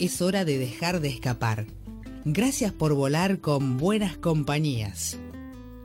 [0.00, 1.66] es hora de dejar de escapar.
[2.24, 5.18] Gracias por volar con buenas compañías.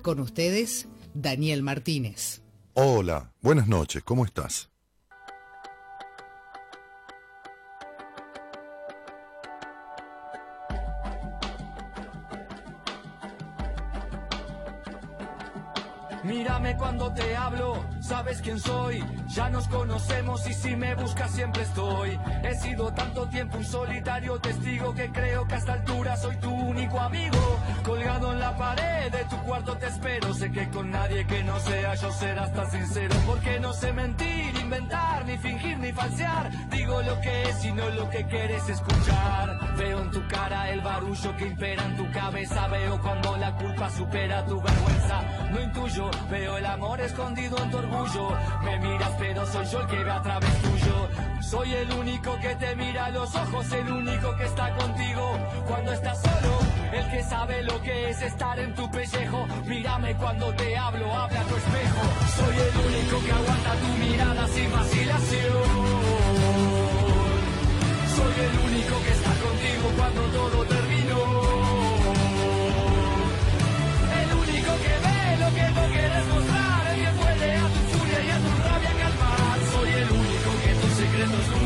[0.01, 2.41] Con ustedes, Daniel Martínez.
[2.73, 4.69] Hola, buenas noches, ¿cómo estás?
[16.23, 19.03] Mírame cuando te hablo, sabes quién soy.
[19.27, 22.19] Ya nos conocemos y si me buscas siempre estoy.
[22.43, 26.51] He sido tanto tiempo un solitario testigo que creo que a esta altura soy tu
[26.51, 27.59] único amigo.
[27.83, 30.33] Colgado en la pared de tu cuarto te espero.
[30.33, 33.15] Sé que con nadie que no sea yo serás tan sincero.
[33.25, 36.51] Porque no sé mentir, inventar, ni fingir, ni falsear.
[36.69, 39.75] Digo lo que es y no lo que quieres escuchar.
[39.77, 42.67] Veo en tu cara el barullo que impera en tu cabeza.
[42.67, 45.21] Veo cuando la culpa supera tu vergüenza.
[45.51, 48.37] No intuyo Veo el amor escondido en tu orgullo.
[48.63, 51.09] Me miras, pero soy yo el que ve a través tuyo.
[51.41, 55.93] Soy el único que te mira a los ojos, el único que está contigo cuando
[55.93, 56.54] estás solo.
[56.95, 59.47] El que sabe lo que es estar en tu pellejo.
[59.65, 62.03] Mírame cuando te hablo, habla tu espejo.
[62.37, 65.63] Soy el único que aguanta tu mirada sin vacilación.
[68.15, 71.65] Soy el único que está contigo cuando todo terminó.
[75.55, 79.57] que no quieres mostrar, el que puede a tu furia y a tu rabia calmar.
[79.73, 81.64] Soy el único que tus secretos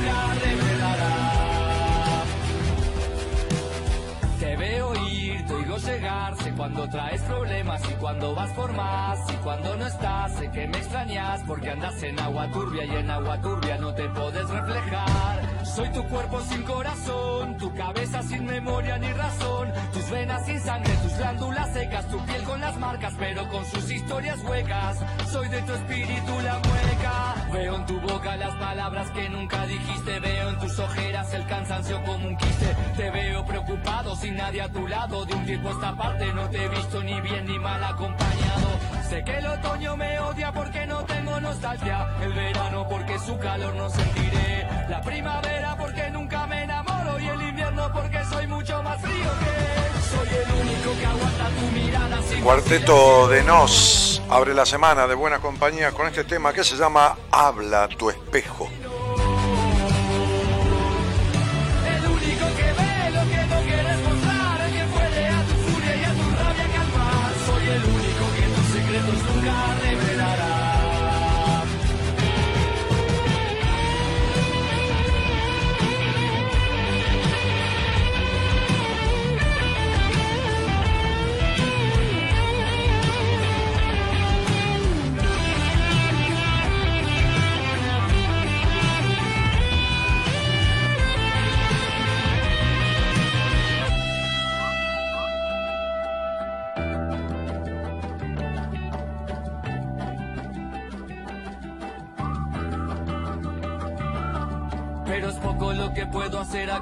[5.79, 9.19] ir, te oigo llegar, sé cuando traes problemas y cuando vas por más.
[9.31, 13.09] Y cuando no estás, sé que me extrañas porque andas en agua turbia y en
[13.09, 15.65] agua turbia no te puedes reflejar.
[15.65, 20.93] Soy tu cuerpo sin corazón, tu cabeza sin memoria ni razón, tus venas sin sangre,
[21.03, 24.97] tus glándulas secas, tu piel con las marcas, pero con sus historias huecas.
[25.31, 27.47] Soy de tu espíritu la mueca.
[27.53, 32.03] Veo en tu boca las palabras que nunca dijiste, veo en tus ojeras el cansancio
[32.03, 32.75] como un quiste.
[32.97, 36.63] Te veo preocupado sin nadie a tu lado, de un a esta parte no te
[36.63, 38.67] he visto ni bien ni mal acompañado.
[39.07, 43.73] Sé que el otoño me odia porque no tengo nostalgia, el verano porque su calor
[43.75, 47.19] no sentiré, la primavera porque nunca me enamoro.
[47.19, 51.79] Y el invierno porque soy mucho más frío que soy el único que aguanta tu
[51.79, 56.63] mirada sin Cuarteto de Nos abre la semana de buena compañía con este tema que
[56.63, 58.69] se llama Habla tu espejo.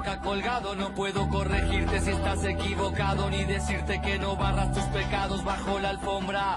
[0.02, 5.78] Colgado, no puedo corregirte si estás equivocado, ni decirte que no barras tus pecados bajo
[5.78, 6.56] la alfombra.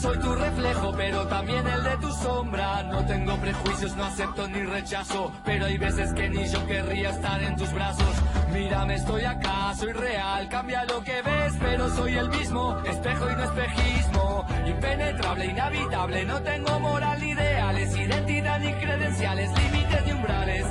[0.00, 2.82] Soy tu reflejo, pero también el de tu sombra.
[2.84, 7.42] No tengo prejuicios, no acepto ni rechazo, pero hay veces que ni yo querría estar
[7.42, 8.14] en tus brazos.
[8.52, 13.34] Mírame, estoy acá, soy real, cambia lo que ves, pero soy el mismo, espejo y
[13.34, 14.46] no espejismo.
[14.66, 20.66] Impenetrable, inhabitable, no tengo moral ideales, identidad ni credenciales, límites ni umbrales,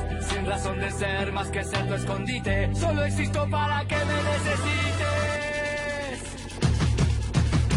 [0.46, 2.76] razón de ser más que ser tu escondite.
[2.76, 5.02] Solo existo para que me necesites.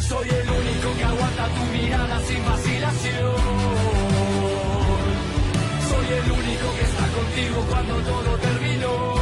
[0.08, 3.34] Soy el único que aguanta tu mirada sin vacilación.
[5.90, 9.14] Soy el único que está contigo cuando todo terminó.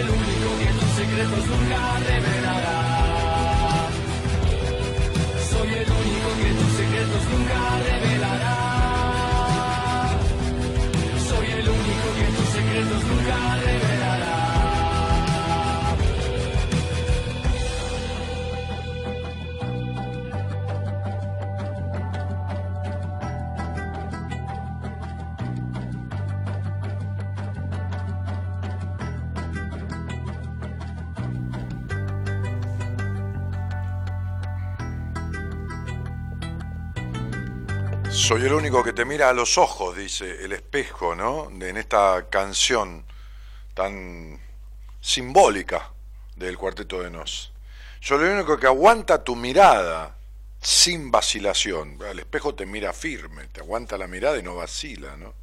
[0.00, 2.79] el único que tus secretos nunca revelará.
[7.30, 7.99] Secretos
[38.30, 41.50] Soy el único que te mira a los ojos, dice el espejo, ¿no?
[41.50, 43.04] En esta canción
[43.74, 44.40] tan
[45.00, 45.90] simbólica
[46.36, 47.52] del Cuarteto de Nos.
[47.98, 50.14] Soy el único que aguanta tu mirada
[50.62, 51.98] sin vacilación.
[52.08, 55.34] El espejo te mira firme, te aguanta la mirada y no vacila, ¿no?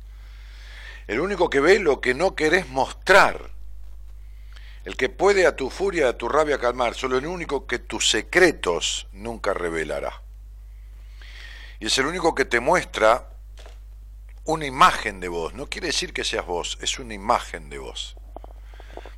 [1.07, 3.51] El único que ve lo que no querés mostrar.
[4.85, 6.95] El que puede a tu furia, a tu rabia calmar.
[6.95, 10.21] Solo el único que tus secretos nunca revelará
[11.79, 13.29] y es el único que te muestra
[14.45, 15.53] una imagen de vos.
[15.53, 18.15] No quiere decir que seas vos, es una imagen de vos.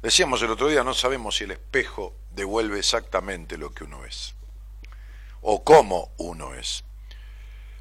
[0.01, 4.35] Decíamos el otro día, no sabemos si el espejo devuelve exactamente lo que uno es
[5.41, 6.83] o cómo uno es.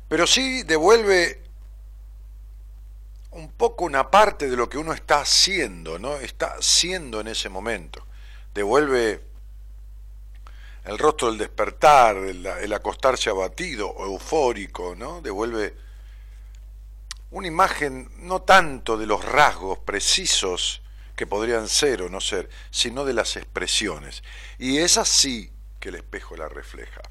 [0.09, 1.43] Pero sí devuelve
[3.31, 6.17] un poco una parte de lo que uno está haciendo, ¿no?
[6.17, 8.07] Está haciendo en ese momento.
[8.55, 9.23] Devuelve
[10.89, 15.21] el rostro del despertar, el, acostarse abatido eufórico, ¿no?
[15.21, 15.77] Devuelve
[17.31, 20.81] una imagen no tanto de los rasgos precisos
[21.15, 24.23] que podrían ser o no ser, sino de las expresiones.
[24.57, 27.03] Y es así que el espejo la refleja.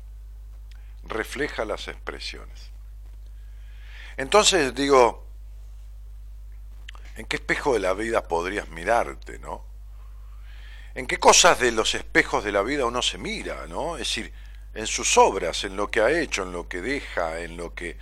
[1.03, 2.71] Refleja las expresiones.
[4.17, 5.27] Entonces digo,
[7.15, 9.66] ¿en qué espejo de la vida podrías mirarte, no?
[10.97, 13.97] En qué cosas de los espejos de la vida uno se mira, ¿no?
[13.97, 14.33] Es decir,
[14.73, 17.97] en sus obras, en lo que ha hecho, en lo que deja, en lo que,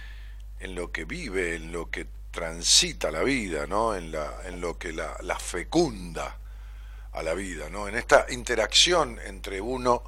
[0.62, 3.96] en lo que vive, en lo que transita la vida, ¿no?
[3.96, 6.38] En, la, en lo que la, fecunda
[7.12, 7.90] a la vida, ¿no?
[7.90, 10.04] En esta interacción entre uno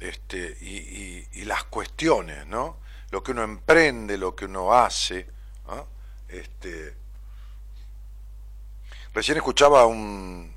[0.00, 2.78] este, y, las cuestiones, ¿no?
[3.10, 5.24] Lo que uno emprende, lo que uno hace,
[6.28, 6.96] Este,
[9.12, 10.53] recién escuchaba un,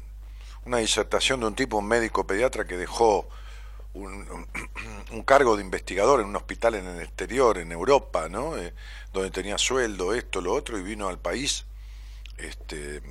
[0.68, 3.28] una disertación de un tipo, un médico pediatra que dejó
[3.94, 8.58] un, cargo de investigador en un hospital en el exterior, en Europa, ¿no?
[8.58, 8.74] Eh,
[9.12, 11.66] donde tenía sueldo, esto, lo otro, y vino al país,
[12.38, 13.02] este,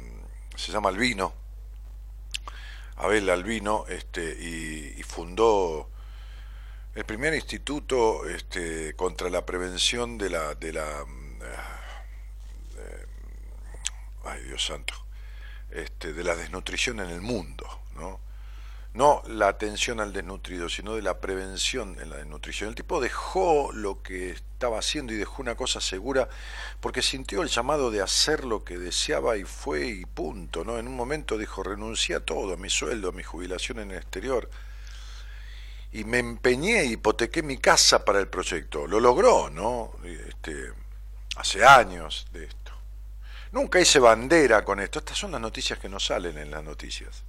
[0.54, 1.34] se llama Albino,
[2.96, 5.90] Abel Albino, este, y, fundó
[6.94, 11.04] el primer instituto este, contra la prevención de la, de la,
[12.78, 13.06] eh,
[14.24, 14.94] ay Dios santo,
[15.76, 18.20] este, de la desnutrición en el mundo, ¿no?
[18.94, 22.70] no la atención al desnutrido, sino de la prevención en la desnutrición.
[22.70, 26.30] El tipo dejó lo que estaba haciendo y dejó una cosa segura
[26.80, 30.78] porque sintió el llamado de hacer lo que deseaba y fue y punto, ¿no?
[30.78, 33.98] En un momento dijo, renuncié a todo, a mi sueldo, a mi jubilación en el
[33.98, 34.48] exterior
[35.92, 38.86] y me empeñé, hipotequé mi casa para el proyecto.
[38.86, 39.92] Lo logró, ¿no?
[40.04, 40.72] Este,
[41.36, 42.48] hace años de.
[43.52, 44.98] Nunca hice bandera con esto.
[44.98, 47.22] Estas son las noticias que no salen en las noticias.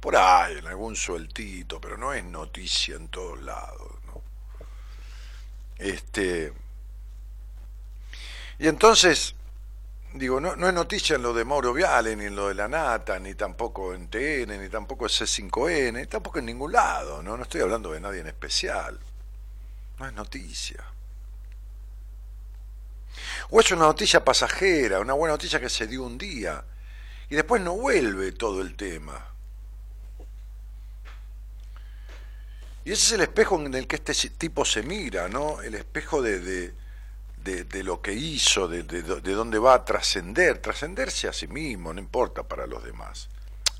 [0.00, 3.92] Por ahí, en algún sueltito, pero no es noticia en todos lados.
[4.06, 4.22] ¿no?
[5.78, 6.52] Este,
[8.58, 9.34] y entonces,
[10.14, 12.68] digo, no, no es noticia en lo de Mauro Viale, ni en lo de la
[12.68, 17.36] Nata, ni tampoco en TN, ni tampoco en C5N, ni tampoco en ningún lado, ¿no?
[17.36, 18.98] No estoy hablando de nadie en especial.
[19.98, 20.84] No es noticia.
[23.50, 26.64] O es una noticia pasajera, una buena noticia que se dio un día
[27.28, 29.26] y después no vuelve todo el tema.
[32.84, 35.60] Y ese es el espejo en el que este tipo se mira, ¿no?
[35.60, 36.72] El espejo de,
[37.36, 42.00] de, lo que hizo, de, de, dónde va a trascender, trascenderse a sí mismo, no
[42.00, 43.28] importa para los demás.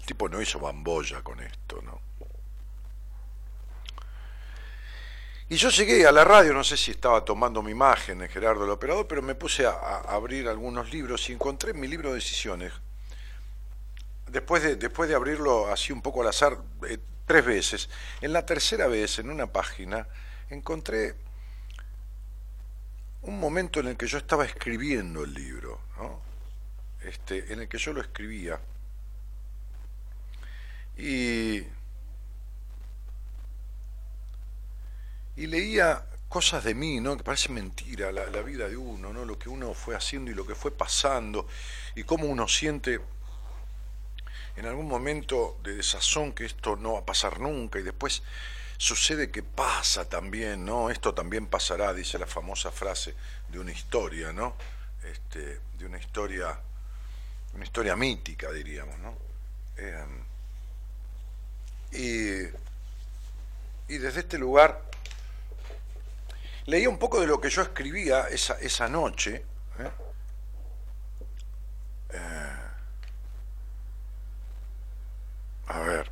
[0.00, 2.05] El tipo no hizo bambolla con esto, ¿no?
[5.48, 8.64] Y yo llegué a la radio, no sé si estaba tomando mi imagen de Gerardo
[8.64, 12.72] el Operador, pero me puse a, abrir algunos libros y encontré mi libro de decisiones.
[14.26, 17.88] Después de, después de abrirlo así un poco al azar, eh, tres veces,
[18.20, 20.08] en la tercera vez, en una página,
[20.50, 21.14] encontré
[23.22, 25.80] un momento en el que yo estaba escribiendo el libro,
[27.02, 28.60] este, en el que yo lo escribía.
[30.96, 31.62] Y
[35.36, 37.16] y leía cosas de mí, ¿no?
[37.16, 39.24] que parece mentira, la, vida de uno, ¿no?
[39.24, 41.46] lo que uno fue haciendo y lo que fue pasando,
[41.94, 43.00] y cómo uno siente
[44.56, 48.22] en algún momento de desazón que esto no va a pasar nunca, y después
[48.78, 50.90] sucede que pasa también, ¿no?
[50.90, 53.14] Esto también pasará, dice la famosa frase
[53.48, 54.56] de una historia, ¿no?
[55.04, 56.58] Este, de una historia,
[57.54, 59.16] una historia mítica, diríamos, ¿no?
[59.76, 60.06] Eh,
[63.88, 64.85] y, y desde este lugar
[66.66, 69.44] leía un poco de lo que yo escribía esa, esa noche.
[69.78, 69.90] ¿eh?
[72.10, 72.56] Eh,
[75.68, 76.10] a ver,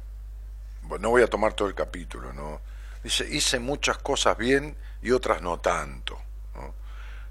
[1.00, 2.60] no voy a tomar todo el capítulo, ¿no?
[3.02, 6.18] Dice, hice muchas cosas bien y otras no tanto.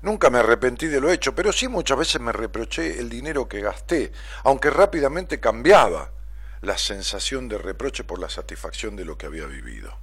[0.03, 3.61] Nunca me arrepentí de lo hecho, pero sí muchas veces me reproché el dinero que
[3.61, 4.11] gasté,
[4.43, 6.11] aunque rápidamente cambiaba
[6.59, 9.97] la sensación de reproche por la satisfacción de lo que había vivido.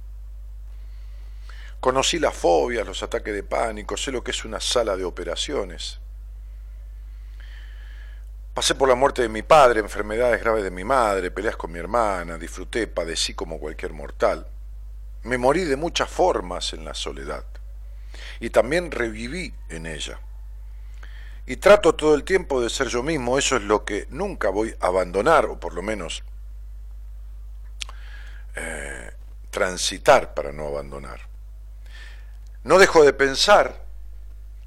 [1.81, 5.99] Conocí las fobias, los ataques de pánico, sé lo que es una sala de operaciones.
[8.53, 11.79] Pasé por la muerte de mi padre, enfermedades graves de mi madre, peleas con mi
[11.79, 14.45] hermana, disfruté, padecí como cualquier mortal.
[15.23, 17.45] Me morí de muchas formas en la soledad
[18.39, 20.19] y también reviví en ella.
[21.47, 24.75] Y trato todo el tiempo de ser yo mismo, eso es lo que nunca voy
[24.81, 26.23] a abandonar, o por lo menos
[28.55, 29.09] eh,
[29.49, 31.30] transitar para no abandonar.
[32.63, 33.85] No dejo de pensar,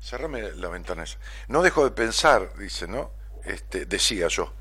[0.00, 3.10] cerrame la ventana esa, no dejo de pensar, dice, ¿no?
[3.44, 4.52] Este, decía yo.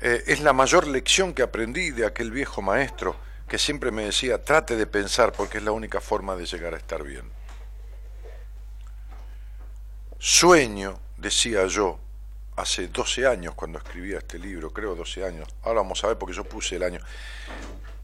[0.00, 3.16] Eh, es la mayor lección que aprendí de aquel viejo maestro
[3.48, 6.78] que siempre me decía, trate de pensar porque es la única forma de llegar a
[6.78, 7.30] estar bien.
[10.18, 11.98] Sueño, decía yo,
[12.56, 16.34] hace 12 años cuando escribía este libro, creo 12 años, ahora vamos a ver porque
[16.34, 17.00] yo puse el año,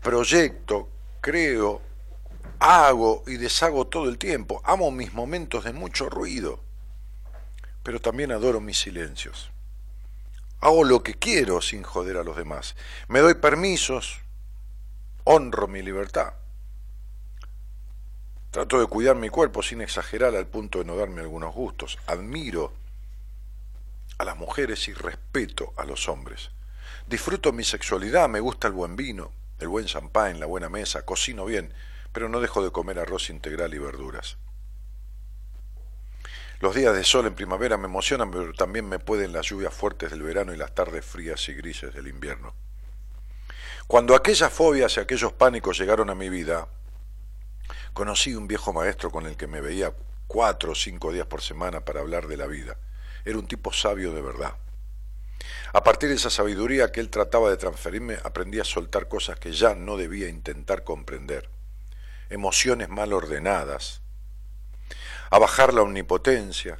[0.03, 0.89] proyecto,
[1.21, 1.81] creo,
[2.61, 6.61] hago y deshago todo el tiempo, amo mis momentos de mucho ruido,
[7.83, 9.51] pero también adoro mis silencios.
[10.61, 12.77] Hago lo que quiero sin joder a los demás.
[13.09, 14.21] Me doy permisos,
[15.25, 16.35] honro mi libertad.
[18.51, 21.99] Trato de cuidar mi cuerpo sin exagerar al punto de no darme algunos gustos.
[22.07, 22.75] Admiro
[24.19, 26.51] a las mujeres y respeto a los hombres.
[27.07, 31.47] Disfruto mi sexualidad, me gusta el buen vino, el buen champán, la buena mesa, cocino
[31.47, 31.73] bien,
[32.13, 34.39] pero no dejo de comer arroz integral y verduras.
[36.61, 40.11] Los días de sol en primavera me emocionan, pero también me pueden las lluvias fuertes
[40.11, 42.55] del verano y las tardes frías y grises del invierno.
[43.87, 46.69] Cuando aquellas fobias y aquellos pánicos llegaron a mi vida,
[47.95, 49.95] conocí un viejo maestro con el que me veía
[50.27, 52.77] cuatro o cinco días por semana para hablar de la vida.
[53.25, 54.55] Era un tipo sabio de verdad.
[55.73, 59.53] A partir de esa sabiduría que él trataba de transferirme, aprendí a soltar cosas que
[59.53, 61.49] ya no debía intentar comprender,
[62.31, 64.01] emociones mal ordenadas,
[65.31, 66.79] a bajar la omnipotencia,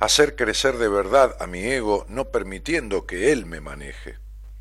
[0.00, 4.18] a hacer crecer de verdad a mi ego, no permitiendo que él me maneje,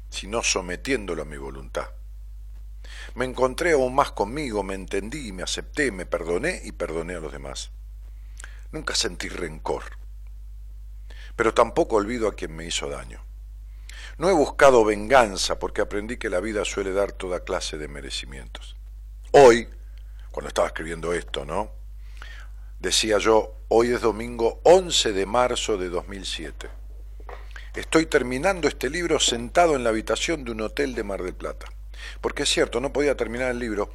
[0.09, 1.89] sino sometiéndolo a mi voluntad.
[3.15, 7.31] Me encontré aún más conmigo, me entendí, me acepté, me perdoné y perdoné a los
[7.31, 7.71] demás.
[8.71, 9.83] Nunca sentí rencor,
[11.35, 13.23] pero tampoco olvido a quien me hizo daño.
[14.17, 18.75] No he buscado venganza porque aprendí que la vida suele dar toda clase de merecimientos.
[19.31, 19.69] Hoy,
[20.39, 21.69] cuando estaba escribiendo esto, ¿no?
[22.79, 26.69] Decía yo, hoy es domingo 11 de marzo de 2007.
[27.75, 31.65] Estoy terminando este libro sentado en la habitación de un hotel de Mar del Plata.
[32.21, 33.91] Porque es cierto, no podía terminar el libro.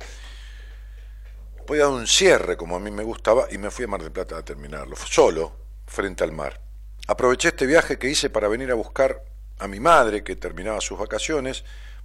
[1.66, 4.12] Podía dar un cierre como a mí me gustaba y me fui a Mar del
[4.12, 6.60] Plata a terminarlo, solo, frente al mar.
[7.06, 9.24] Aproveché este viaje que hice para venir a buscar
[9.60, 11.64] a mi madre, que terminaba sus vacaciones,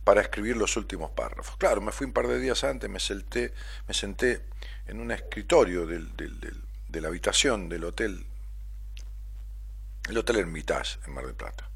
[0.10, 1.56] para escribir los últimos párrafos.
[1.58, 3.54] Claro, me fui un par de días antes, me senté,
[3.88, 4.42] me senté
[4.88, 8.26] en un escritorio de la habitación del hotel,
[10.10, 11.70] el Hotel Hermitage en Mar del Plata.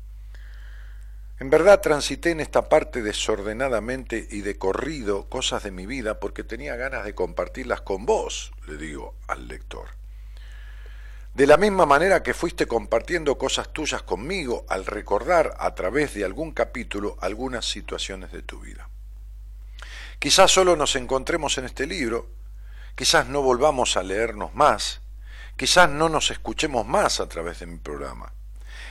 [1.40, 6.44] En verdad transité en esta parte desordenadamente y de corrido cosas de mi vida porque
[6.44, 9.90] tenía ganas de compartirlas con vos, le digo al lector.
[11.34, 16.24] De la misma manera que fuiste compartiendo cosas tuyas conmigo al recordar a través de
[16.24, 18.88] algún capítulo algunas situaciones de tu vida.
[20.20, 22.30] Quizás solo nos encontremos en este libro,
[22.96, 25.02] quizás no volvamos a leernos más,
[25.58, 28.32] quizás no nos escuchemos más a través de mi programa.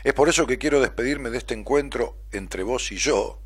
[0.02, 3.40] Es por eso que quiero despedirme de este encuentro entre vos y yo.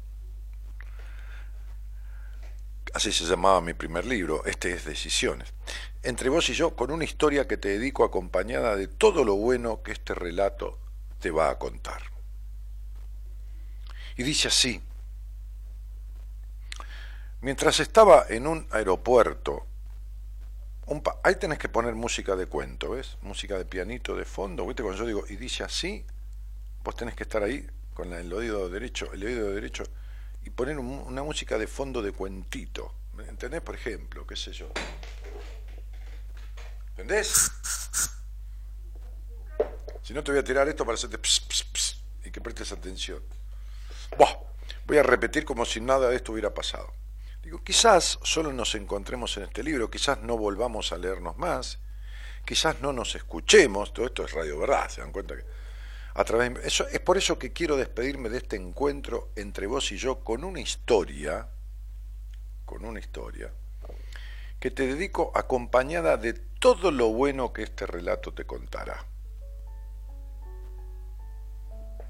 [2.95, 5.53] Así se llamaba mi primer libro, este es Decisiones.
[6.07, 9.83] Entre vos y yo, con una historia que te dedico acompañada de todo lo bueno
[9.83, 10.79] que este relato
[11.19, 12.01] te va a contar.
[14.17, 14.81] Y dice así,
[17.41, 19.67] mientras estaba en un aeropuerto
[21.25, 23.17] ahí tenés que poner música de cuento, ¿ves?
[23.23, 24.85] Música de pianito de fondo, ¿viste?
[24.85, 26.05] Cuando yo digo, y dice así,
[26.85, 29.83] vos tenés que estar ahí con el oído derecho, el oído derecho,
[30.45, 32.95] y poner una música de fondo de cuentito.
[33.15, 33.63] ¿Me entendés?
[33.63, 34.69] Por ejemplo, qué sé yo.
[36.97, 37.53] ¿Entendés?
[40.03, 41.19] Si no te voy a tirar esto para hacerte
[42.25, 43.23] y que prestes atención.
[44.87, 46.91] voy a repetir como si nada de esto hubiera pasado.
[47.43, 51.81] Digo, quizás solo nos encontremos en este libro, quizás no volvamos a leernos más,
[52.47, 55.45] quizás no nos escuchemos, todo esto es radio verdad, se dan cuenta que
[56.15, 59.99] a través eso es por eso que quiero despedirme de este encuentro entre vos y
[59.99, 61.47] yo con una historia,
[62.65, 63.53] con una historia
[64.61, 69.07] que te dedico acompañada de todo lo bueno que este relato te contará.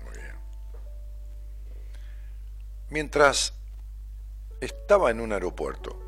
[0.04, 0.36] Muy bien.
[2.90, 3.54] Mientras
[4.60, 6.00] estaba en un aeropuerto,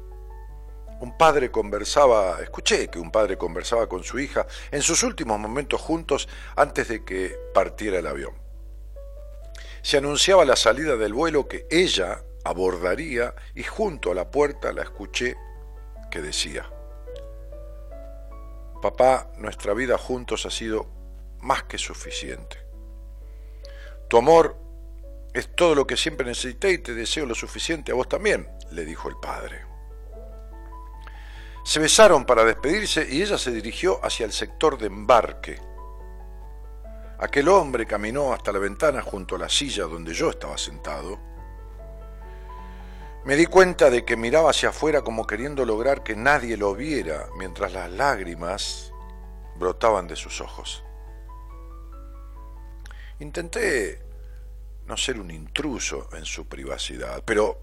[1.01, 5.81] un padre conversaba, escuché que un padre conversaba con su hija en sus últimos momentos
[5.81, 8.35] juntos antes de que partiera el avión.
[9.83, 14.83] Se anunciaba la salida del vuelo que ella abordaría y junto a la puerta la
[14.83, 15.37] escuché
[16.11, 16.69] que decía,
[18.81, 20.87] Papá, nuestra vida juntos ha sido
[21.41, 22.59] más que suficiente.
[24.09, 24.57] Tu amor
[25.35, 28.85] es todo lo que siempre necesité y te deseo lo suficiente a vos también, le
[28.85, 29.65] dijo el padre.
[31.65, 35.61] Se besaron para despedirse y ella se dirigió hacia el sector de embarque.
[37.19, 41.19] Aquel hombre caminó hasta la ventana junto a la silla donde yo estaba sentado.
[43.29, 47.29] Me di cuenta de que miraba hacia afuera como queriendo lograr que nadie lo viera
[47.37, 48.91] mientras las lágrimas
[49.57, 50.83] brotaban de sus ojos.
[53.19, 54.01] Intenté
[54.87, 57.61] no ser un intruso en su privacidad, pero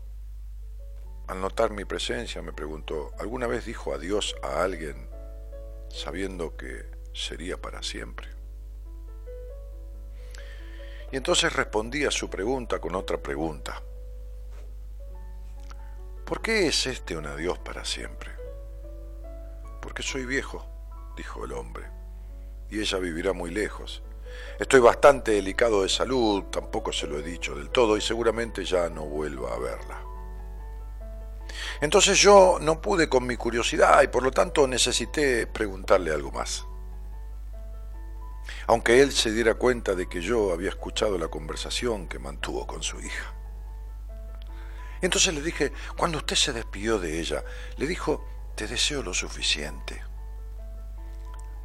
[1.26, 5.10] al notar mi presencia me preguntó, ¿alguna vez dijo adiós a alguien
[5.90, 8.28] sabiendo que sería para siempre?
[11.12, 13.82] Y entonces respondí a su pregunta con otra pregunta.
[16.26, 18.32] ¿Por qué es este un adiós para siempre?
[19.82, 20.66] Porque soy viejo,
[21.16, 21.86] dijo el hombre,
[22.70, 24.04] y ella vivirá muy lejos
[24.60, 28.90] Estoy bastante delicado de salud, tampoco se lo he dicho del todo y seguramente ya
[28.90, 30.02] no vuelva a verla.
[31.82, 36.66] Entonces yo no pude con mi curiosidad y por lo tanto necesité preguntarle algo más.
[38.68, 42.82] Aunque él se diera cuenta de que yo había escuchado la conversación que mantuvo con
[42.82, 43.35] su hija.
[45.06, 47.44] Entonces le dije, cuando usted se despidió de ella,
[47.78, 50.04] le dijo, te deseo lo suficiente.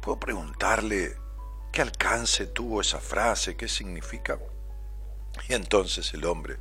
[0.01, 1.15] ¿Puedo preguntarle
[1.71, 3.55] ¿Qué alcance tuvo esa frase?
[3.55, 4.37] ¿Qué significa?
[5.47, 6.57] Y entonces el hombre,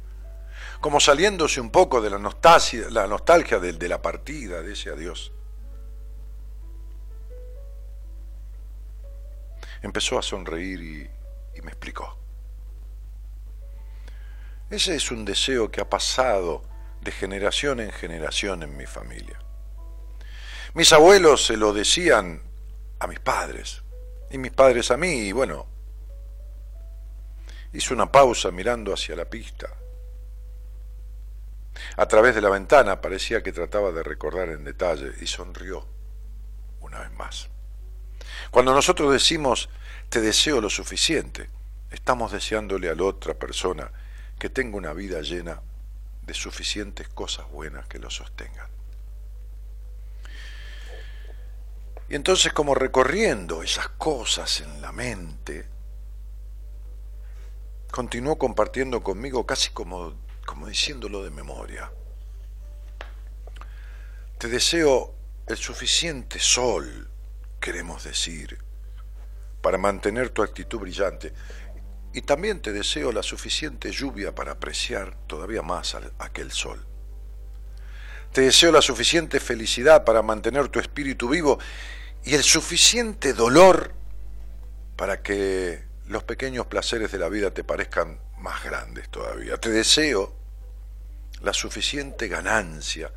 [0.80, 4.90] como saliéndose un poco de la nostalgia, la nostalgia de, de la partida de ese
[4.90, 5.32] adiós,
[9.82, 11.10] empezó a sonreír y,
[11.58, 12.16] y me explicó.
[14.68, 16.62] Ese es un deseo que ha pasado
[17.00, 19.38] de generación en generación en mi familia.
[20.74, 22.42] Mis abuelos se lo decían
[22.98, 23.82] a mis padres,
[24.30, 25.66] y mis padres a mí, y bueno,
[27.72, 29.68] hizo una pausa mirando hacia la pista.
[31.96, 35.86] A través de la ventana parecía que trataba de recordar en detalle y sonrió
[36.80, 37.48] una vez más.
[38.50, 39.70] Cuando nosotros decimos
[40.08, 41.48] te deseo lo suficiente,
[41.90, 43.90] estamos deseándole a la otra persona
[44.38, 45.62] que tenga una vida llena
[46.30, 48.68] de suficientes cosas buenas que lo sostengan.
[52.08, 55.66] Y entonces como recorriendo esas cosas en la mente,
[57.90, 60.14] continuó compartiendo conmigo casi como,
[60.46, 61.90] como diciéndolo de memoria.
[64.38, 65.12] Te deseo
[65.48, 67.10] el suficiente sol,
[67.58, 68.56] queremos decir,
[69.60, 71.32] para mantener tu actitud brillante.
[72.12, 76.84] Y también te deseo la suficiente lluvia para apreciar todavía más aquel sol.
[78.32, 81.58] Te deseo la suficiente felicidad para mantener tu espíritu vivo
[82.24, 83.92] y el suficiente dolor
[84.96, 89.56] para que los pequeños placeres de la vida te parezcan más grandes todavía.
[89.58, 90.34] Te deseo
[91.42, 93.12] la suficiente ganancia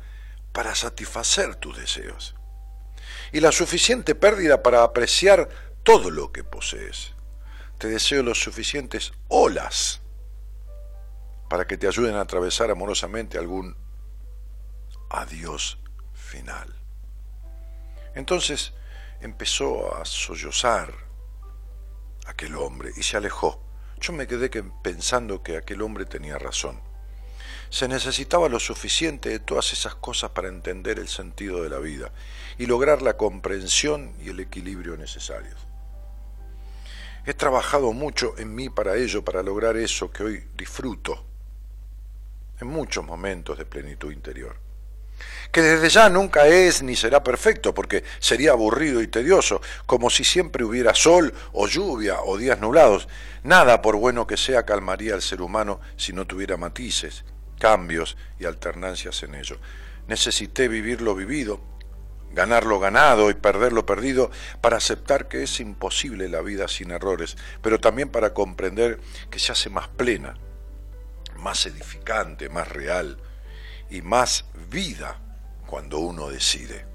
[0.52, 2.34] para satisfacer tus deseos
[3.32, 5.48] y la suficiente pérdida para apreciar
[5.82, 7.13] todo lo que posees.
[7.84, 10.00] Te deseo los suficientes olas
[11.50, 13.76] para que te ayuden a atravesar amorosamente algún
[15.10, 15.76] adiós
[16.14, 16.74] final.
[18.14, 18.72] Entonces,
[19.20, 20.94] empezó a sollozar
[22.24, 23.62] aquel hombre y se alejó.
[24.00, 24.48] Yo me quedé
[24.82, 26.80] pensando que aquel hombre tenía razón.
[27.68, 32.12] Se necesitaba lo suficiente de todas esas cosas para entender el sentido de la vida
[32.56, 35.73] y lograr la comprensión y el equilibrio necesarios.
[37.26, 41.24] He trabajado mucho en mí para ello, para lograr eso que hoy disfruto
[42.60, 44.64] en muchos momentos de plenitud interior
[45.54, 50.24] que desde ya nunca es ni será perfecto, porque sería aburrido y tedioso, como si
[50.24, 53.06] siempre hubiera sol o lluvia o días nublados.
[53.44, 57.24] Nada, por bueno que sea, calmaría al ser humano si no tuviera matices,
[57.60, 59.58] cambios y alternancias en ello.
[60.08, 61.60] Necesité vivir lo vivido,
[62.34, 66.90] ganar lo ganado y perder lo perdido para aceptar que es imposible la vida sin
[66.90, 70.34] errores, pero también para comprender que se hace más plena,
[71.38, 73.18] más edificante, más real
[73.90, 75.20] y más vida
[75.66, 76.86] cuando uno decide.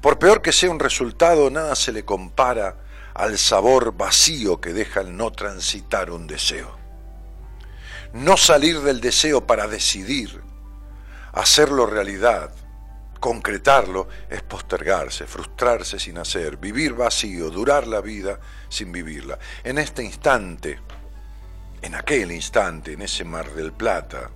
[0.00, 2.76] Por peor que sea un resultado, nada se le compara
[3.14, 6.76] al sabor vacío que deja el no transitar un deseo.
[8.12, 10.42] No salir del deseo para decidir,
[11.32, 12.52] hacerlo realidad,
[13.22, 19.38] concretarlo, es postergarse, frustrarse sin hacer, vivir vacío, durar la vida sin vivirla.
[19.62, 20.80] En este instante,
[21.82, 24.28] en aquel instante, en ese mar del Plata,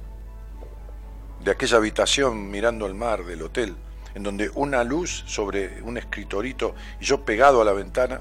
[1.41, 3.75] de aquella habitación mirando el mar del hotel,
[4.15, 8.21] en donde una luz sobre un escritorito y yo pegado a la ventana,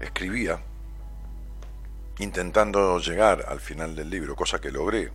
[0.00, 0.62] escribía,
[2.20, 5.12] intentando llegar al final del libro, cosa que logré.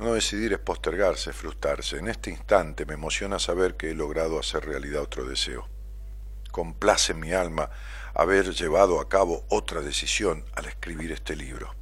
[0.00, 1.98] No decidir es postergarse, frustrarse.
[1.98, 5.68] En este instante me emociona saber que he logrado hacer realidad otro deseo.
[6.50, 7.68] Complace mi alma
[8.14, 11.74] haber llevado a cabo otra decisión al escribir este libro.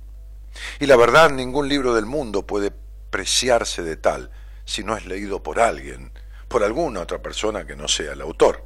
[0.80, 2.72] Y la verdad, ningún libro del mundo puede
[3.10, 4.32] preciarse de tal
[4.64, 6.10] si no es leído por alguien,
[6.48, 8.64] por alguna otra persona que no sea el autor.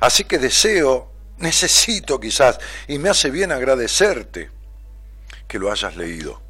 [0.00, 4.50] Así que deseo, necesito quizás, y me hace bien agradecerte
[5.46, 6.47] que lo hayas leído,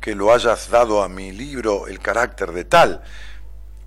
[0.00, 3.02] que lo hayas dado a mi libro el carácter de tal,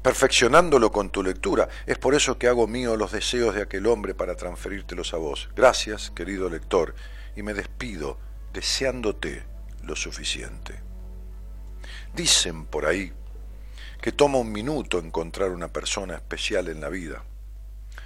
[0.01, 1.69] perfeccionándolo con tu lectura.
[1.85, 5.49] Es por eso que hago mío los deseos de aquel hombre para transferírtelos a vos.
[5.55, 6.93] Gracias, querido lector,
[7.35, 8.19] y me despido
[8.51, 9.43] deseándote
[9.81, 10.79] lo suficiente.
[12.13, 13.11] Dicen por ahí
[14.01, 17.23] que toma un minuto encontrar una persona especial en la vida,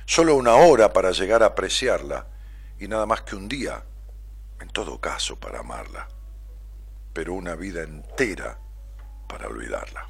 [0.05, 2.27] solo una hora para llegar a apreciarla
[2.79, 3.83] y nada más que un día,
[4.61, 6.07] en todo caso, para amarla,
[7.17, 8.59] pero una vida entera
[9.27, 10.07] para olvidarla.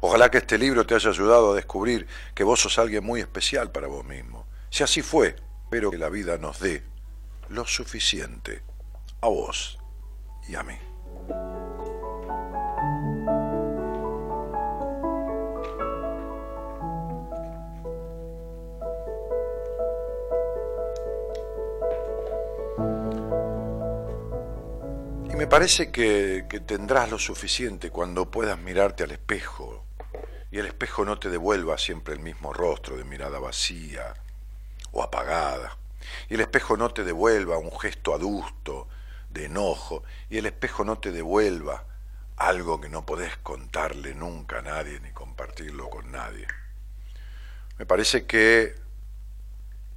[0.00, 3.70] Ojalá que este libro te haya ayudado a descubrir que vos sos alguien muy especial
[3.70, 4.44] para vos mismo.
[4.68, 6.82] Si así fue, espero que la vida nos dé
[7.50, 8.64] lo suficiente
[9.20, 9.78] a vos
[10.48, 11.63] y a mí.
[25.34, 29.84] Y me parece que, tendrás lo suficiente cuando puedas mirarte al espejo.
[30.52, 34.14] Y el espejo no te devuelva siempre el mismo rostro de mirada vacía
[34.92, 35.76] o apagada,
[36.28, 38.86] y el espejo no te devuelva un gesto adusto
[39.28, 41.84] de enojo, y el espejo no te devuelva
[42.36, 46.46] algo que no podés contarle nunca a nadie ni compartirlo con nadie.
[47.76, 48.76] Me parece que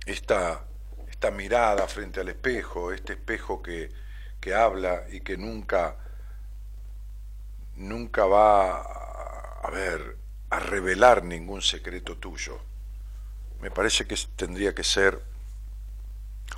[0.08, 0.66] esta,
[1.08, 4.07] esta mirada frente al espejo, este espejo que,
[4.48, 5.98] que habla y que nunca,
[7.76, 10.16] nunca va a ver
[10.50, 12.58] a revelar ningún secreto tuyo.
[13.60, 15.22] Me parece que tendría que ser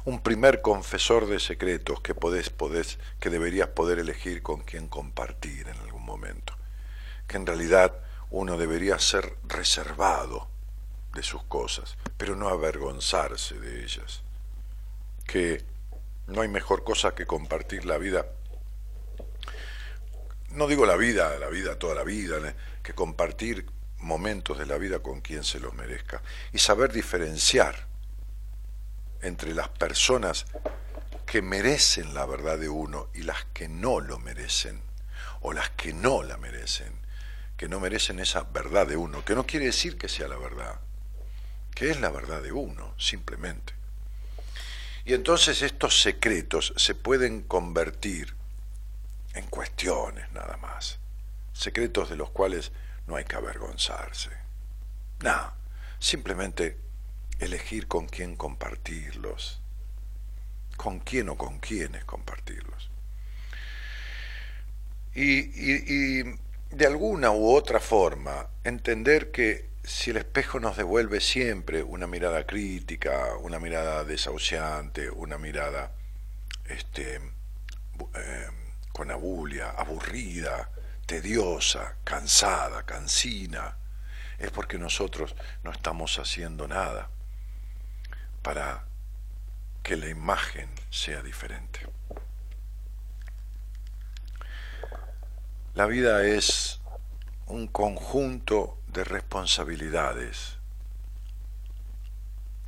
[0.06, 5.68] un primer confesor de secretos que podés, podés, que deberías poder elegir con quién compartir
[5.68, 6.54] en algún momento.
[7.28, 8.00] Que en realidad
[8.30, 10.48] uno debería ser reservado
[11.16, 14.22] de sus cosas, pero no avergonzarse de ellas.
[15.26, 15.66] Que
[16.30, 18.28] no hay mejor cosa que compartir la vida.
[20.52, 23.66] No digo la vida, la vida toda la vida, que compartir
[23.98, 26.22] momentos de la vida con quien se los merezca
[26.54, 27.88] y saber diferenciar
[29.22, 30.46] entre las personas
[31.26, 34.82] que merecen la verdad de uno y las que no lo merecen
[35.42, 36.94] o las que no la merecen,
[37.58, 40.80] que no merecen esa verdad de uno, que no quiere decir que sea la verdad,
[41.76, 43.79] que es la verdad de uno, simplemente.
[45.06, 48.36] Y entonces estos secretos se pueden convertir
[49.34, 51.00] en cuestiones nada más,
[51.54, 52.72] secretos de los cuales
[53.08, 54.30] no hay que avergonzarse.
[55.22, 55.54] No,
[56.00, 56.78] simplemente
[57.40, 59.62] elegir con quién compartirlos.
[60.78, 62.90] Con quién o con quiénes compartirlos.
[65.14, 71.84] Y, y de alguna u otra forma entender que si el espejo nos devuelve siempre
[71.84, 75.92] una mirada crítica, una mirada desahuciante, una mirada
[76.66, 77.16] este,
[78.16, 78.48] eh,
[78.92, 80.70] con abulia, aburrida,
[81.06, 83.78] tediosa, cansada, cansina,
[84.38, 87.10] es porque nosotros no estamos haciendo nada
[88.42, 88.86] para
[89.84, 91.80] que la imagen sea diferente.
[95.74, 96.80] La vida es
[97.48, 100.58] un conjunto de responsabilidades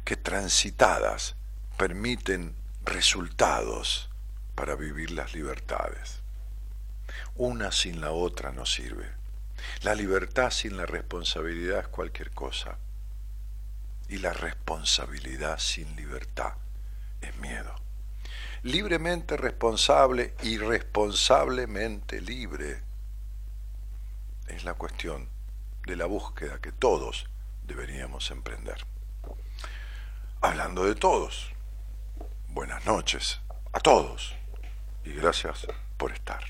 [0.06, 1.36] que transitadas
[1.78, 4.10] permiten resultados
[4.56, 6.22] para vivir las libertades.
[7.36, 9.10] Una sin la otra no sirve.
[9.82, 12.78] La libertad sin la responsabilidad es cualquier cosa.
[14.10, 16.54] Y la responsabilidad sin libertad
[17.22, 17.74] es miedo.
[18.64, 22.82] Libremente responsable, irresponsablemente libre.
[24.48, 25.30] Es la cuestión
[25.86, 27.26] de la búsqueda que todos
[27.64, 28.86] deberíamos emprender.
[30.42, 31.52] Hablando de todos,
[32.50, 33.40] buenas noches
[33.74, 34.34] a todos
[35.06, 35.68] y gracias
[35.98, 36.44] por estar.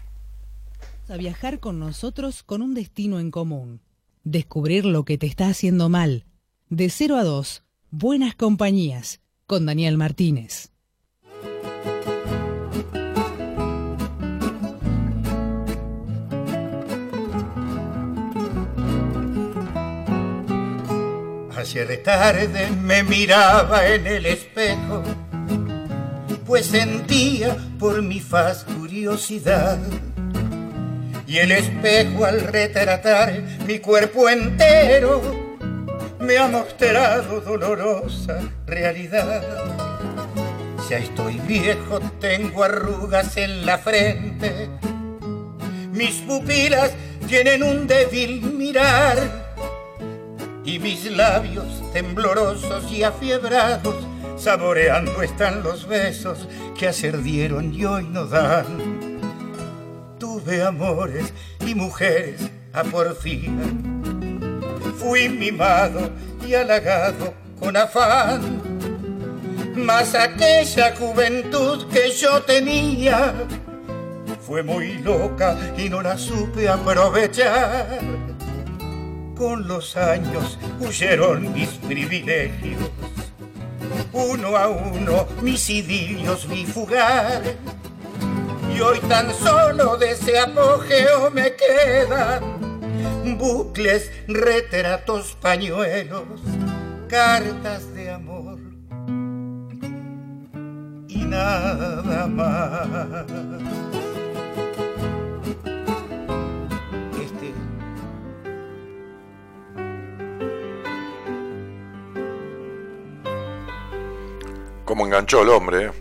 [1.09, 3.81] A viajar con nosotros con un destino en común.
[4.23, 6.25] Descubrir lo que te está haciendo mal.
[6.69, 10.70] De 0 a 2, Buenas Compañías, con Daniel Martínez.
[21.62, 25.04] Ayer tarde me miraba en el espejo,
[26.43, 29.78] pues sentía por mi faz curiosidad.
[31.28, 35.21] Y el espejo al retratar mi cuerpo entero
[36.19, 39.43] me ha mostrado dolorosa realidad.
[40.89, 44.67] Ya estoy viejo, tengo arrugas en la frente,
[45.91, 46.91] mis pupilas
[47.28, 49.40] tienen un débil mirar
[50.63, 53.95] y mis labios temblorosos y afiebrados
[54.38, 56.47] saboreando están los besos
[56.78, 59.10] que ayer dieron y hoy no dan.
[60.19, 61.34] Tuve amores
[61.65, 63.52] y mujeres a porfía,
[64.97, 66.10] fui mimado
[66.47, 68.62] y halagado con afán,
[69.76, 73.34] mas aquella juventud que yo tenía
[74.41, 78.30] fue muy loca y no la supe aprovechar
[79.41, 82.91] con los años huyeron mis privilegios.
[84.13, 87.41] Uno a uno mis idilios vi fugar.
[88.71, 92.43] Y hoy tan solo de ese apogeo me quedan
[93.39, 96.39] bucles, retratos, pañuelos,
[97.10, 98.60] cartas de amor
[101.08, 104.00] y nada más.
[114.91, 115.86] Cómo enganchó el hombre.
[115.86, 115.91] ¿eh?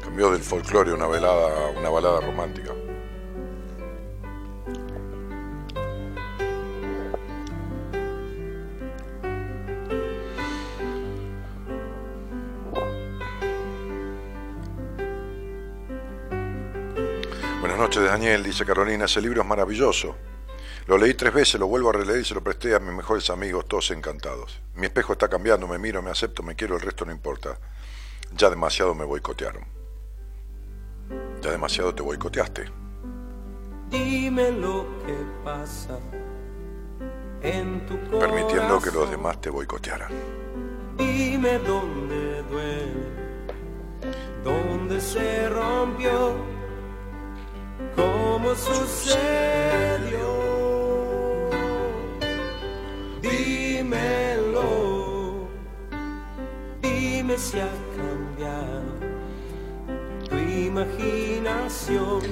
[0.00, 2.70] Cambió del folclore una velada, una balada romántica.
[17.58, 19.06] Buenas noches, Daniel, dice Carolina.
[19.06, 20.14] Ese libro es maravilloso.
[20.86, 23.30] Lo leí tres veces, lo vuelvo a releer y se lo presté a mis mejores
[23.30, 24.60] amigos, todos encantados.
[24.74, 27.56] Mi espejo está cambiando, me miro, me acepto, me quiero, el resto no importa.
[28.34, 29.64] Ya demasiado me boicotearon.
[31.40, 32.64] Ya demasiado te boicoteaste.
[33.90, 35.14] Dime lo que
[35.44, 35.98] pasa
[37.42, 40.10] en tu Permitiendo que los demás te boicotearan.
[40.96, 42.92] Dime dónde duele,
[44.42, 46.34] dónde se rompió,
[47.96, 49.71] cómo sucedió.
[57.32, 58.82] Dime si ha cambiado
[60.28, 62.22] tu imaginación.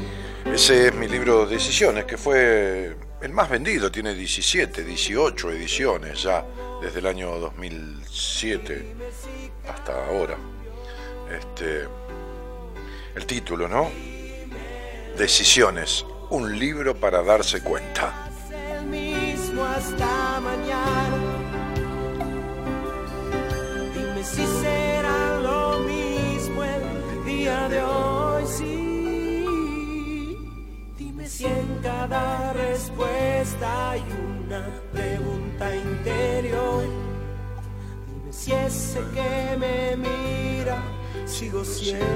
[0.45, 6.45] Ese es mi libro Decisiones, que fue el más vendido, tiene 17, 18 ediciones ya
[6.83, 8.95] desde el año 2007
[9.69, 10.37] hasta ahora.
[11.31, 11.87] Este,
[13.15, 13.91] el título, ¿no?
[15.17, 18.27] Decisiones, un libro para darse cuenta
[19.77, 21.17] hasta mañana.
[23.95, 24.90] Dime si será
[32.53, 34.05] respuesta hay
[34.47, 36.85] una pregunta interior.
[38.07, 40.83] Dime si ese que me mira
[41.27, 42.07] sigo siendo.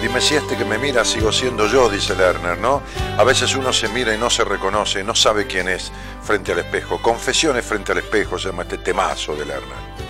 [0.00, 2.82] Dime si este que me mira sigo siendo yo, dice Lerner, ¿no?
[3.16, 6.58] A veces uno se mira y no se reconoce, no sabe quién es frente al
[6.58, 7.00] espejo.
[7.00, 10.01] Confesiones frente al espejo se llama este temazo de Lerner.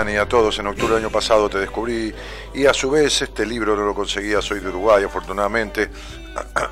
[0.00, 0.58] Dani, a todos.
[0.58, 2.14] En octubre del año pasado te descubrí
[2.54, 5.90] y a su vez este libro no lo conseguía, soy de Uruguay, afortunadamente.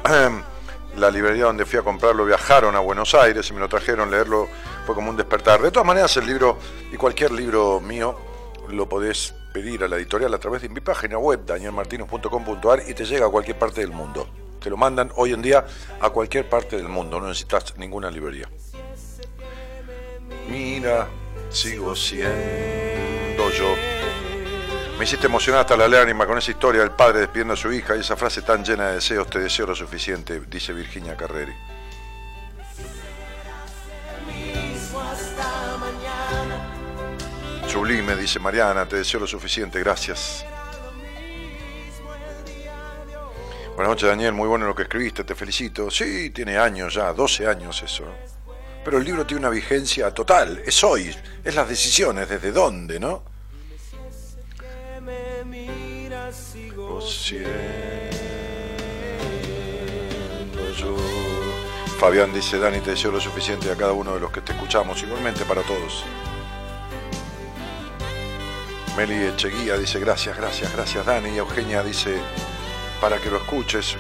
[0.97, 4.49] La librería donde fui a comprarlo viajaron a Buenos Aires y me lo trajeron, leerlo
[4.87, 5.61] fue como un despertar.
[5.61, 6.59] De todas maneras, el libro
[6.91, 8.19] y cualquier libro mío
[8.71, 13.05] lo podés pedir a la editorial a través de mi página web, danielmartino.com.ar y te
[13.05, 14.27] llega a cualquier parte del mundo.
[14.59, 15.67] Te lo mandan hoy en día
[16.01, 18.49] a cualquier parte del mundo, no necesitas ninguna librería.
[20.49, 21.07] Mira,
[21.51, 23.18] sigo siendo
[23.51, 23.75] yo.
[24.99, 27.95] Me hiciste emocionar hasta la lágrima con esa historia del padre despidiendo a su hija
[27.97, 31.55] y esa frase tan llena de deseos, te deseo lo suficiente, dice Virginia Carreri.
[37.69, 40.45] Sublime, dice Mariana, te deseo lo suficiente, gracias.
[43.77, 45.89] Buenas noches Daniel, muy bueno lo que escribiste, te felicito.
[45.93, 48.05] Sí, tiene años ya, 12 años eso.
[48.85, 53.38] Pero el libro tiene una vigencia total, es hoy, es las decisiones, desde dónde, ¿no?
[61.99, 65.03] Fabián dice, Dani, te deseo lo suficiente a cada uno de los que te escuchamos,
[65.03, 66.05] igualmente para todos.
[68.97, 71.31] Meli Echeguía dice, gracias, gracias, gracias Dani.
[71.31, 72.19] Y Eugenia dice,
[73.01, 73.97] para que lo escuches,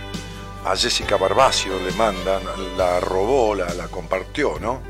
[0.65, 2.43] a Jessica Barbacio le mandan,
[2.77, 4.81] la robó, la, la compartió, ¿no?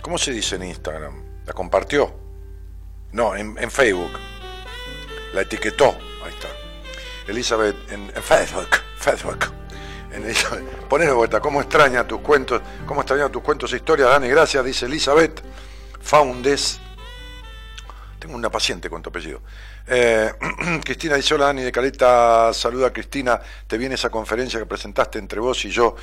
[0.00, 1.22] ¿Cómo se dice en Instagram?
[1.44, 2.12] ¿La compartió?
[3.12, 4.12] No, en, Facebook.
[5.32, 5.96] La etiquetó.
[6.24, 6.48] Ahí está.
[7.28, 8.68] Elizabeth, en, Facebook.
[8.96, 9.46] Facebook.
[10.12, 10.24] En
[10.88, 11.40] Ponelo vuelta.
[11.40, 12.60] ¿Cómo extraña tus cuentos?
[12.86, 14.28] ¿Cómo extraña tus cuentos e historias, Dani?
[14.28, 15.40] Gracias, dice Elizabeth.
[16.00, 16.80] Foundes.
[18.18, 19.40] Tengo una paciente con tu apellido.
[19.86, 20.30] Eh,
[20.84, 25.18] Cristina dice, hola Dani de Caleta, saluda a Cristina, te viene esa conferencia que presentaste
[25.18, 25.96] entre vos y yo,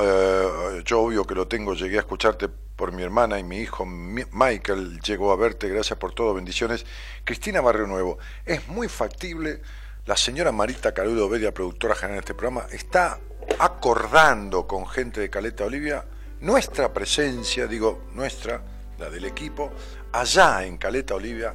[0.00, 3.84] eh, yo obvio que lo tengo, llegué a escucharte por mi hermana y mi hijo
[3.86, 6.86] Michael llegó a verte, gracias por todo, bendiciones.
[7.24, 9.62] Cristina Barrio Nuevo, es muy factible,
[10.06, 13.20] la señora Marita Carudo Bedia, productora general de este programa, está
[13.58, 16.04] acordando con gente de Caleta Olivia
[16.40, 18.60] nuestra presencia, digo nuestra,
[18.98, 19.70] la del equipo,
[20.12, 21.54] allá en Caleta Olivia,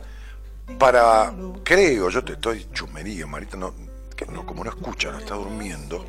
[0.79, 3.73] para, creo, yo te estoy chumería, Marita, no,
[4.31, 6.05] no, como no escucha, no está durmiendo,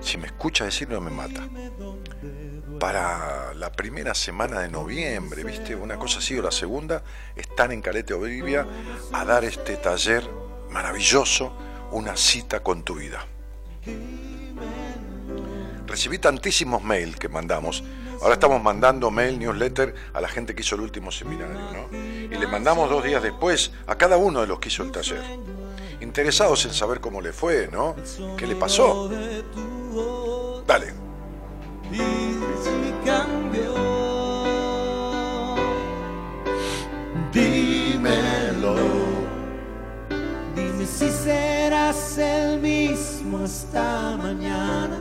[0.00, 1.48] si me escucha decirlo me mata.
[2.78, 5.74] Para la primera semana de noviembre, ¿viste?
[5.74, 7.02] Una cosa así, o la segunda,
[7.34, 8.66] están en Calete Olivia
[9.12, 10.28] a dar este taller
[10.70, 11.56] maravilloso,
[11.92, 13.24] una cita con tu vida.
[15.86, 17.82] Recibí tantísimos mails que mandamos
[18.22, 21.96] Ahora estamos mandando mail, newsletter a la gente que hizo el último seminario, ¿no?
[21.96, 25.22] Y le mandamos dos días después a cada uno de los que hizo el taller.
[26.00, 27.94] Interesados en saber cómo le fue, ¿no?
[28.36, 29.10] ¿Qué le pasó?
[30.66, 30.92] Dale.
[37.32, 38.76] Dímelo.
[40.54, 44.98] Dime si serás el mismo esta mañana.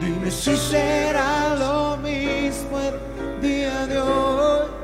[0.00, 4.79] Dime si será lo mismo el día de hoy.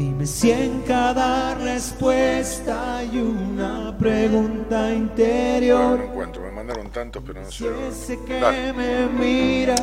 [0.00, 5.98] Dime si en cada respuesta hay una pregunta interior.
[5.98, 7.58] No encuentro, me mandaron tantos, pero no sé.
[7.58, 9.74] Si ese que me mira,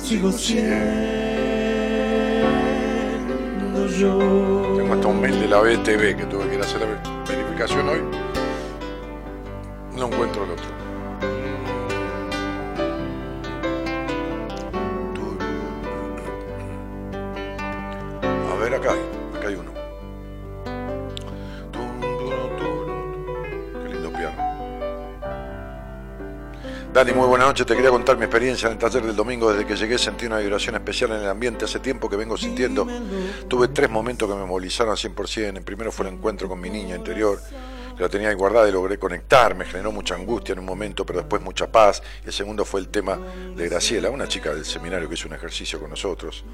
[0.00, 0.68] sigo siendo
[3.88, 4.18] yo.
[4.76, 6.86] Tengo hasta un mail de la BTV que tuve que ir a hacer la
[7.28, 8.02] verificación hoy.
[9.96, 10.80] No encuentro el otro.
[18.76, 19.19] acá
[26.92, 27.64] Dani, muy buena noche.
[27.64, 29.52] Te quería contar mi experiencia en el taller del domingo.
[29.52, 31.64] Desde que llegué sentí una vibración especial en el ambiente.
[31.64, 32.86] Hace tiempo que vengo sintiendo.
[33.48, 35.56] Tuve tres momentos que me movilizaron al 100%.
[35.56, 37.38] El primero fue el encuentro con mi niña interior
[38.00, 41.42] la tenía guardada y logré conectar, me generó mucha angustia en un momento, pero después
[41.42, 42.02] mucha paz.
[42.24, 43.18] El segundo fue el tema
[43.54, 46.44] de Graciela, una chica del seminario que hizo un ejercicio con nosotros.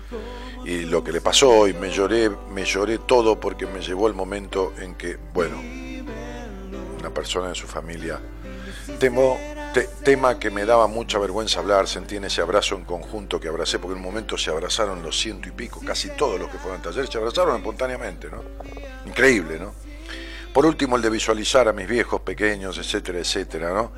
[0.64, 4.14] Y lo que le pasó, y me lloré, me lloré todo porque me llevó el
[4.14, 5.62] momento en que, bueno,
[6.98, 8.20] una persona de su familia,
[8.98, 9.38] temo,
[9.84, 13.78] tema que me daba mucha vergüenza hablar, sentí en ese abrazo en conjunto que abracé,
[13.78, 16.78] porque en un momento se abrazaron los ciento y pico, casi todos los que fueron
[16.78, 18.42] al taller, se abrazaron espontáneamente, ¿no?
[19.06, 19.74] Increíble, ¿no?
[20.52, 23.92] Por último, el de visualizar a mis viejos, pequeños, etcétera, etcétera, ¿no?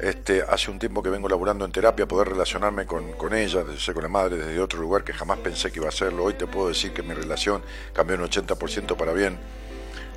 [0.00, 3.62] Este, hace un tiempo que vengo laburando en terapia, poder relacionarme con, con ella,
[3.94, 6.24] con la madre, desde otro lugar que jamás pensé que iba a hacerlo.
[6.24, 7.62] Hoy te puedo decir que mi relación
[7.92, 9.38] cambió un 80% para bien.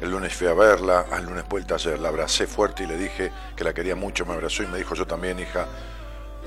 [0.01, 3.31] El lunes fui a verla, al lunes vuelta ayer, la abracé fuerte y le dije
[3.55, 5.67] que la quería mucho, me abrazó y me dijo yo también, hija,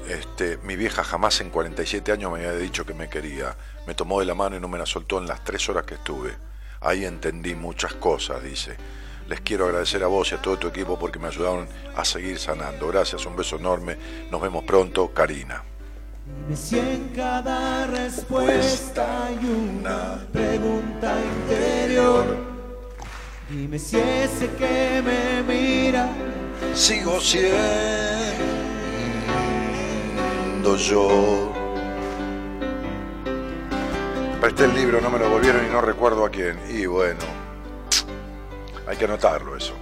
[0.09, 3.57] este, mi vieja jamás en 47 años me había dicho que me quería.
[3.86, 5.94] Me tomó de la mano y no me la soltó en las tres horas que
[5.94, 6.34] estuve.
[6.80, 8.76] Ahí entendí muchas cosas, dice.
[9.28, 12.38] Les quiero agradecer a vos y a todo tu equipo porque me ayudaron a seguir
[12.38, 12.88] sanando.
[12.88, 13.99] Gracias, un beso enorme.
[14.30, 15.62] Nos vemos pronto, Karina.
[17.14, 22.57] Cada respuesta una pregunta interior.
[23.51, 26.11] Dime si ese que me mira
[26.74, 27.49] sigo siendo
[30.76, 31.53] yo.
[34.38, 36.59] Presté el libro, no me lo volvieron y no recuerdo a quién.
[36.68, 37.20] Y bueno,
[38.86, 39.72] hay que anotarlo eso.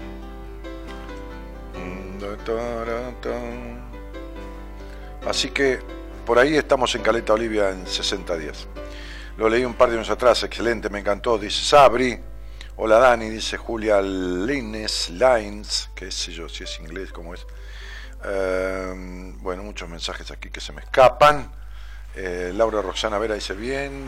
[5.26, 5.80] Así que
[6.24, 8.68] por ahí estamos en Caleta Olivia en 60 días.
[9.36, 11.36] Lo leí un par de años atrás, excelente, me encantó.
[11.36, 12.35] Dice Sabri.
[12.78, 17.46] Hola Dani, dice Julia Lines, Lines, qué sé yo, si es inglés, cómo es.
[18.22, 21.50] Em, bueno, muchos mensajes aquí que se me escapan.
[22.14, 24.06] Eh, Laura Roxana Vera dice, bien,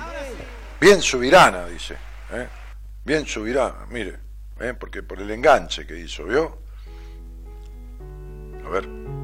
[0.78, 1.96] bien subirana, dice.
[2.30, 2.46] ¿eh?
[3.06, 4.18] Bien subirana, mire,
[4.60, 4.74] ¿eh?
[4.78, 6.58] porque por el enganche que hizo, ¿vio?
[8.66, 9.17] A ver.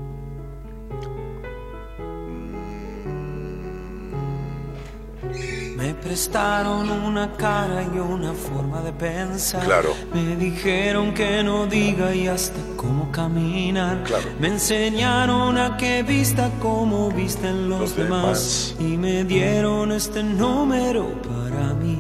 [6.04, 9.64] Prestaron una cara y una forma de pensar.
[9.64, 9.94] Claro.
[10.12, 14.02] Me dijeron que no diga y hasta cómo caminar.
[14.04, 14.26] Claro.
[14.38, 18.74] Me enseñaron a que vista como visten los, Los demás.
[18.78, 18.92] demás.
[18.92, 21.98] Y me dieron este número para mi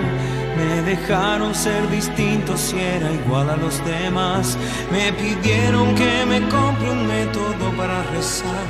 [0.57, 4.57] Me dejaron ser distinto si era igual a los demás.
[4.91, 8.67] Me pidieron que me compre un método para rezar.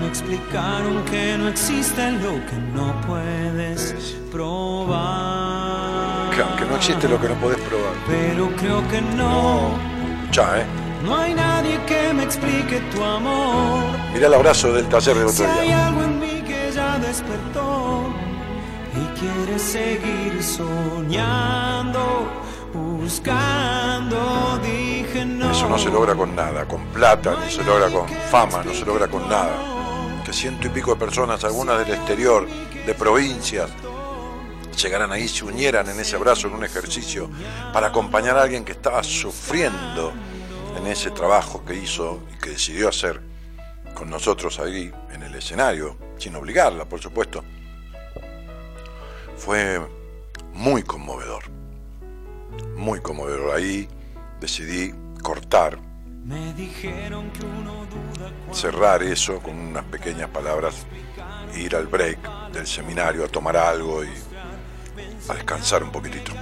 [0.00, 3.94] Me explicaron que no existe lo que no puedes
[4.30, 6.30] probar.
[6.30, 7.92] Que, que no existe lo que no podés probar.
[8.06, 9.70] Pero creo que no.
[10.32, 10.64] Ya, ¿eh?
[11.04, 13.84] No hay nadie que me explique tu amor.
[14.12, 15.86] Mirá el abrazo del taller Si otro hay día.
[15.86, 18.12] algo en mí que ya despertó
[18.98, 22.28] y quiere seguir soñando,
[22.72, 25.50] buscando, dije no.
[25.50, 28.84] Eso no se logra con nada, con plata, no se logra con fama, no se
[28.84, 30.22] logra con nada.
[30.24, 32.46] Que ciento y pico de personas, algunas del exterior,
[32.86, 33.70] de provincias,
[34.82, 37.30] llegaran ahí, se unieran en ese abrazo, en un ejercicio,
[37.72, 40.12] para acompañar a alguien que estaba sufriendo
[40.76, 43.20] en ese trabajo que hizo y que decidió hacer
[43.94, 47.42] con nosotros ahí en el escenario, sin obligarla, por supuesto.
[49.38, 49.80] Fue
[50.52, 51.44] muy conmovedor,
[52.76, 53.56] muy conmovedor.
[53.56, 53.88] Ahí
[54.40, 55.78] decidí cortar
[58.52, 60.86] cerrar eso con unas pequeñas palabras,
[61.54, 62.18] ir al break
[62.52, 64.10] del seminario a tomar algo y
[65.28, 66.32] a descansar un poquitito.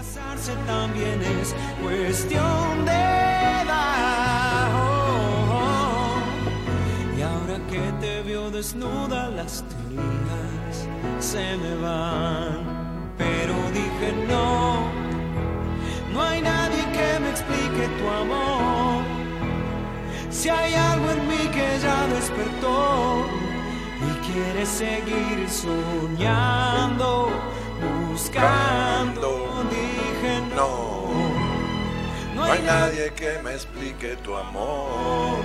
[7.17, 10.89] Y ahora que te veo desnuda, las teorías
[11.21, 12.76] se me van.
[13.19, 14.89] Pero dije no,
[16.13, 19.05] no hay nadie que me explique tu amor.
[20.31, 23.27] Si hay algo en mí que ya despertó
[24.09, 27.31] y quiere seguir soñando,
[27.83, 31.07] buscando, dije no.
[32.35, 35.39] No, hay nadie que me explique tu amor.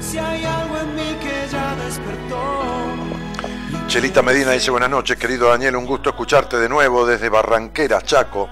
[0.00, 3.17] Si hay algo en mí que ya despertó.
[3.88, 8.46] Chelita Medina dice buenas noches, querido Daniel, un gusto escucharte de nuevo desde Barranquera, Chaco.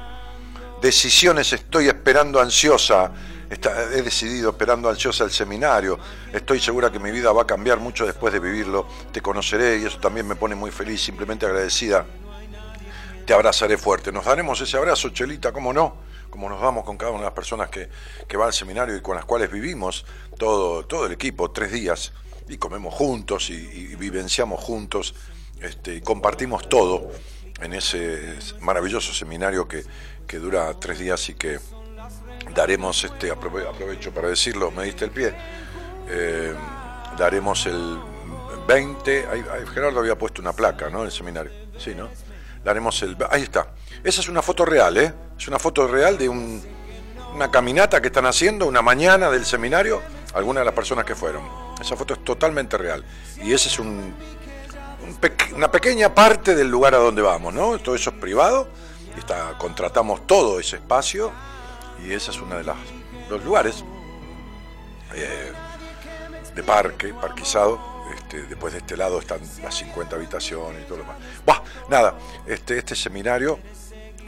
[0.80, 3.12] Decisiones estoy esperando ansiosa.
[3.50, 5.98] He decidido esperando ansiosa el seminario.
[6.32, 8.88] Estoy segura que mi vida va a cambiar mucho después de vivirlo.
[9.12, 12.06] Te conoceré y eso también me pone muy feliz, simplemente agradecida.
[13.26, 14.10] Te abrazaré fuerte.
[14.12, 15.98] Nos daremos ese abrazo, Chelita, ¿cómo no?
[16.30, 17.90] Como nos damos con cada una de las personas que,
[18.26, 20.06] que va al seminario y con las cuales vivimos
[20.38, 22.14] todo, todo el equipo, tres días,
[22.48, 25.14] y comemos juntos y, vivenciamos juntos
[25.60, 27.10] este, y compartimos todo
[27.60, 29.84] en ese maravilloso seminario que,
[30.26, 31.58] que dura tres días y que
[32.54, 35.34] daremos, este, aprove- aprovecho para decirlo, me diste el pie,
[36.08, 36.54] eh,
[37.18, 37.98] daremos el
[38.68, 41.04] 20, ahí- ahí Gerardo había puesto una placa, ¿no?
[41.04, 42.08] El seminario, sí, ¿no?
[42.64, 43.68] Daremos el, ahí está,
[44.04, 45.12] esa es una foto real, ¿eh?
[45.38, 46.62] Es una foto real de un,
[47.34, 50.02] una caminata que están haciendo, una mañana del seminario,
[50.36, 51.42] algunas de las personas que fueron.
[51.80, 53.02] Esa foto es totalmente real.
[53.42, 55.18] Y ese es un, un
[55.54, 57.78] una pequeña parte del lugar a donde vamos, ¿no?
[57.78, 58.68] Todo eso es privado,
[59.16, 61.32] está, contratamos todo ese espacio,
[62.04, 62.76] y ese es uno de las,
[63.30, 63.82] los lugares
[65.14, 65.52] eh,
[66.54, 67.96] de parque, parquizado.
[68.14, 71.16] Este, después de este lado están las 50 habitaciones y todo lo demás.
[71.44, 72.14] Bah, nada,
[72.46, 73.58] este, este seminario,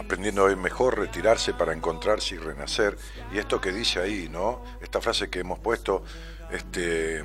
[0.09, 2.97] aprendiendo ver mejor, retirarse para encontrarse y renacer.
[3.31, 4.65] Y esto que dice ahí, ¿no?
[4.81, 6.03] Esta frase que hemos puesto,
[6.51, 7.23] este,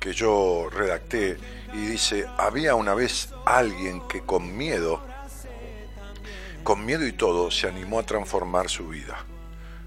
[0.00, 1.36] que yo redacté,
[1.74, 5.02] y dice, había una vez alguien que con miedo,
[6.64, 9.26] con miedo y todo, se animó a transformar su vida.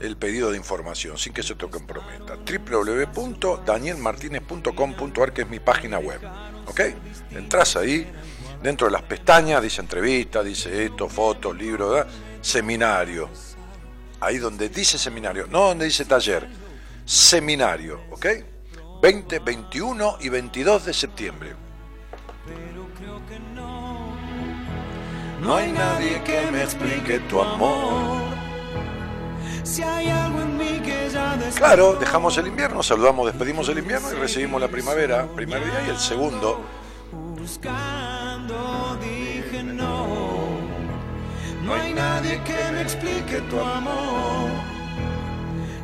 [0.00, 2.36] el pedido de información sin que se te comprometa.
[2.36, 6.20] www.danielmartinez.com.ar que es mi página web.
[6.66, 6.80] ¿Ok?
[7.32, 8.10] Entras ahí,
[8.64, 12.06] dentro de las pestañas dice entrevista, dice esto, fotos, libros,
[12.40, 13.28] seminario.
[14.20, 16.48] Ahí donde dice seminario, no donde dice taller,
[17.04, 18.26] seminario, ¿ok?
[19.02, 21.54] 20, 21 y 22 de septiembre.
[25.42, 28.22] No hay nadie que me explique tu amor.
[29.62, 34.10] Si hay algo en mí que ya Claro, dejamos el invierno, saludamos, despedimos el invierno
[34.10, 36.64] y recibimos la primavera, primer día y el segundo.
[37.44, 40.46] Buscando dije no.
[41.62, 44.48] No hay nadie que me explique tu amor.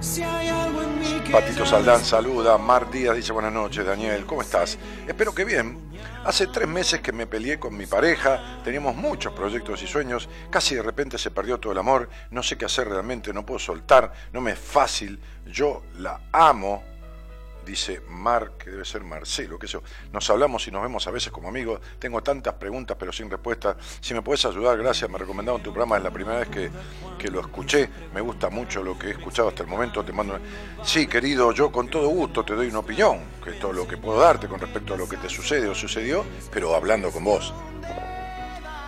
[0.01, 4.25] Si hay algo en mí que Patito Saldán saluda, Mar Díaz dice buenas noches, Daniel,
[4.25, 4.79] ¿cómo estás?
[5.07, 5.79] Espero que bien.
[6.25, 10.75] Hace tres meses que me peleé con mi pareja, teníamos muchos proyectos y sueños, casi
[10.75, 14.15] de repente se perdió todo el amor, no sé qué hacer realmente, no puedo soltar,
[14.33, 16.85] no me es fácil, yo la amo,
[17.65, 19.83] dice Mar, que debe ser Marcelo, que eso.
[20.13, 21.81] Nos hablamos y nos vemos a veces como amigos.
[21.99, 23.77] Tengo tantas preguntas pero sin respuesta.
[24.01, 25.11] Si me puedes ayudar, gracias.
[25.11, 26.71] Me recomendaron tu programa, es la primera vez que,
[27.19, 27.89] que lo escuché.
[28.13, 30.05] Me gusta mucho lo que he escuchado hasta el momento.
[30.05, 30.39] Te mando.
[30.83, 33.97] Sí, querido, yo con todo gusto te doy una opinión, que es todo lo que
[33.97, 37.53] puedo darte con respecto a lo que te sucede o sucedió, pero hablando con vos.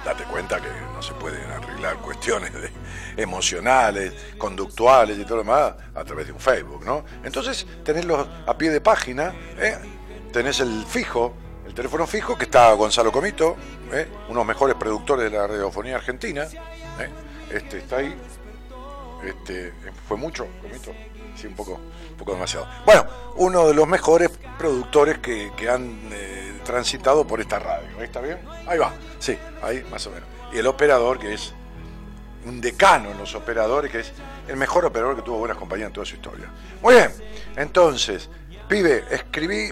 [0.05, 2.51] Date cuenta que no se pueden arreglar cuestiones
[3.17, 7.05] emocionales, conductuales y todo lo demás a través de un Facebook, ¿no?
[7.23, 9.79] Entonces, tenéslo a pie de página, ¿eh?
[10.33, 11.35] tenés el fijo,
[11.67, 13.57] el teléfono fijo, que está Gonzalo Comito,
[13.93, 14.09] ¿eh?
[14.25, 17.09] uno de los mejores productores de la radiofonía argentina, ¿eh?
[17.53, 18.17] este está ahí,
[19.25, 19.73] este,
[20.09, 20.93] fue mucho, Comito,
[21.37, 21.75] sí, un poco,
[22.11, 22.67] un poco demasiado.
[22.85, 27.89] Bueno, uno de los mejores productores que, que han eh, transitado por esta radio.
[27.99, 28.39] ¿Ahí está bien?
[28.67, 30.29] Ahí va, sí, ahí más o menos.
[30.53, 31.53] Y el operador, que es
[32.45, 34.13] un decano en los operadores, que es
[34.49, 36.49] el mejor operador que tuvo buenas compañías en toda su historia.
[36.83, 37.13] Muy bien,
[37.57, 38.29] entonces,
[38.69, 39.71] pibe, escribí,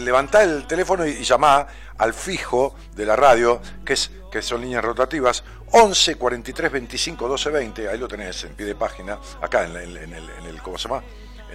[0.00, 1.66] levantá el teléfono y, y llamá
[1.98, 7.50] al fijo de la radio, que, es, que son líneas rotativas, 11 43 25 12
[7.50, 11.02] 20, ahí lo tenés en pie de página, acá en el, ¿cómo se llama?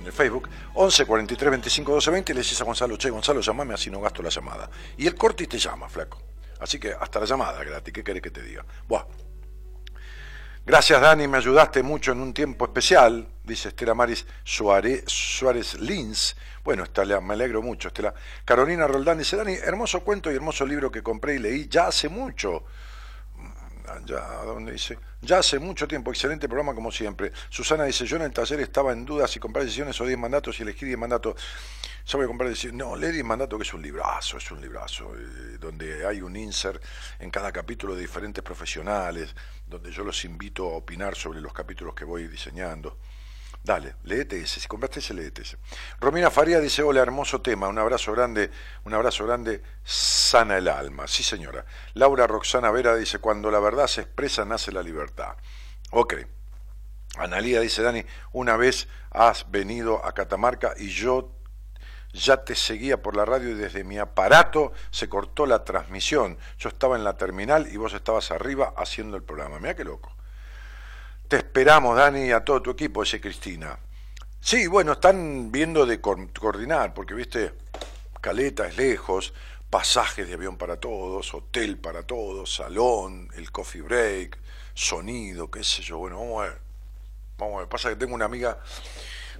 [0.03, 3.39] En el Facebook, 11 43 25 12 20, y le decís a Gonzalo, che, Gonzalo,
[3.39, 4.69] llamame así no gasto la llamada.
[4.97, 6.21] Y el corte te llama, flaco.
[6.59, 8.65] Así que hasta la llamada gratis, ¿qué querés que te diga?
[8.85, 9.05] Buah.
[10.65, 16.35] Gracias, Dani, me ayudaste mucho en un tiempo especial, dice Estela Maris Suárez, Suárez Lins.
[16.65, 18.13] Bueno, Estela, me alegro mucho, Estela.
[18.43, 22.09] Carolina Roldán dice, Dani, hermoso cuento y hermoso libro que compré y leí ya hace
[22.09, 22.65] mucho.
[24.05, 24.97] Ya, ¿a ¿dónde dice?
[25.21, 27.31] Ya hace mucho tiempo, excelente programa como siempre.
[27.49, 30.59] Susana dice, yo en el taller estaba en duda si comprar decisiones o 10 mandatos
[30.59, 31.35] y elegí 10 mandatos.
[32.05, 32.77] A comprar decisiones.
[32.77, 36.35] No, lee 10 mandatos que es un librazo, es un librazo, eh, donde hay un
[36.35, 36.83] insert
[37.19, 39.33] en cada capítulo de diferentes profesionales,
[39.65, 42.97] donde yo los invito a opinar sobre los capítulos que voy diseñando.
[43.63, 45.57] Dale, léete ese, si compraste ese, léete ese.
[46.01, 48.51] Romina Faría dice, hola, hermoso tema, un abrazo grande,
[48.83, 51.07] un abrazo grande, sana el alma.
[51.07, 51.65] Sí, señora.
[51.93, 55.37] Laura Roxana Vera dice, cuando la verdad se expresa, nace la libertad.
[55.91, 56.15] Ok.
[57.15, 58.03] Analía dice, Dani,
[58.33, 61.31] una vez has venido a Catamarca y yo
[62.11, 66.37] ya te seguía por la radio y desde mi aparato se cortó la transmisión.
[66.57, 69.59] Yo estaba en la terminal y vos estabas arriba haciendo el programa.
[69.59, 70.13] Mira qué loco.
[71.33, 73.75] Te esperamos, Dani, a todo tu equipo, dice Cristina.
[74.39, 77.53] Sí, bueno, están viendo de co- coordinar, porque, viste,
[78.21, 79.33] Caleta es lejos,
[79.67, 84.37] pasajes de avión para todos, hotel para todos, salón, el coffee break,
[84.75, 85.97] sonido, qué sé yo.
[85.97, 86.61] Bueno, vamos a ver.
[87.39, 87.67] Vamos a ver.
[87.67, 88.59] Pasa que tengo una amiga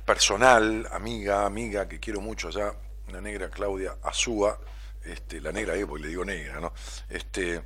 [0.04, 2.74] personal, amiga, amiga, que quiero mucho allá,
[3.08, 4.60] una negra Claudia Azúa,
[5.04, 6.74] este, la negra ahí, porque le digo negra, ¿no?
[7.08, 7.62] Este,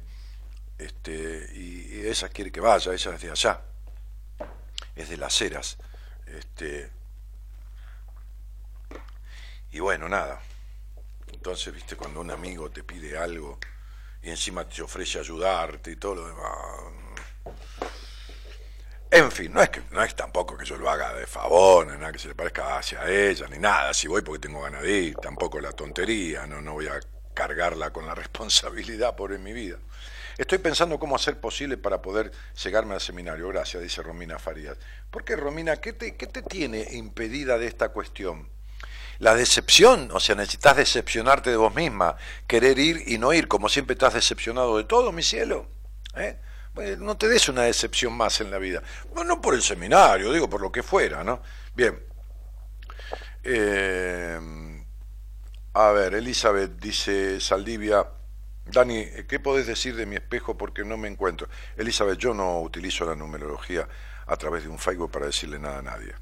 [0.77, 3.61] este, y, y ella quiere que vaya, ella es de allá,
[5.01, 5.77] es de las Heras,
[6.25, 6.91] este,
[9.71, 10.41] y bueno, nada.
[11.31, 13.59] Entonces, viste, cuando un amigo te pide algo
[14.21, 17.07] y encima te ofrece ayudarte y todo lo demás.
[19.09, 21.97] En fin, no es que no es tampoco que yo lo haga de favor, ni
[21.97, 23.93] nada que se le parezca hacia ella, ni nada.
[23.93, 26.99] Si voy porque tengo ganas de ir, tampoco la tontería, no, no voy a
[27.33, 29.77] cargarla con la responsabilidad por en mi vida.
[30.37, 32.31] Estoy pensando cómo hacer posible para poder
[32.63, 33.47] llegarme al seminario.
[33.47, 34.77] Gracias, dice Romina Farías.
[35.09, 35.77] ¿Por qué, Romina?
[35.77, 38.49] ¿Qué te, qué te tiene impedida de esta cuestión?
[39.19, 43.67] La decepción, o sea, necesitas decepcionarte de vos misma, querer ir y no ir, como
[43.67, 45.67] siempre estás decepcionado de todo, mi cielo.
[46.15, 46.37] ¿eh?
[46.75, 48.83] Bueno, no te des una decepción más en la vida.
[49.15, 51.41] Bueno, no por el seminario, digo por lo que fuera, ¿no?
[51.73, 51.99] Bien.
[53.43, 54.39] Eh,
[55.73, 58.05] a ver, Elizabeth dice Saldivia,
[58.71, 61.47] Dani, ¿qué podés decir de mi espejo porque no me encuentro?
[61.75, 63.87] Elizabeth, yo no utilizo la numerología
[64.25, 66.13] a través de un Facebook para decirle nada a nadie.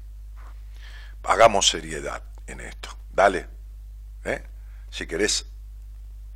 [1.24, 2.88] Hagamos seriedad en esto.
[3.10, 3.48] Dale.
[4.24, 4.44] ¿eh?
[4.90, 5.46] Si querés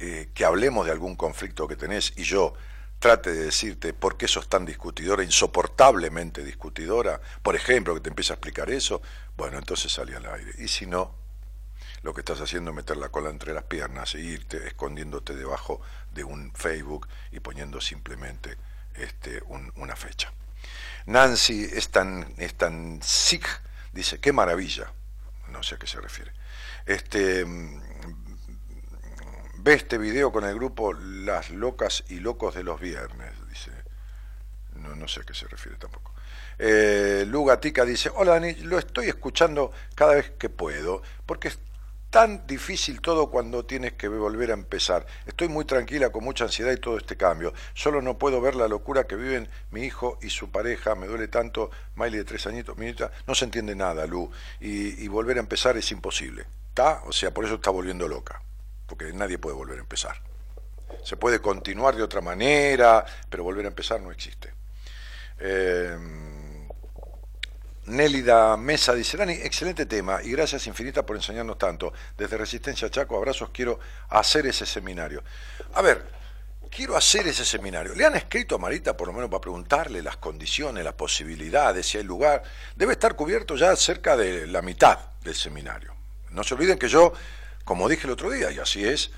[0.00, 2.54] eh, que hablemos de algún conflicto que tenés y yo
[2.98, 8.32] trate de decirte por qué sos tan discutidora, insoportablemente discutidora, por ejemplo, que te empiece
[8.32, 9.00] a explicar eso,
[9.36, 10.52] bueno, entonces salí al aire.
[10.58, 11.14] Y si no,
[12.02, 15.80] lo que estás haciendo es meter la cola entre las piernas e irte escondiéndote debajo
[16.12, 18.56] de un Facebook y poniendo simplemente
[18.94, 19.42] este,
[19.76, 20.32] una fecha.
[21.06, 22.54] Nancy es tan, es
[23.00, 23.46] sick,
[23.92, 24.92] dice, qué maravilla,
[25.48, 26.32] no sé a qué se refiere.
[26.86, 27.80] Este, mm,
[29.58, 33.70] ve este video con el grupo Las Locas y Locos de los Viernes, dice.
[34.74, 36.14] No, no sé a qué se refiere tampoco.
[36.58, 41.48] Eh, Lugatica dice, hola Dani, lo estoy escuchando cada vez que puedo, porque
[42.10, 45.06] tan difícil todo cuando tienes que volver a empezar.
[45.26, 47.54] Estoy muy tranquila con mucha ansiedad y todo este cambio.
[47.72, 50.96] Solo no puedo ver la locura que viven mi hijo y su pareja.
[50.96, 51.70] Me duele tanto.
[51.94, 54.30] Miley de tres añitos, minita, no se entiende nada, Lu.
[54.60, 56.46] Y, volver a empezar es imposible.
[56.68, 57.02] ¿Está?
[57.06, 58.42] O sea, por eso está volviendo loca.
[58.86, 60.20] Porque nadie puede volver a empezar.
[61.04, 64.52] Se puede continuar de otra manera, pero volver a empezar no existe.
[65.38, 65.96] Eh,
[67.90, 71.92] Nélida Mesa dice, Dani, excelente tema y gracias infinita por enseñarnos tanto.
[72.16, 73.78] Desde Resistencia Chaco, abrazos, quiero
[74.08, 75.22] hacer ese seminario.
[75.74, 76.04] A ver,
[76.70, 77.94] quiero hacer ese seminario.
[77.94, 81.98] ¿Le han escrito a Marita por lo menos para preguntarle las condiciones, las posibilidades, si
[81.98, 82.42] hay lugar?
[82.76, 85.94] Debe estar cubierto ya cerca de la mitad del seminario.
[86.30, 87.12] No se olviden que yo,
[87.64, 89.10] como dije el otro día, y así es,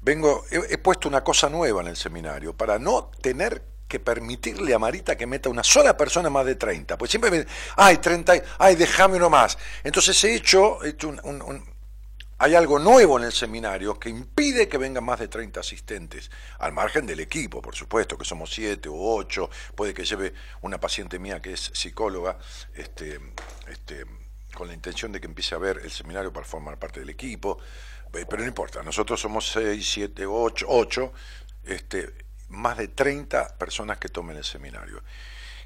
[0.00, 4.74] vengo, he, he puesto una cosa nueva en el seminario para no tener que permitirle
[4.74, 6.98] a Marita que meta una sola persona más de 30.
[6.98, 9.56] Pues siempre me ay, 30, ay, déjame uno más.
[9.84, 11.64] Entonces he hecho, hecho un,
[12.38, 16.28] hay algo nuevo en el seminario que impide que vengan más de 30 asistentes,
[16.58, 20.80] al margen del equipo, por supuesto, que somos 7 o 8, puede que lleve una
[20.80, 22.36] paciente mía que es psicóloga,
[22.74, 23.20] este,
[23.68, 24.06] este,
[24.56, 27.60] con la intención de que empiece a ver el seminario para formar parte del equipo,
[28.10, 31.12] pero no importa, nosotros somos 6, 7, 8, 8,
[31.62, 32.23] este,
[32.54, 35.02] más de 30 personas que tomen el seminario.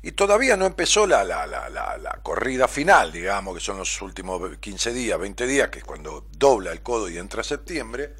[0.02, 4.56] Y todavía no empezó la, la, la, la, corrida final, digamos, que son los últimos
[4.58, 8.14] 15 días, 20 días, que es cuando dobla el codo y entra septiembre,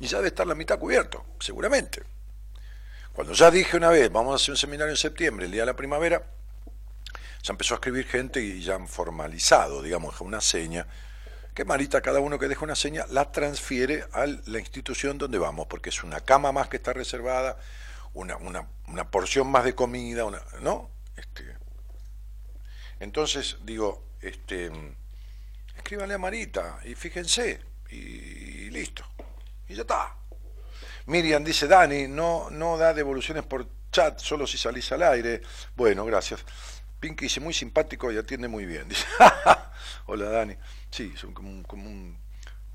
[0.00, 2.02] y ya debe estar la mitad cubierto, seguramente.
[3.12, 5.66] Cuando ya dije una vez, vamos a hacer un seminario en septiembre, el día de
[5.66, 6.22] la primavera,
[7.42, 10.86] ya empezó a escribir gente y ya han formalizado, digamos, una seña
[11.54, 15.66] que Marita, cada uno que deja una seña, la transfiere a la institución donde vamos,
[15.66, 17.58] porque es una cama más que está reservada,
[18.14, 20.90] una, una, una porción más de comida, una, ¿no?
[21.16, 21.56] Este,
[23.00, 24.70] entonces digo, este,
[25.76, 27.60] escríbanle a Marita y fíjense,
[27.90, 29.04] y, listo,
[29.68, 30.16] y ya está.
[31.06, 35.42] Miriam dice, Dani, no, no da devoluciones por chat, solo si salís al aire.
[35.74, 36.44] Bueno, gracias.
[37.00, 38.88] Pinky dice, muy simpático y atiende muy bien.
[38.88, 39.04] Dice,
[40.06, 40.56] hola Dani.
[40.88, 42.21] Sí, son como como un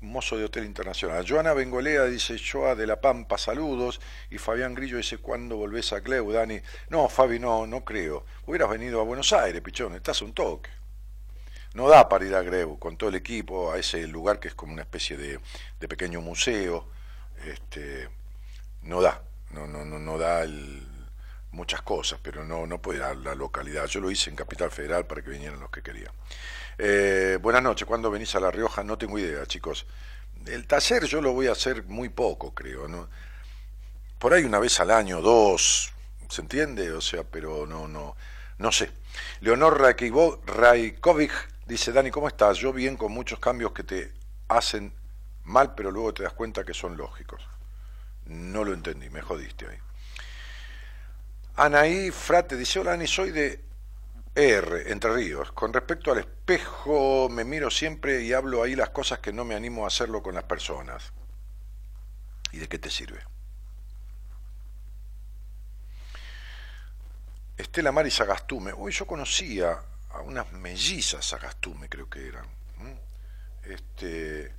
[0.00, 1.24] mozo de hotel internacional.
[1.28, 4.00] Joana Bengolea dice, Joa de la Pampa, saludos.
[4.30, 6.60] Y Fabián Grillo dice, ¿cuándo volvés a Cleu, Dani?
[6.88, 8.24] No, Fabi, no, no creo.
[8.46, 10.70] Hubieras venido a Buenos Aires, pichón, estás un toque.
[11.74, 14.54] No da para ir a Greu con todo el equipo a ese lugar que es
[14.54, 15.38] como una especie de,
[15.78, 16.88] de pequeño museo.
[17.44, 18.08] Este,
[18.82, 20.86] no da, no, no, no, no da el,
[21.52, 23.86] muchas cosas, pero no, no puede dar la localidad.
[23.86, 26.12] Yo lo hice en Capital Federal para que vinieran los que querían.
[26.80, 28.84] Eh, buenas noches, ¿cuándo venís a La Rioja?
[28.84, 29.84] No tengo idea, chicos.
[30.46, 32.86] El taller yo lo voy a hacer muy poco, creo.
[32.86, 33.08] ¿no?
[34.18, 35.92] Por ahí una vez al año, dos,
[36.28, 36.92] ¿se entiende?
[36.92, 38.16] O sea, pero no, no,
[38.58, 38.92] no sé.
[39.40, 41.32] Leonor Raikovic
[41.66, 42.58] dice, Dani, ¿cómo estás?
[42.58, 44.12] Yo bien con muchos cambios que te
[44.46, 44.92] hacen
[45.44, 47.42] mal, pero luego te das cuenta que son lógicos.
[48.26, 49.78] No lo entendí, me jodiste ahí.
[51.56, 53.67] Anaí Frate dice, hola Ani, soy de
[54.34, 55.52] R, Entre Ríos.
[55.52, 59.54] Con respecto al espejo, me miro siempre y hablo ahí las cosas que no me
[59.54, 61.12] animo a hacerlo con las personas.
[62.52, 63.20] ¿Y de qué te sirve?
[67.56, 68.72] Estela Mari Sagastume.
[68.72, 72.46] Uy, yo conocía a unas mellizas Sagastume, creo que eran.
[73.64, 74.54] Este.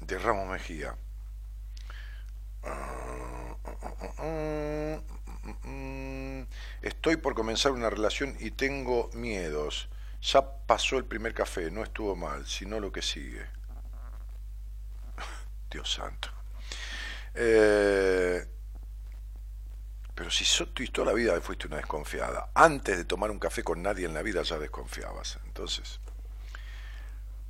[0.00, 0.96] De Ramos Mejía.
[2.64, 3.54] Ah,
[6.84, 9.88] Estoy por comenzar una relación y tengo miedos.
[10.20, 13.46] Ya pasó el primer café, no estuvo mal, sino lo que sigue.
[15.70, 16.28] Dios santo.
[17.32, 18.46] Eh,
[20.14, 20.44] pero si
[20.88, 24.20] toda la vida fuiste una desconfiada, antes de tomar un café con nadie en la
[24.20, 25.38] vida ya desconfiabas.
[25.46, 26.00] Entonces,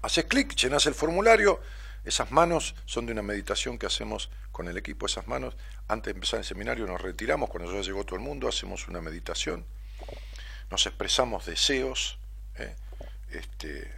[0.02, 1.60] haces clic, llenas el formulario,
[2.04, 5.56] esas manos son de una meditación que hacemos con el equipo, esas manos,
[5.88, 9.00] antes de empezar el seminario nos retiramos, cuando ya llegó todo el mundo, hacemos una
[9.00, 9.64] meditación,
[10.70, 12.18] nos expresamos deseos,
[12.56, 12.74] ¿eh?
[13.30, 13.92] este,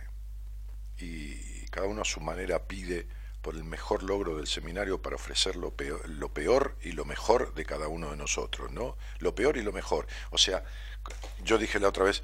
[0.98, 3.06] y cada uno a su manera pide
[3.42, 7.54] por el mejor logro del seminario para ofrecer lo peor, lo peor y lo mejor
[7.54, 8.96] de cada uno de nosotros, ¿no?
[9.18, 10.06] Lo peor y lo mejor.
[10.30, 10.64] O sea,
[11.42, 12.22] yo dije la otra vez,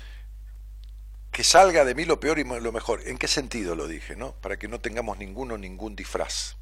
[1.30, 3.02] que salga de mí lo peor y lo mejor.
[3.06, 4.32] ¿En qué sentido lo dije, no?
[4.40, 6.56] Para que no tengamos ninguno ningún disfraz.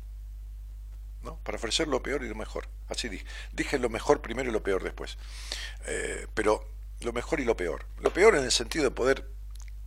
[1.22, 1.36] ¿no?
[1.42, 2.68] Para ofrecer lo peor y lo mejor.
[2.88, 3.26] Así dije.
[3.52, 5.18] Dije lo mejor primero y lo peor después.
[5.86, 6.68] Eh, pero
[7.00, 7.86] lo mejor y lo peor.
[7.98, 9.28] Lo peor en el sentido de poder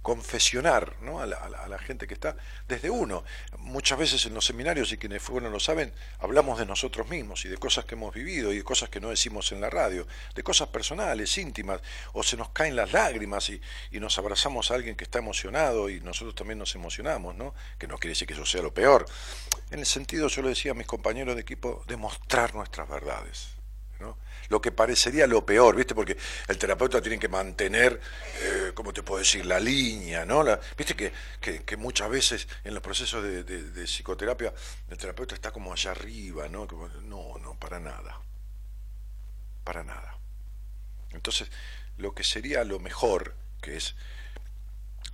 [0.02, 1.20] confesionar ¿no?
[1.20, 2.36] a, la, gente que está
[2.68, 3.24] desde uno.
[3.58, 7.50] Muchas veces en los seminarios, y quienes fueron lo saben, hablamos de nosotros mismos y
[7.50, 10.44] de cosas que hemos vivido y de cosas que no decimos en la radio, de
[10.44, 11.82] cosas personales, íntimas,
[12.14, 15.90] o se nos caen las lágrimas y, y nos abrazamos a alguien que está emocionado
[15.90, 17.54] y nosotros también nos emocionamos, ¿no?
[17.78, 19.06] que no quiere decir que eso sea lo peor.
[19.72, 23.59] En el sentido, yo lo decía a mis compañeros de equipo, de mostrar nuestras verdades
[24.50, 25.94] lo que parecería lo peor, ¿viste?
[25.94, 28.00] Porque el terapeuta tiene que mantener,
[28.42, 30.44] eh, ¿cómo te puedo decir?, la línea, ¿no?
[30.78, 34.54] ¿Viste que, muchas veces en los procesos de, psicoterapia
[34.90, 36.68] el terapeuta está como allá arriba, ¿no?
[37.04, 38.20] no, no, para nada.
[39.64, 40.18] Para nada.
[41.12, 41.50] Entonces,
[41.98, 43.96] lo que sería lo mejor, que es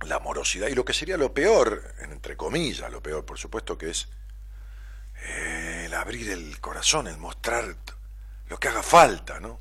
[0.06, 3.90] la amorosidad, y lo que sería lo peor, entre comillas, lo peor, por supuesto, que
[3.90, 4.08] es
[5.22, 7.76] eh, el abrir el corazón, el mostrar
[8.48, 9.60] lo que haga falta, ¿no?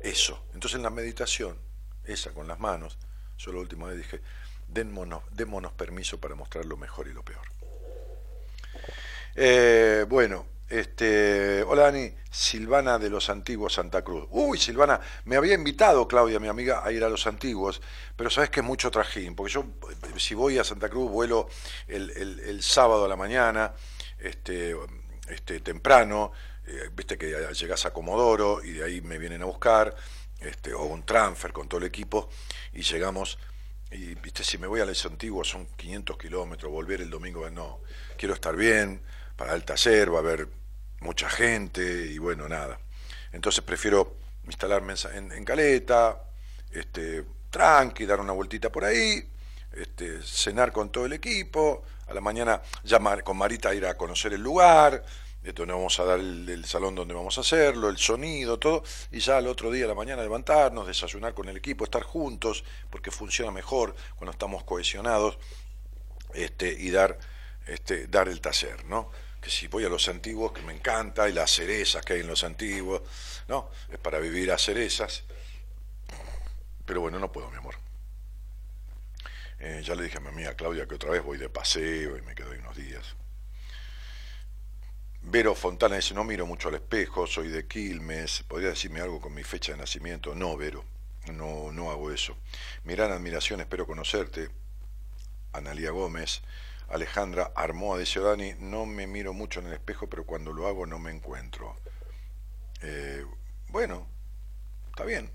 [0.00, 0.46] Eso.
[0.54, 1.56] Entonces en la meditación,
[2.04, 2.98] esa con las manos,
[3.38, 4.20] yo la última vez dije,
[4.68, 7.46] démonos, démonos permiso para mostrar lo mejor y lo peor.
[9.34, 14.26] Eh, bueno, este, hola Dani, Silvana de los Antiguos Santa Cruz.
[14.30, 17.82] Uy, Silvana, me había invitado Claudia, mi amiga, a ir a los Antiguos,
[18.16, 19.66] pero sabes que es mucho trajín, porque yo
[20.16, 21.48] si voy a Santa Cruz vuelo
[21.86, 23.74] el, el sábado a la mañana,
[24.18, 24.76] este,
[25.28, 26.32] este, temprano,
[26.66, 29.94] eh, viste que llegas a Comodoro y de ahí me vienen a buscar,
[30.40, 32.28] este, o un transfer con todo el equipo,
[32.72, 33.38] y llegamos,
[33.90, 37.80] y viste, si me voy a Les Antiguos son 500 kilómetros, volver el domingo, no,
[38.16, 39.02] quiero estar bien,
[39.36, 40.48] para el taller va a haber
[41.00, 42.78] mucha gente, y bueno, nada.
[43.32, 46.22] Entonces prefiero instalarme en, Caleta,
[46.70, 49.28] este, tranqui, dar una vueltita por ahí,
[49.72, 54.32] este, cenar con todo el equipo, a la mañana llamar con Marita ir a conocer
[54.32, 55.04] el lugar,
[55.42, 59.38] donde vamos a dar el, salón donde vamos a hacerlo, el sonido, todo, y ya
[59.38, 63.50] al otro día a la mañana levantarnos, desayunar con el equipo, estar juntos, porque funciona
[63.50, 65.38] mejor cuando estamos cohesionados,
[66.34, 67.18] este, y dar,
[67.66, 69.10] este, dar el taller, ¿no?
[69.40, 72.28] Que si voy a los antiguos, que me encanta, y las cerezas que hay en
[72.28, 73.02] los antiguos,
[73.48, 73.68] ¿no?
[73.90, 75.24] Es para vivir a cerezas,
[76.86, 77.74] pero bueno, no puedo, mi amor.
[79.58, 82.22] Eh, ya le dije a mi amiga Claudia que otra vez voy de paseo y
[82.22, 83.16] me quedo ahí unos días.
[85.24, 89.32] Vero Fontana dice, no miro mucho al espejo, soy de Quilmes, ¿podría decirme algo con
[89.32, 90.34] mi fecha de nacimiento?
[90.34, 90.84] No, Vero,
[91.32, 92.36] no, no hago eso.
[92.84, 94.50] Mi gran admiración, espero conocerte.
[95.52, 96.42] Analía Gómez,
[96.88, 100.86] Alejandra Armoa dice, Dani, no me miro mucho en el espejo, pero cuando lo hago
[100.86, 101.76] no me encuentro.
[102.82, 103.24] Eh,
[103.68, 104.08] bueno,
[104.90, 105.30] está bien.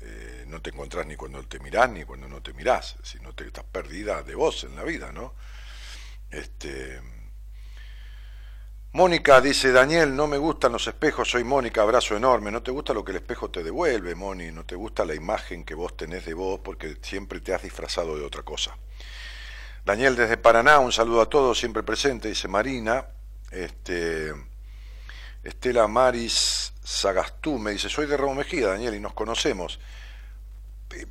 [0.00, 3.34] Eh, no te encontrás ni cuando te mirás ni cuando no te mirás, si no
[3.34, 5.34] te estás perdida de vos en la vida, ¿no?
[6.30, 7.00] Este,
[8.94, 12.50] Mónica dice, Daniel, no me gustan los espejos, soy Mónica, abrazo enorme.
[12.50, 15.64] No te gusta lo que el espejo te devuelve, Moni, no te gusta la imagen
[15.64, 18.76] que vos tenés de vos porque siempre te has disfrazado de otra cosa.
[19.86, 23.06] Daniel desde Paraná, un saludo a todos, siempre presente, dice Marina.
[23.50, 24.34] Este,
[25.42, 29.80] Estela Maris Sagastú me dice, soy de Ramo Mejía, Daniel, y nos conocemos.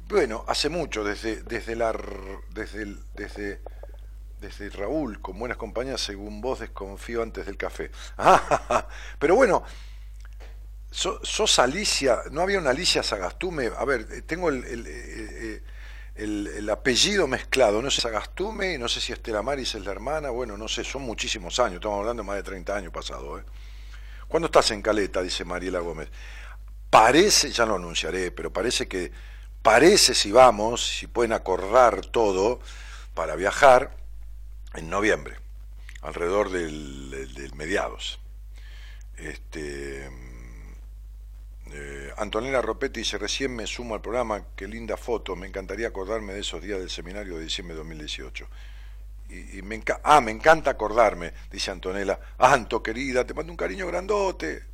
[0.07, 1.99] Bueno, hace mucho, desde, desde la
[2.51, 3.61] desde, desde
[4.41, 7.91] desde Raúl, con buenas compañías, según vos desconfío antes del café.
[9.19, 9.63] pero bueno,
[10.91, 13.71] So- sos Alicia, ¿no había una Alicia Sagastume?
[13.77, 15.63] A ver, eh, tengo eh, eh,
[16.15, 20.29] el- el apellido mezclado, no sé, Sagastume, no sé si Estela Maris es la hermana,
[20.31, 23.43] bueno, no sé, son muchísimos años, estamos hablando de más de 30 años pasados.
[24.27, 25.21] ¿Cuándo estás en Caleta?
[25.21, 26.09] Dice Mariela Gómez.
[26.89, 29.11] Parece, ya lo anunciaré, pero parece que,
[29.61, 32.59] parece si vamos, si pueden acordar todo
[33.13, 33.95] para viajar
[34.73, 35.35] en noviembre,
[36.01, 38.19] alrededor del, mediados.
[39.17, 40.09] Este,
[41.71, 46.33] eh, Antonella Ropetti dice, recién me sumo al programa, qué linda foto, me encantaría acordarme
[46.33, 48.47] de esos días del seminario de diciembre de 2018.
[49.29, 52.19] Y, y me ah, me encanta acordarme, dice Antonella.
[52.37, 54.71] Anto, querida, te mando un cariño grandote.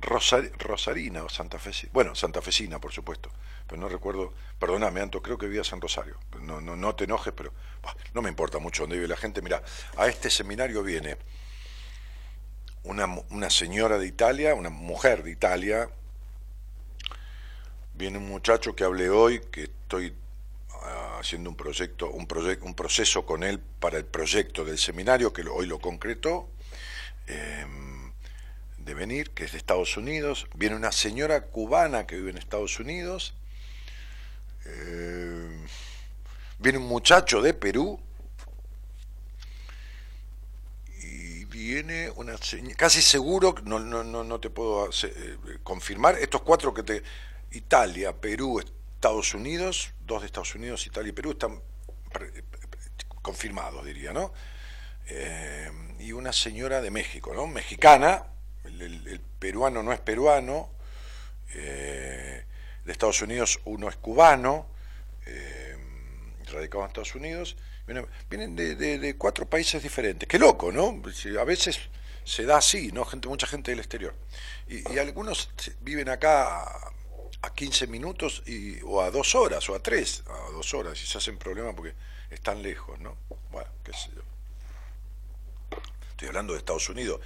[0.00, 3.30] Rosar- Rosarina o Santa Fe, bueno, Santa Fecina, por supuesto,
[3.66, 7.34] pero no recuerdo, perdóname, Anto, creo que vivías en Rosario, no, no, no te enojes,
[7.36, 7.52] pero
[8.14, 9.42] no me importa mucho dónde vive la gente.
[9.42, 9.62] Mira,
[9.96, 11.16] a este seminario viene
[12.82, 15.90] una, una señora de Italia, una mujer de Italia,
[17.94, 20.14] viene un muchacho que hablé hoy, que estoy
[20.82, 25.32] ah, haciendo un proyecto, un proyecto, un proceso con él para el proyecto del seminario,
[25.32, 26.48] que hoy lo concretó,
[27.26, 28.12] em,
[28.78, 32.80] de venir, que es de Estados Unidos, viene una señora cubana que vive en Estados
[32.80, 33.34] Unidos,
[34.64, 35.66] eh,
[36.60, 37.98] viene un muchacho de Perú,
[41.02, 46.42] y viene una señora, casi seguro, no, no, no, no te puedo eh, confirmar, estos
[46.42, 47.02] cuatro que te,
[47.52, 51.60] Italia, Perú, Estados Unidos, dos de Estados Unidos, Italia y Perú están
[52.12, 52.44] pre-
[53.22, 54.32] confirmados, diría, ¿no?
[55.06, 57.46] Eh, y una señora de México, ¿no?
[57.46, 58.26] Mexicana,
[58.64, 60.70] el, peruano no es peruano,
[61.54, 62.44] eh,
[62.84, 64.66] de Estados Unidos uno es cubano,
[65.26, 65.59] eh,
[66.52, 67.56] radicado en Estados Unidos,
[68.28, 70.28] vienen, de, de- cuatro países diferentes.
[70.28, 71.02] Qué loco, ¿no?
[71.40, 71.80] A veces
[72.24, 73.04] se da así, ¿no?
[73.04, 74.14] Gente, mucha gente del exterior.
[74.68, 76.92] Y, algunos viven acá a,
[77.42, 81.06] a 15 minutos y, o a dos horas, o a tres, a dos horas, y
[81.06, 81.94] se hacen problemas porque
[82.30, 83.16] están lejos, ¿no?
[83.50, 84.22] Bueno, qué sé yo.
[86.10, 87.20] Estoy hablando de Estados Unidos.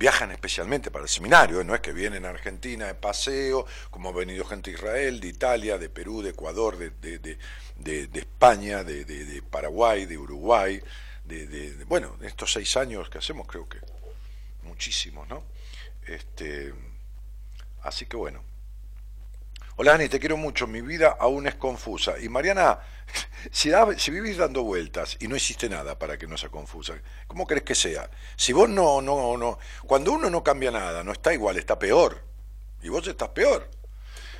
[0.00, 1.64] Viajan especialmente para el seminario, ¿eh?
[1.64, 5.28] no es que vienen a Argentina de paseo, como ha venido gente de Israel, de
[5.28, 10.80] Italia, de Perú, de Ecuador, de, de- de- de- España, de, Paraguay, de Uruguay,
[11.26, 13.76] de, bueno, estos seis años que hacemos, creo que
[14.62, 15.44] muchísimos, ¿no?
[16.06, 16.72] Este,
[17.82, 18.42] así que bueno.
[19.82, 22.18] Hola Dani, te quiero mucho, mi vida aún es confusa.
[22.20, 22.80] Y Mariana,
[23.50, 27.46] si, da- vivís dando vueltas y no hiciste nada para que no sea confusa, ¿cómo
[27.46, 28.10] crees que sea?
[28.36, 32.22] Si vos no, no, no, cuando uno no cambia nada, no está igual, está peor.
[32.82, 33.70] Y vos estás peor.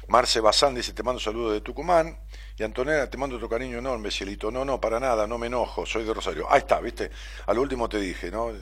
[0.09, 2.21] Marce Bazán dice, te mando saludos de Tucumán.
[2.59, 4.51] Y Antonella, te mando tu cariño enorme, cielito.
[4.51, 6.53] No, no, para nada, no me enojo, soy de Rosario.
[6.53, 7.11] Ahí está, viste.
[7.47, 8.53] Al último te dije, ¿no?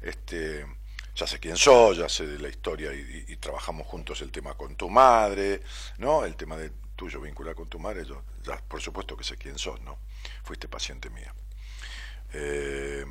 [0.00, 0.64] Este,
[1.20, 4.32] ya sé quién soy, ya sé de la historia y, y- y trabajamos juntos el
[4.32, 5.60] tema con tu madre,
[5.98, 6.24] ¿no?
[6.24, 9.58] El tema de tuyo vincular con tu madre, yo ya por supuesto que sé quién
[9.58, 9.98] sos, ¿no?
[10.44, 11.34] Fuiste paciente mía.
[12.32, 13.04] Eh,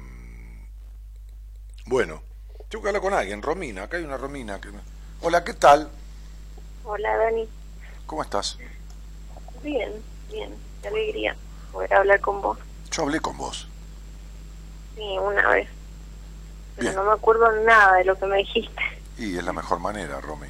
[1.85, 2.23] bueno,
[2.67, 4.59] tengo que hablar con alguien, Romina, acá hay una Romina.
[4.59, 4.69] Que...
[5.21, 5.91] Hola, ¿qué tal?
[6.85, 7.47] Hola Dani,
[8.07, 8.57] ¿Cómo estás?
[9.63, 9.91] bien,
[10.31, 11.35] bien, qué alegría
[11.71, 12.57] poder hablar con vos.
[12.91, 13.67] Yo hablé con vos.
[14.95, 15.69] Sí, una vez,
[16.79, 18.81] pero no me acuerdo nada de lo que me dijiste.
[19.17, 20.47] Y es la mejor manera, Romy.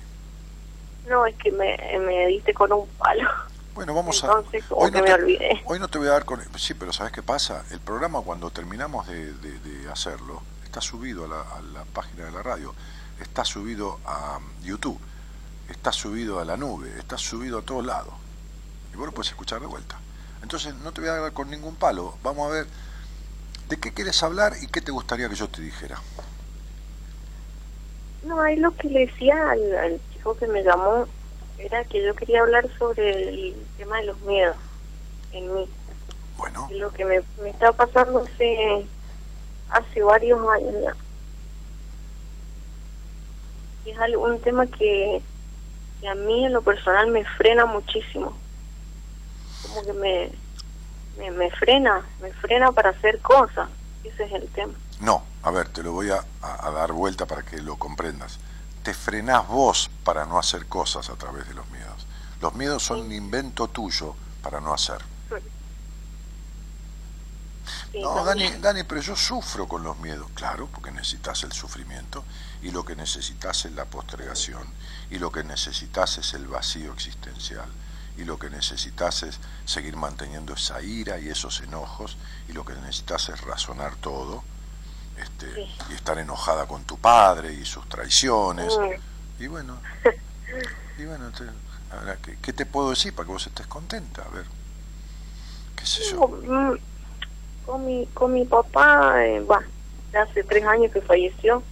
[1.07, 3.27] No, es que me, me diste con un palo.
[3.73, 4.27] Bueno, vamos a...
[4.27, 5.05] Entonces, como Hoy no, me
[5.37, 6.41] te, hoy no te voy a dar con...
[6.57, 7.63] Sí, pero ¿sabes qué pasa?
[7.71, 12.25] El programa cuando terminamos de, de- de hacerlo está subido a la, a la página
[12.25, 12.75] de la radio,
[13.19, 14.99] está subido a YouTube,
[15.69, 18.13] está subido a la nube, está subido a todos lados.
[18.93, 19.97] Y vos lo puedes escuchar de vuelta.
[20.43, 22.15] Entonces no te voy a dar con ningún palo.
[22.21, 22.67] Vamos a ver
[23.69, 26.01] de qué quieres hablar y qué te gustaría que yo te dijera.
[28.23, 31.05] No, ahí lo que le decía al, al chico que me llamó
[31.59, 34.57] era que yo quería hablar sobre el tema de los miedos
[35.31, 35.69] en mí.
[36.37, 38.85] Bueno, lo que me, me está pasando hace,
[39.69, 40.95] hace varios años ya.
[43.85, 45.21] Y es algo, un tema que,
[46.01, 48.35] que a mí en lo personal me frena muchísimo.
[49.63, 50.31] Como que me,
[51.19, 53.69] me, me frena, me frena para hacer cosas.
[54.03, 54.73] Ese es el tema.
[55.01, 58.39] no, a ver, te lo voy a, a- a dar vuelta para que lo comprendas.
[58.83, 62.07] Te frenás vos para no hacer cosas a través de los miedos.
[62.41, 64.99] Los miedos son un invento tuyo para no hacer.
[67.91, 68.49] Sí, No, Dani.
[68.61, 72.23] Dani, pero yo sufro con los miedos, claro, porque necesitas el sufrimiento
[72.61, 74.63] y lo que necesitas es la postergación
[75.11, 77.67] y lo que necesitas es el vacío existencial
[78.19, 82.17] y lo que necesitas es seguir manteniendo esa ira y esos enojos
[82.49, 84.43] y lo que necesitas es razonar todo
[85.17, 85.75] este, Sí.
[85.89, 88.77] y estar enojada con tu padre y sus traiciones.
[88.77, 89.77] Mm, Y bueno,
[90.97, 94.23] y bueno, te- ahora, ¿qué, qué te puedo decir para que vos estés contenta?
[94.23, 94.45] A ver,
[95.75, 96.27] qué sé yo.
[96.27, 96.77] Mm,
[97.65, 99.45] Con mi, con mi papá, eh,
[100.19, 101.63] hace tres años que falleció.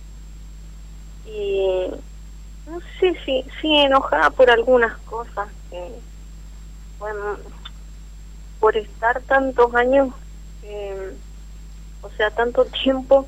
[1.26, 1.90] Y
[2.68, 5.50] no sé si, sí enojada por algunas cosas.
[5.72, 6.00] eh,
[7.00, 7.38] bueno,
[8.60, 10.10] por estar tantos años,
[10.64, 11.16] eh,
[12.02, 13.28] o sea, tanto tiempo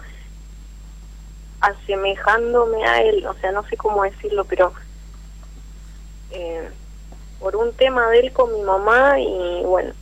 [1.62, 4.74] asemejándome a él, o sea, no sé cómo decirlo, pero
[6.32, 6.70] eh,
[7.40, 9.94] por un tema de él con mi mamá y bueno,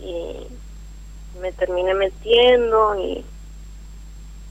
[0.00, 0.46] y
[1.40, 3.24] me terminé metiendo y,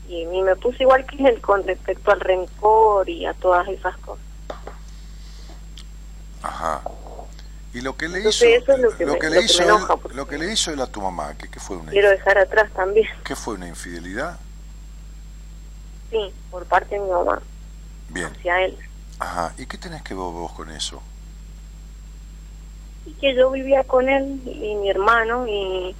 [0.09, 3.97] y, y me puse igual que él con respecto al rencor y a todas esas
[3.97, 4.25] cosas.
[6.43, 6.81] Ajá.
[7.73, 9.57] Y lo que le Entonces, hizo, eso es lo que me- le lo que hizo
[9.59, 11.91] me él- enoja, lo que le hizo él a tu mamá, que, que fue una
[11.91, 14.37] Quiero dejar atrás también, ¿qué fue una infidelidad?
[16.09, 17.41] sí, por parte de mi mamá,
[18.09, 18.27] Bien.
[18.27, 18.77] hacia él.
[19.19, 19.53] Ajá.
[19.57, 21.01] ¿Y qué tenés que ver vos con eso?
[23.05, 25.95] Y que yo vivía con él y mi hermano y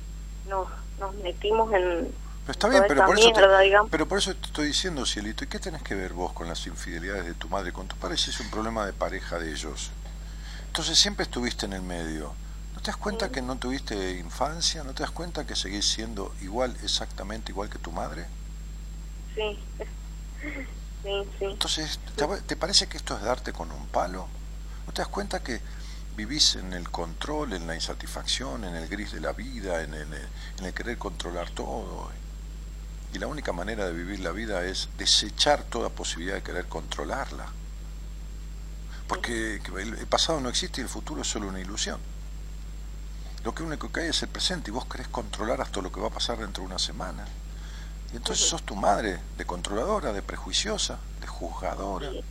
[0.49, 0.67] nos,
[0.99, 2.11] nos metimos en...
[2.45, 3.41] Pero está bien, pero por eso te,
[3.89, 6.65] pero por eso te estoy diciendo, Cielito, ¿y qué tenés que ver vos con las
[6.67, 7.71] infidelidades de tu madre?
[7.71, 9.91] Con tu padre si es un problema de pareja de ellos.
[10.71, 12.33] Entonces siempre estuviste en el medio.
[12.73, 14.85] ¿No te das cuenta que no tuviste infancia?
[14.85, 18.25] ¿No te das cuenta que seguís siendo igual, exactamente igual que tu madre?
[19.35, 20.49] Sí, sí,
[21.03, 21.45] sí.
[21.45, 24.29] Entonces, ¿te, te parece que esto es darte con un palo?
[24.87, 25.59] ¿No te das cuenta que
[26.15, 30.07] vivís en el control, en la insatisfacción, en el gris de la vida, en el,
[30.57, 32.09] en el querer controlar todo?
[33.13, 37.47] Y la única manera de vivir la vida es desechar toda posibilidad de querer controlarla.
[39.15, 41.99] Porque el pasado no existe y el futuro es solo una ilusión.
[43.43, 45.99] Lo que único que hay es el presente y vos querés controlar hasta lo que
[45.99, 47.25] va a pasar dentro de una semana.
[48.13, 52.09] Y entonces sos tu madre de controladora, de prejuiciosa, de juzgadora.
[52.09, 52.23] Sí.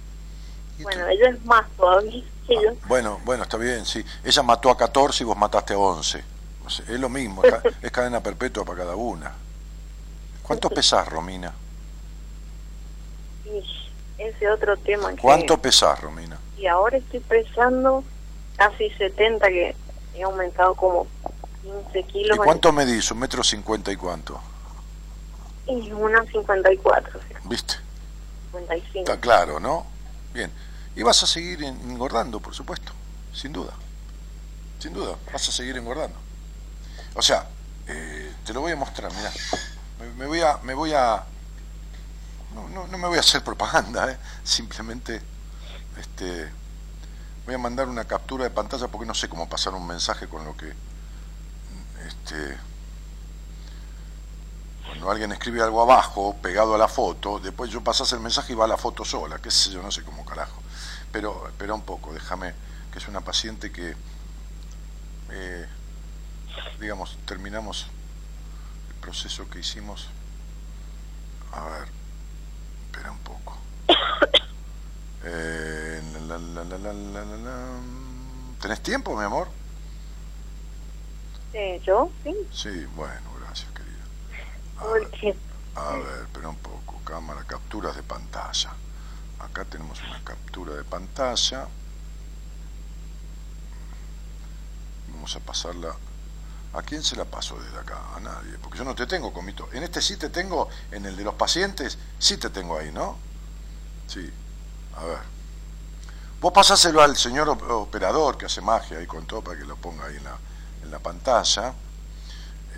[0.83, 2.73] Bueno, tú- ella es más todavía que yo.
[2.87, 4.03] bueno, bueno, está bien, sí.
[4.25, 6.25] Ella mató a 14 y vos mataste a 11.
[6.65, 9.33] O sea, es lo mismo, es, ca- es cadena perpetua para cada una.
[10.43, 11.53] ¿Cuánto pesás, Romina?
[14.19, 15.17] Ese otro tema que...
[15.21, 16.39] ¿Cuánto pesás, Romina?
[16.61, 18.05] Y ahora estoy pesando
[18.57, 19.75] casi 70, que
[20.15, 21.07] he aumentado como
[21.63, 22.39] 15 ¿Y kilos.
[22.45, 23.11] cuánto medís?
[23.11, 24.39] ¿Un metro cincuenta y cuánto?
[25.67, 27.75] Y una 54, ¿Viste?
[28.53, 28.99] 55.
[28.99, 29.87] Está claro, ¿no?
[30.35, 30.51] Bien.
[30.97, 32.93] Y vas a seguir en- engordando, por supuesto,
[33.33, 33.73] sin duda.
[34.81, 36.17] Sin duda, vas a seguir engordando.
[37.15, 37.47] O sea,
[37.87, 39.31] eh, te lo voy a mostrar, mira.
[40.01, 41.23] Me, me voy a, me voy a,
[42.55, 44.17] no, no, no me voy a hacer propaganda, ¿eh?
[44.43, 45.21] simplemente,
[46.01, 46.51] este,
[47.45, 50.45] voy a mandar una captura de pantalla porque no sé cómo pasar un mensaje con
[50.45, 50.73] lo que,
[52.07, 52.59] este,
[54.87, 58.57] cuando alguien escribe algo abajo, pegado a la foto, después yo pasas el mensaje y
[58.57, 60.61] va la foto sola, qué sé yo, no sé cómo carajo.
[61.13, 62.55] Pero espera un poco, déjame,
[62.91, 63.95] que es una paciente que,
[65.31, 65.69] eh,
[66.81, 67.87] digamos, terminamos
[68.89, 70.09] el proceso que hicimos.
[71.53, 71.89] A ver,
[72.87, 73.59] espera un poco.
[75.25, 77.81] Eh, la, la, la, la, la, la, la.
[78.61, 79.49] ¿Tenés tiempo, mi amor?
[81.53, 82.11] Eh, ¿Yo?
[82.23, 84.05] Sí, Sí, bueno, gracias, querida.
[84.79, 84.85] A.
[85.75, 87.01] A ver, espera un poco.
[87.05, 88.71] Cámara, capturas de pantalla.
[89.41, 91.67] Acá tenemos una captura de pantalla.
[95.13, 95.95] Vamos a pasarla.
[96.73, 97.99] ¿A quién se la paso desde acá?
[98.15, 98.57] A nadie.
[98.63, 99.69] Porque yo no te tengo, comito.
[99.73, 103.19] En este sí te tengo, en el de los pacientes, sí te tengo ahí, ¿no?
[104.07, 104.31] Sí.
[104.97, 105.19] A ver.
[106.41, 109.77] Vos pasáselo al señor op- operador que hace magia ahí con todo para que lo
[109.77, 110.37] ponga ahí en la,
[110.83, 111.75] en la pantalla.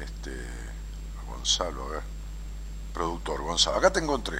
[0.00, 0.30] Este.
[1.28, 2.02] Gonzalo, a ver
[2.92, 3.78] productor Gonzalo.
[3.78, 4.38] Acá te encontré.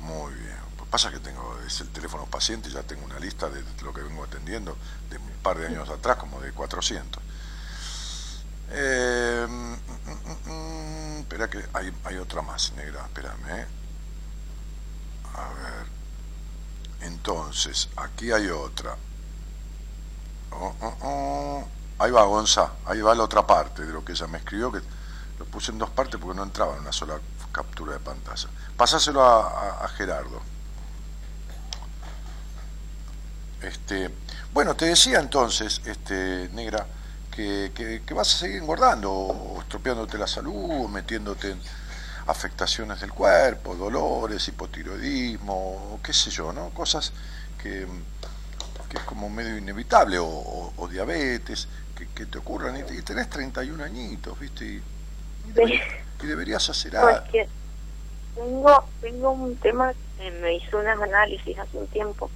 [0.00, 0.58] Muy bien.
[0.76, 4.02] Pues pasa que tengo, es el teléfono paciente, ya tengo una lista de lo que
[4.02, 4.76] vengo atendiendo
[5.08, 7.22] de un par de años atrás, como de 400.
[8.70, 13.48] Eh, mm, mm, mm, espera que hay, hay otra más, negra, espérame.
[13.60, 13.66] ¿eh?
[15.34, 15.93] A ver.
[17.04, 18.96] Entonces, aquí hay otra.
[20.50, 21.68] Oh, oh, oh.
[21.98, 24.80] Ahí va Gonza, ahí va la otra parte de lo que ella me escribió, que
[25.38, 27.18] lo puse en dos partes porque no entraba en una sola
[27.52, 28.48] captura de pantalla.
[28.76, 30.40] Pasáselo a, Gerardo.
[33.62, 34.10] Este,
[34.52, 36.86] bueno, te decía entonces, este, negra,
[37.30, 41.60] que, que- que vas a seguir engordando, o estropeándote la salud, o metiéndote en
[42.26, 46.70] afectaciones del cuerpo, dolores, hipotiroidismo, qué sé yo, ¿no?
[46.70, 47.12] Cosas
[47.62, 47.86] que,
[48.88, 53.02] que es como medio inevitable, o, o- o diabetes, que, que te ocurran, y, y
[53.02, 54.64] tenés 31 añitos, ¿viste?
[54.64, 54.82] Y,
[55.52, 55.86] deberías,
[56.22, 57.24] y deberías hacer No, algo.
[57.26, 57.48] es que
[58.34, 62.30] tengo, tengo un tema eh, me hice unos análisis hace un tiempo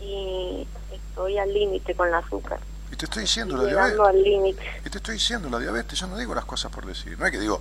[0.00, 2.58] y estoy al límite con el azúcar.
[2.92, 3.98] Y te estoy diciendo la diabetes.
[4.00, 4.62] al límite.
[4.84, 7.18] Y te estoy diciendo la diabetes, yo no digo las cosas por decir.
[7.18, 7.60] No es que digo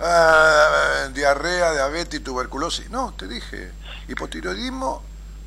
[0.00, 2.90] ah, diarrea, diabetes, tuberculosis.
[2.90, 3.70] No, te dije
[4.08, 5.02] hipotiroidismo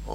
[0.07, 0.13] o,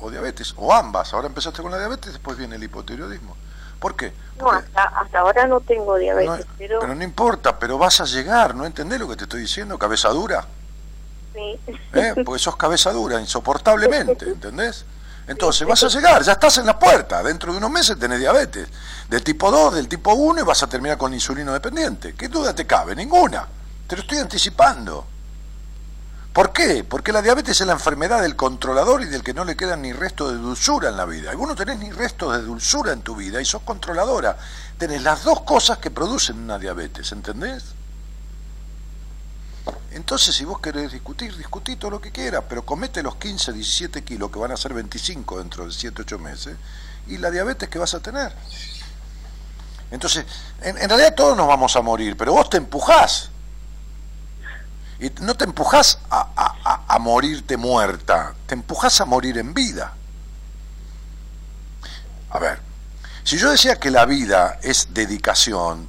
[0.00, 1.12] o- o diabetes, o ambas.
[1.12, 3.36] Ahora empezaste con la diabetes, después viene el hipotiroidismo.
[3.78, 4.12] ¿Por qué?
[4.38, 8.00] No, Porque- hasta, hasta ahora no tengo no, diabetes, pero, pero no importa, pero vas
[8.00, 9.78] a llegar, ¿no entendés lo que te estoy diciendo?
[9.78, 10.46] Cabeza dura.
[11.34, 11.58] sí.
[11.94, 12.14] ¿eh?
[12.24, 14.84] porque sos cabeza dura, insoportablemente, ¿entendés?
[15.30, 18.66] Entonces vas a llegar, ya estás en la puerta, dentro de unos meses tenés diabetes,
[19.08, 22.16] del tipo 2, del tipo 1 y vas a terminar con insulino dependiente.
[22.16, 22.96] ¿Qué duda te cabe?
[22.96, 23.46] Ninguna.
[23.86, 25.06] Te lo estoy anticipando.
[26.32, 26.82] ¿Por qué?
[26.82, 29.92] Porque la diabetes es la enfermedad del controlador y del que no le quedan ni
[29.92, 31.30] restos de dulzura en la vida.
[31.30, 34.36] Algunos tenés ni restos de dulzura en tu vida y sos controladora.
[34.78, 37.66] Tenés las dos cosas que producen una diabetes, ¿entendés?
[39.92, 44.02] Entonces, si vos querés discutir, discutí todo lo que quieras, pero comete los 15, 17
[44.04, 46.56] kilos, que van a ser 25 dentro de 7, 8 meses,
[47.06, 48.34] y la diabetes que vas a tener.
[49.90, 50.24] Entonces,
[50.62, 53.30] en, realidad todos nos vamos a morir, pero vos te empujás.
[55.00, 59.94] Y no te empujás a- a morirte muerta, te empujás a morir en vida.
[62.30, 62.60] A ver,
[63.24, 65.88] si yo decía que la vida es dedicación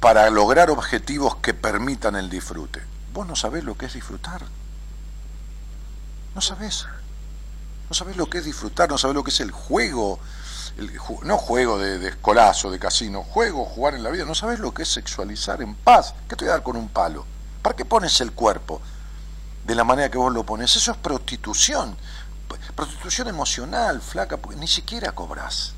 [0.00, 2.82] para lograr objetivos que permitan el disfrute,
[3.14, 4.42] vos no sabés lo que es disfrutar.
[6.34, 6.86] No sabés.
[7.88, 10.18] No sabés lo que es disfrutar, no sabés lo que es el juego,
[10.78, 10.92] el
[11.22, 14.74] no juego de, de escolazo, de casino, juego, jugar en la vida, no sabés lo
[14.74, 16.14] que es sexualizar en paz.
[16.28, 17.24] ¿Qué te voy a dar con un palo?
[17.62, 18.82] ¿Para qué pones el cuerpo?
[19.64, 20.74] De la manera que vos lo pones.
[20.76, 21.96] Eso es prostitución.
[22.74, 25.72] Prostitución emocional, flaca, porque ni siquiera cobras.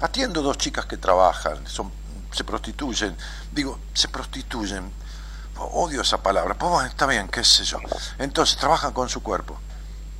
[0.00, 1.90] Atiendo dos chicas que trabajan, son,
[2.32, 3.16] se prostituyen.
[3.52, 4.92] Digo, se prostituyen.
[5.58, 6.54] Odio esa palabra.
[6.54, 7.78] Pues bueno, está bien, qué sé yo.
[8.18, 9.58] Entonces, trabajan con su cuerpo.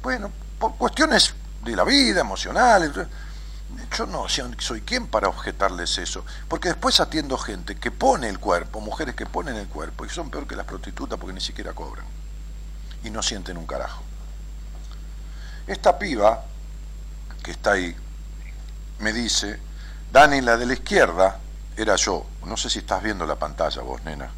[0.03, 2.93] Bueno, por cuestiones de la vida, emocionales.
[3.97, 6.25] Yo no soy soy quien para objetarles eso.
[6.49, 10.31] Porque después atiendo gente que pone el cuerpo, mujeres que ponen el cuerpo, y son
[10.31, 12.07] peor que las prostitutas porque ni siquiera cobran.
[13.05, 14.03] Y no sienten un carajo.
[15.67, 16.45] Esta piba,
[17.43, 17.95] que está ahí,
[19.01, 19.61] me dice,
[20.13, 21.41] Dani, la de la izquierda,
[21.77, 22.25] era yo.
[22.45, 24.31] No sé si estás viendo la pantalla vos, nena.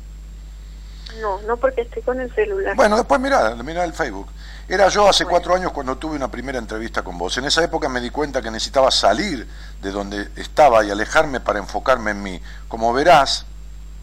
[1.21, 2.77] No, no porque estoy con el celular.
[2.77, 4.29] Bueno, después mirá, mirá el Facebook.
[4.69, 7.37] Era yo hace cuatro años cuando tuve una primera entrevista con vos.
[7.39, 9.49] En esa época me di cuenta que necesitaba salir
[9.81, 12.43] de donde estaba y alejarme para enfocarme en mí.
[12.69, 13.47] Como verás,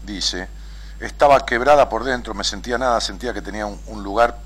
[0.04, 0.48] dice,
[1.00, 4.38] estaba quebrada por dentro, me sentía nada, sentía que tenía un, un lugar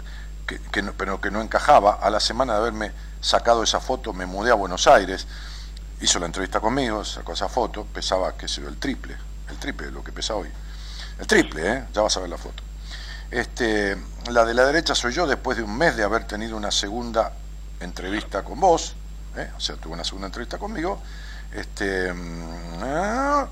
[0.46, 1.94] que, que no- pero que no encajaba.
[2.02, 2.92] A la semana de haberme
[3.22, 5.26] sacado esa foto me mudé a Buenos Aires,
[6.02, 9.16] hizo la entrevista conmigo, sacó esa foto, pesaba, qué sé yo, el triple,
[9.48, 10.48] el triple de lo que pesa hoy.
[11.20, 11.84] El triple, ¿eh?
[11.92, 12.62] Ya vas a ver la foto.
[13.30, 13.96] Este,
[14.30, 17.32] la de la derecha soy yo después de un mes de haber tenido una segunda
[17.78, 18.96] entrevista con vos,
[19.36, 19.50] ¿eh?
[19.56, 21.00] o sea, tuve una segunda entrevista conmigo,
[21.52, 23.48] este, mm, ah,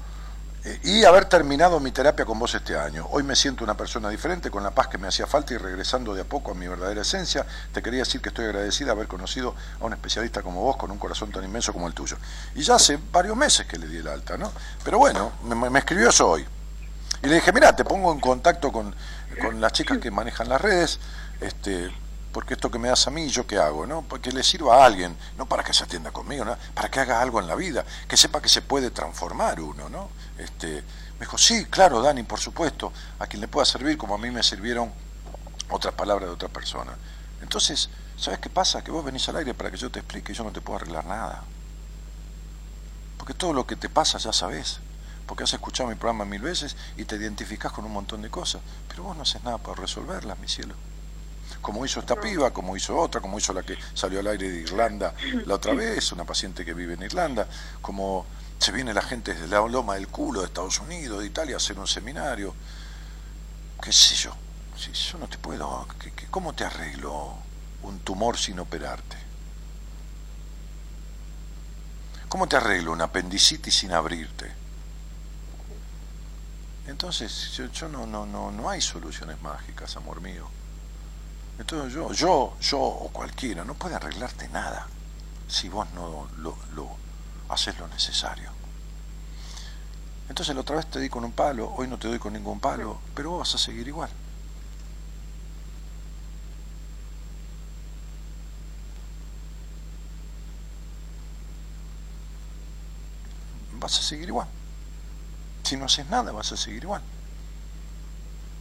[0.83, 3.07] y haber terminado mi terapia con vos este año.
[3.11, 6.15] Hoy me siento una persona diferente, con la paz que me hacía falta y regresando
[6.15, 7.47] de a poco a mi verdadera esencia.
[7.73, 10.91] Te quería decir que estoy agradecida de haber conocido a un especialista como vos con
[10.91, 12.17] un corazón tan inmenso como el tuyo.
[12.55, 14.53] Y ya hace varios meses que le di el alta, ¿no?
[14.85, 16.47] Pero bueno, me, me escribió eso hoy.
[17.23, 18.95] Y le dije, mira, te pongo en contacto con,
[19.41, 21.01] con las chicas que manejan las redes,
[21.41, 21.91] este,
[22.33, 23.87] porque esto que me das a mí, ¿yo qué hago?
[23.87, 24.03] ¿no?
[24.03, 26.57] Para que le sirva a alguien, no para que se atienda conmigo, ¿no?
[26.75, 30.11] para que haga algo en la vida, que sepa que se puede transformar uno, ¿no?
[30.39, 30.85] Este,
[31.19, 34.31] me dijo, sí, claro, Dani, por supuesto, a quien le pueda servir como a mí
[34.31, 34.93] me sirvieron
[35.71, 36.93] otras palabras de otra persona.
[37.43, 38.83] Entonces, ¿sabes qué pasa?
[38.83, 40.77] Que vos venís al aire para que yo te explique y yo no te puedo
[40.77, 41.43] arreglar nada.
[43.17, 44.81] Porque todo lo que te pasa ya sabes.
[45.29, 48.63] Porque has escuchado mi programa mil veces y te identificás con un montón de cosas.
[48.89, 50.75] Pero vos no haces nada para resolverlas, mi cielo.
[51.61, 54.61] Como hizo esta piba, como hizo otra, como hizo la que salió al aire de
[54.63, 55.15] Irlanda
[55.47, 57.47] la otra vez, una paciente que vive en Irlanda,
[57.83, 58.25] como
[58.59, 61.59] se viene la gente desde la loma del culo de Estados Unidos, de Italia, a
[61.59, 62.55] hacer un seminario.
[63.83, 64.35] ¿Qué sé yo?
[64.77, 65.87] Si yo no te puedo.
[66.01, 67.35] ¿qué- qué- ¿Cómo te arreglo
[67.83, 69.17] un tumor sin operarte?
[72.29, 74.53] ¿Cómo te arreglo una apendicitis sin abrirte?
[76.89, 80.49] Entonces, yo, yo no, no, no, no hay soluciones mágicas, amor mío.
[81.59, 84.87] Entonces yo, yo, yo o cualquiera, no puede arreglarte nada
[85.49, 86.89] si vos no lo, lo
[87.51, 88.51] haces lo necesario.
[90.31, 92.61] Entonces la otra vez te di con un palo, hoy no te doy con ningún
[92.61, 94.11] palo, pero vos vas a seguir igual.
[103.75, 104.49] Vas a seguir igual.
[105.69, 107.03] Si no haces nada, vas a seguir igual.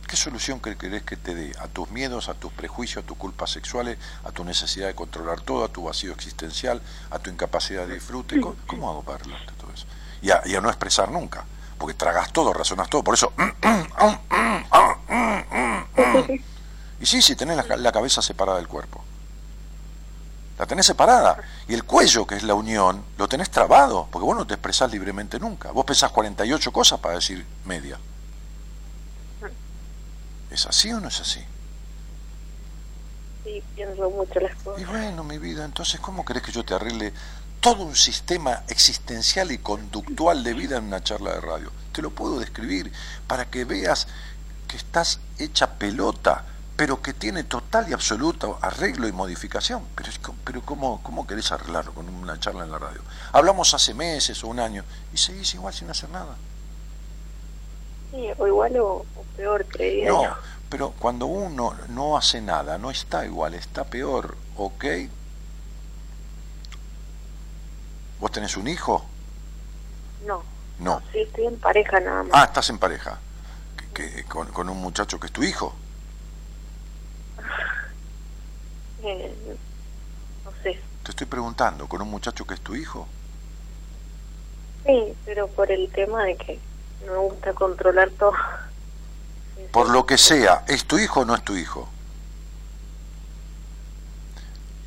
[0.09, 3.15] ¿Qué solución que querés que te dé a tus miedos, a tus prejuicios, a tus
[3.15, 7.88] culpas sexuales, a tu necesidad de controlar todo, a tu vacío existencial, a tu incapacidad
[7.88, 8.41] de disfrute?
[8.41, 9.85] ¿Cómo, cómo hago para arreglarte todo eso?
[10.21, 11.45] Y a, y a no expresar nunca,
[11.77, 13.31] porque tragas todo, razonas todo, por eso...
[16.99, 19.01] Y sí, si tenés la, la cabeza separada del cuerpo.
[20.57, 21.38] La tenés separada.
[21.67, 24.91] Y el cuello, que es la unión, lo tenés trabado, porque vos no te expresás
[24.91, 25.71] libremente nunca.
[25.71, 27.99] Vos pensás 48 cosas para decir media.
[30.49, 31.43] ¿Es así o no es así?
[33.43, 34.81] Sí, pienso mucho las cosas.
[34.81, 37.13] Y bueno, mi vida, entonces, ¿cómo querés que yo te arregle
[37.59, 41.71] todo un sistema existencial y conductual de vida en una charla de radio?
[41.91, 42.91] Te lo puedo describir
[43.27, 44.07] para que veas
[44.67, 46.45] que estás hecha pelota,
[46.78, 49.84] pero que tiene total y absoluto arreglo y modificación.
[49.95, 50.10] Pero,
[50.45, 53.02] pero ¿cómo, ¿cómo querés arreglarlo con una charla en la radio?
[53.34, 56.36] Hablamos hace meses o un año y seguís igual sin hacer nada.
[58.12, 59.06] Sí, o igual o, o
[59.36, 60.24] peor, creería No,
[60.70, 64.86] pero cuando uno no hace nada, no está igual, está peor, ¿ok?
[68.20, 69.06] ¿Vos tenés un hijo?
[70.26, 70.44] No.
[70.80, 71.02] No.
[71.12, 72.32] Sí, estoy en pareja nada más.
[72.34, 73.20] Ah, estás en pareja.
[73.94, 75.74] Que- que- con, con un muchacho que es tu hijo.
[80.43, 80.79] No sé.
[81.03, 83.07] Te estoy preguntando, ¿con un muchacho que es tu hijo?
[84.85, 86.59] Sí, pero por el tema de que
[87.05, 88.34] no me gusta controlar todo.
[89.71, 91.89] Por lo que sea, ¿es tu hijo o no es tu hijo?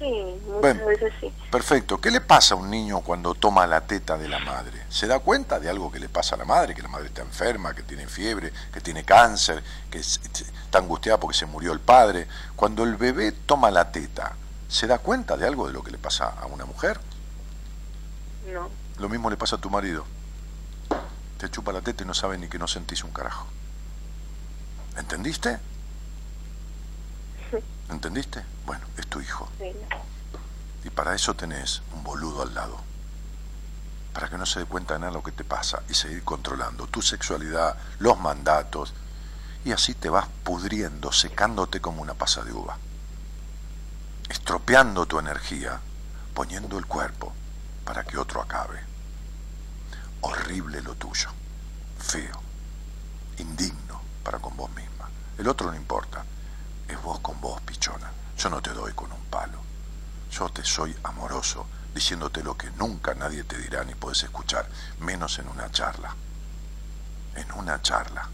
[0.00, 0.06] Sí,
[0.46, 0.86] muchas Bueno.
[0.86, 1.30] veces sí.
[1.50, 2.00] Perfecto.
[2.00, 4.82] ¿Qué le pasa a un niño cuando toma la teta de la madre?
[4.88, 6.74] ¿Se da cuenta de algo que le pasa a la madre?
[6.74, 11.20] Que la madre está enferma, que tiene fiebre, que tiene cáncer, que es- está angustiada
[11.20, 12.26] porque se murió el padre.
[12.56, 14.36] Cuando el bebé toma la teta,
[14.68, 16.98] ¿se da cuenta de algo de lo que le pasa a una mujer?
[18.50, 18.70] No.
[18.98, 20.06] Lo mismo le pasa a tu marido.
[21.36, 23.46] Te chupa la teta y no sabe ni que no sentís un carajo.
[24.96, 25.58] ¿Entendiste?
[27.90, 28.44] ¿Entendiste?
[28.64, 29.48] Bueno, es tu hijo.
[30.84, 32.78] Y para eso tenés un boludo al lado.
[34.12, 36.86] Para que no se dé cuenta de nada lo que te pasa y seguir controlando
[36.86, 38.94] tu sexualidad, los mandatos.
[39.64, 42.78] Y así te vas pudriendo, secándote como una pasa de uva.
[44.28, 45.80] Estropeando tu energía,
[46.32, 47.32] poniendo el cuerpo
[47.84, 48.80] para que otro acabe.
[50.20, 51.28] Horrible lo tuyo.
[51.98, 52.40] Feo.
[53.38, 55.08] Indigno para con vos misma.
[55.36, 56.24] El otro no importa.
[56.90, 58.10] Es vos con vos, pichona.
[58.36, 59.60] Yo no te doy con un palo.
[60.32, 64.68] Yo te soy amoroso, diciéndote lo que nunca nadie te dirá ni puedes escuchar,
[64.98, 66.16] menos en una charla.
[67.36, 68.28] En una charla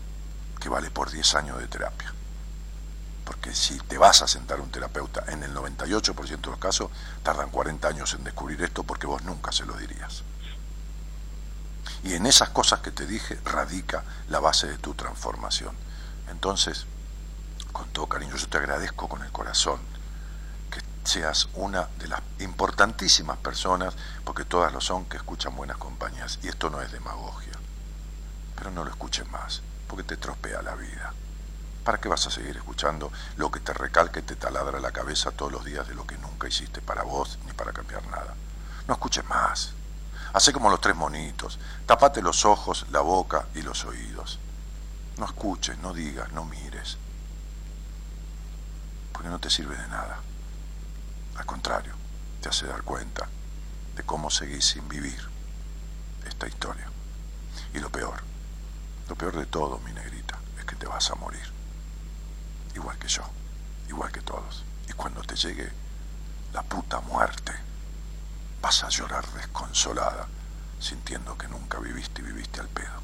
[0.58, 2.14] que vale por 10 años de terapia.
[3.26, 6.90] Porque si te vas a sentar un terapeuta, en el 98% de los casos
[7.22, 10.22] tardan 40 años en descubrir esto porque vos nunca se lo dirías.
[12.04, 15.76] Y en esas cosas que te dije radica la base de tu transformación.
[16.30, 16.86] Entonces,
[17.76, 19.78] con todo cariño, yo te agradezco con el corazón
[20.70, 23.94] que seas una de las importantísimas personas,
[24.24, 26.38] porque todas lo son, que escuchan buenas compañías.
[26.42, 27.52] Y esto no es demagogia.
[28.54, 31.12] Pero no lo escuches más, porque te trospea la vida.
[31.84, 35.30] ¿Para qué vas a seguir escuchando lo que te recalca y te taladra la cabeza
[35.30, 38.32] todos los días de lo que nunca hiciste para vos ni para cambiar nada?
[38.88, 39.74] No escuches más.
[40.32, 41.58] Hacé como los tres monitos.
[41.84, 44.38] Tapate los ojos, la boca y los oídos.
[45.18, 46.96] No escuches, no digas, no mires.
[49.16, 50.20] Porque no te sirve de nada.
[51.36, 51.94] Al contrario,
[52.42, 53.26] te hace dar cuenta
[53.94, 55.18] de cómo seguís sin vivir
[56.26, 56.90] esta historia.
[57.72, 58.22] Y lo peor,
[59.08, 61.50] lo peor de todo, mi negrita, es que te vas a morir.
[62.74, 63.22] Igual que yo,
[63.88, 64.66] igual que todos.
[64.86, 65.72] Y cuando te llegue
[66.52, 67.52] la puta muerte,
[68.60, 70.28] vas a llorar desconsolada,
[70.78, 73.00] sintiendo que nunca viviste y viviste al pedo.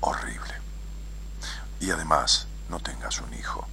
[0.00, 0.52] Horrible.
[1.80, 3.66] Y además, no tengas un hijo,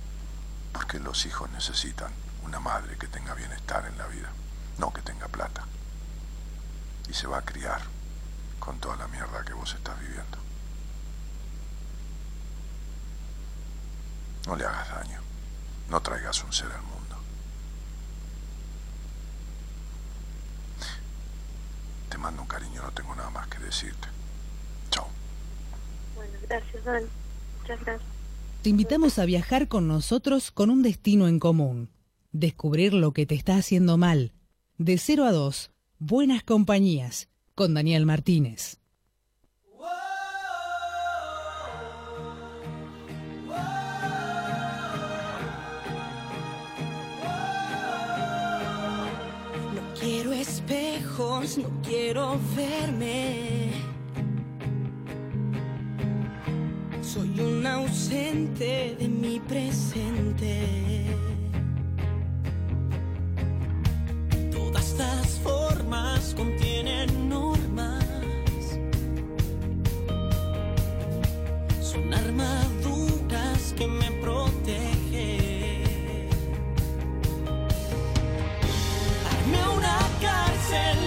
[0.74, 2.12] porque los hijos necesitan
[2.44, 4.30] una madre que tenga bienestar en la vida,
[4.78, 5.66] no que tenga plata.
[7.10, 7.82] Y se va a criar
[8.60, 10.38] con toda la mierda que vos estás viviendo.
[14.48, 15.20] No le hagas daño,
[15.90, 17.16] no traigas un ser al mundo.
[22.10, 24.08] Te mando un cariño, no tengo nada más que decirte.
[24.90, 25.08] Chao.
[26.16, 27.04] Bueno, gracias, Dan.
[27.62, 28.11] Muchas gracias.
[28.62, 31.90] Te invitamos a viajar con nosotros con un destino en común.
[32.32, 34.34] Descubrir lo que te está haciendo mal.
[34.78, 38.80] De 0 a 2, Buenas Compañías, con Daniel Martínez.
[49.74, 53.81] No quiero espejos, no quiero verme.
[57.14, 61.08] Soy una ausente de mi presente.
[64.50, 68.06] Todas estas formas contienen normas.
[71.82, 75.90] Son armaduras que me protegen.
[79.34, 81.01] Armé una cárcel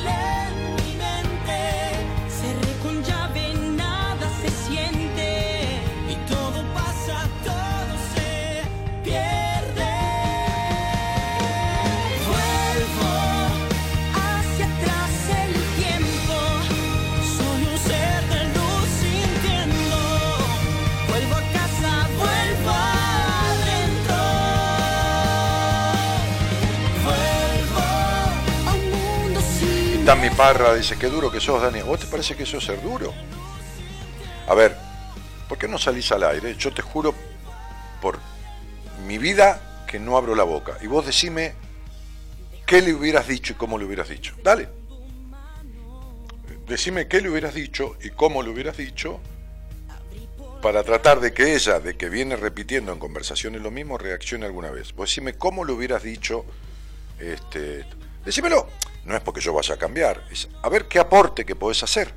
[30.05, 31.81] Tami Parra dice, qué duro que sos, Dani.
[31.81, 33.15] ¿Vos te parece que eso es ser duro?
[34.47, 34.77] A ver,
[35.49, 36.55] ¿por qué no salís al aire?
[36.57, 37.15] Yo te juro
[38.03, 38.19] por
[39.07, 40.77] mi vida que no abro la boca.
[40.83, 41.55] Y vos decime
[42.67, 44.35] qué le hubieras dicho y cómo le hubieras dicho.
[44.43, 44.69] Dale.
[46.69, 49.21] Decime qué le hubieras dicho y cómo le hubieras dicho
[50.61, 54.71] para tratar de que ella, de que viene repitiendo en conversaciones lo mismo, reaccione alguna
[54.71, 54.95] vez.
[54.95, 56.45] Vos decime cómo le hubieras dicho,
[57.19, 57.87] este,
[58.23, 58.69] decímelo.
[59.05, 62.15] No es porque yo vaya a cambiar, es a ver qué aporte que podés hacer.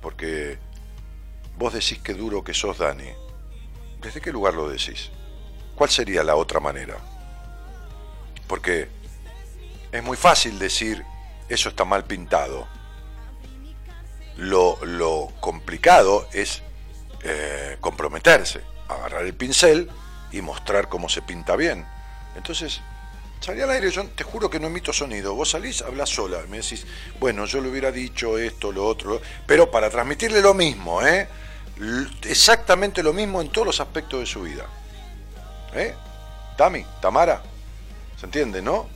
[0.00, 0.58] Porque
[1.58, 3.10] vos decís que duro que sos, Dani.
[4.00, 5.10] ¿Desde qué lugar lo decís?
[5.74, 6.96] ¿Cuál sería la otra manera?
[8.46, 8.88] Porque
[9.92, 11.04] es muy fácil decir,
[11.48, 12.66] eso está mal pintado.
[14.36, 16.62] Lo, lo complicado es
[17.22, 19.90] eh, comprometerse, agarrar el pincel
[20.32, 21.86] y mostrar cómo se pinta bien.
[22.36, 22.80] Entonces,
[23.40, 25.34] salí al aire, yo te juro que no emito sonido.
[25.34, 26.86] Vos salís, hablas sola, me decís,
[27.18, 31.28] bueno, yo le hubiera dicho esto, lo otro, pero para transmitirle lo mismo, ¿eh?
[32.22, 34.66] Exactamente lo mismo en todos los aspectos de su vida.
[35.74, 35.94] ¿Eh?
[36.56, 37.42] Tami, Tamara,
[38.18, 38.88] ¿se entiende, no?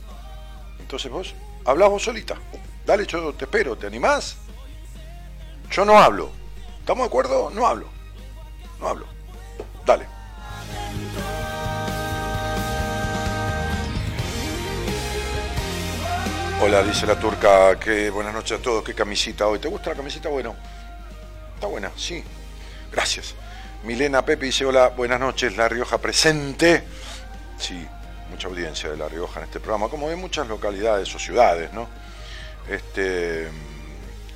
[0.79, 1.33] Entonces vos,
[1.65, 2.35] hablás vos solita.
[2.85, 4.37] Dale, yo te espero, ¿te animás?
[5.71, 6.29] Yo no hablo.
[6.79, 7.49] ¿Estamos de acuerdo?
[7.49, 7.87] No hablo.
[8.79, 9.07] No hablo.
[9.85, 10.05] Dale.
[16.61, 19.59] Hola, dice la turca, que buenas noches a todos, qué camisita hoy.
[19.59, 20.29] ¿Te gusta la camisita?
[20.29, 20.55] Bueno,
[21.53, 22.23] está buena, sí.
[22.91, 23.35] Gracias.
[23.83, 26.81] Milena Pepe dice, hola, buenas noches, La Rioja presente.
[27.57, 27.85] Sí,
[28.31, 31.89] mucha audiencia de La Rioja en este programa, como de muchas localidades o ciudades, ¿no?
[32.69, 33.49] Este,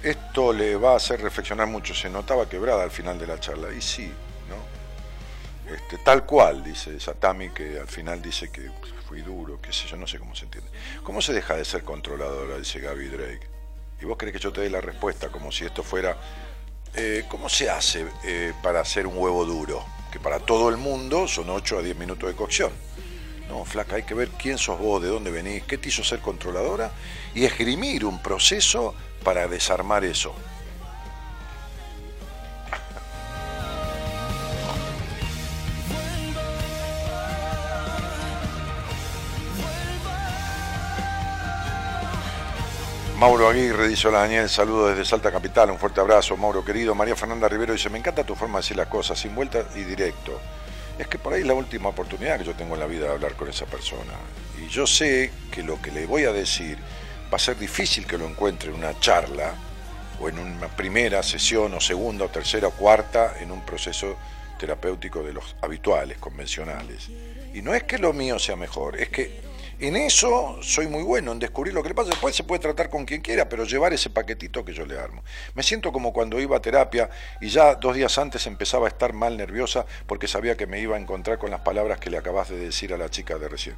[0.03, 1.95] esto le va a hacer reflexionar mucho.
[1.95, 3.71] Se notaba quebrada al final de la charla.
[3.71, 4.11] Y sí,
[4.49, 5.73] ¿no?
[5.73, 8.69] Este, tal cual, dice Satami, que al final dice que
[9.09, 10.69] fui duro, qué sé yo, no sé cómo se entiende.
[11.03, 12.59] ¿Cómo se deja de ser controladora?
[12.59, 13.47] Dice Gaby Drake.
[13.99, 16.15] Y vos crees que yo te dé la respuesta como si esto fuera...
[16.93, 19.83] eh, ¿Cómo se hace eh, para hacer un huevo duro?
[20.11, 22.71] Que para todo el mundo son 8 a 10 minutos de cocción.
[23.47, 26.19] No, flaca, hay que ver quién sos vos, de dónde venís, qué te hizo ser
[26.19, 26.91] controladora
[27.33, 30.35] y esgrimir un proceso para desarmar eso.
[43.19, 46.95] Mauro Aguirre dice, hola Daniel, saludo desde Salta Capital, un fuerte abrazo, Mauro querido.
[46.95, 49.83] María Fernanda Rivero dice, me encanta tu forma de decir las cosas, sin vuelta y
[49.83, 50.39] directo.
[50.97, 53.11] Es que por ahí es la última oportunidad que yo tengo en la vida de
[53.11, 54.13] hablar con esa persona.
[54.57, 56.77] Y yo sé que lo que le voy a decir
[57.25, 59.53] va a ser difícil que lo encuentre en una charla
[60.21, 64.15] o en una primera sesión o segunda o tercera o cuarta en un proceso
[64.57, 67.09] terapéutico de los habituales, convencionales.
[67.53, 69.48] Y no es que lo mío sea mejor, es que
[69.79, 72.09] en eso soy muy bueno, en descubrir lo que le pasa.
[72.09, 75.23] Después se puede tratar con quien quiera, pero llevar ese paquetito que yo le armo.
[75.55, 79.13] Me siento como cuando iba a terapia y ya dos días antes empezaba a estar
[79.13, 82.49] mal nerviosa porque sabía que me iba a encontrar con las palabras que le acabas
[82.49, 83.75] de decir a la chica de recién.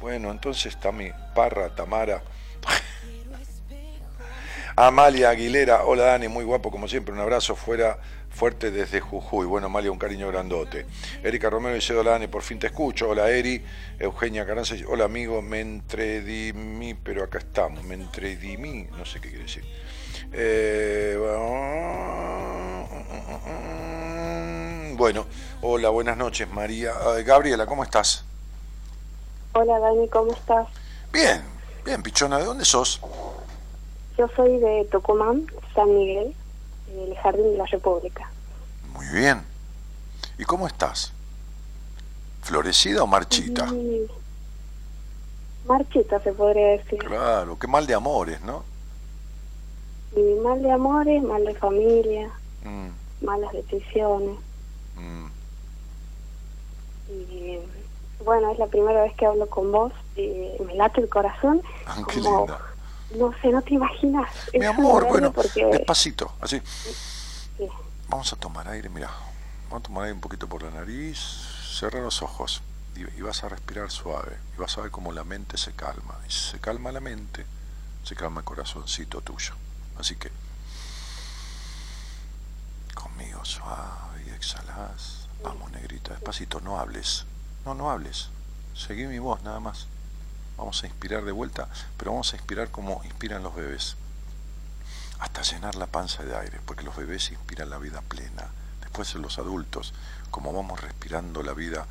[0.00, 2.22] Bueno, entonces está mi parra, Tamara.
[4.76, 7.98] Amalia Aguilera, hola Dani, muy guapo como siempre, un abrazo fuera
[8.34, 9.46] fuerte desde Jujuy.
[9.46, 10.86] Bueno, Amalia, un cariño grandote.
[11.22, 13.08] Erika Romero dice, hola Dani, por fin te escucho.
[13.08, 13.62] Hola Eri.
[13.98, 17.84] Eugenia Carranza dice, hola amigo, me entredimí, pero acá estamos.
[17.84, 19.64] Me entredimí, no sé qué quiere decir.
[20.32, 21.16] Eh,
[24.96, 25.26] bueno,
[25.62, 26.92] hola, buenas noches María.
[27.16, 28.24] Eh, Gabriela, ¿cómo estás?
[29.52, 30.66] Hola Dani, ¿cómo estás?
[31.12, 31.42] Bien,
[31.84, 33.00] bien, Pichona, ¿de dónde sos?
[34.18, 36.34] Yo soy de Tucumán, San Miguel,
[36.98, 38.30] el Jardín de la República.
[38.92, 39.42] Muy bien.
[40.38, 41.12] ¿Y cómo estás?
[42.42, 43.72] ¿Florecida o marchita?
[45.66, 46.98] Marchita se podría decir.
[46.98, 48.64] Claro, qué mal de amores, ¿no?
[50.16, 52.30] Y mal de amores, mal de familia,
[52.64, 52.88] Mm,
[53.24, 54.36] malas decisiones.
[54.96, 55.26] mm.
[57.10, 57.58] Y
[58.24, 59.92] bueno, es la primera vez que hablo con vos.
[60.16, 61.60] y me late el corazón.
[61.86, 62.60] Ah, qué como- linda.
[63.14, 64.28] No sé, no te imaginas.
[64.52, 66.60] Mi amor, bueno, porque despacito, así.
[66.64, 67.68] sí.
[68.08, 69.10] Vamos a tomar aire, mira.
[69.68, 71.18] Vamos a tomar aire un poquito por la nariz.
[71.78, 72.62] Cierra los ojos
[72.96, 74.36] y, y vas a respirar suave.
[74.56, 76.18] Y vas a ver cómo la mente se calma.
[76.28, 77.44] Y si se calma la mente,
[78.04, 79.54] se calma el corazoncito tuyo.
[79.98, 80.30] Así que,
[82.94, 85.28] conmigo suave y exhalás.
[85.42, 87.26] Vamos, negrita, despacito, no hables.
[87.64, 88.28] No, no hables.
[88.74, 89.86] Seguí mi voz nada más.
[90.56, 93.96] Vamos a inspirar de vuelta, pero vamos a inspirar como inspiran los bebés
[95.18, 98.50] hasta llenar la panza de aire, porque los bebés inspiran la vida plena.
[98.80, 99.94] Después en los adultos,
[100.30, 101.86] como vamos respirando la vida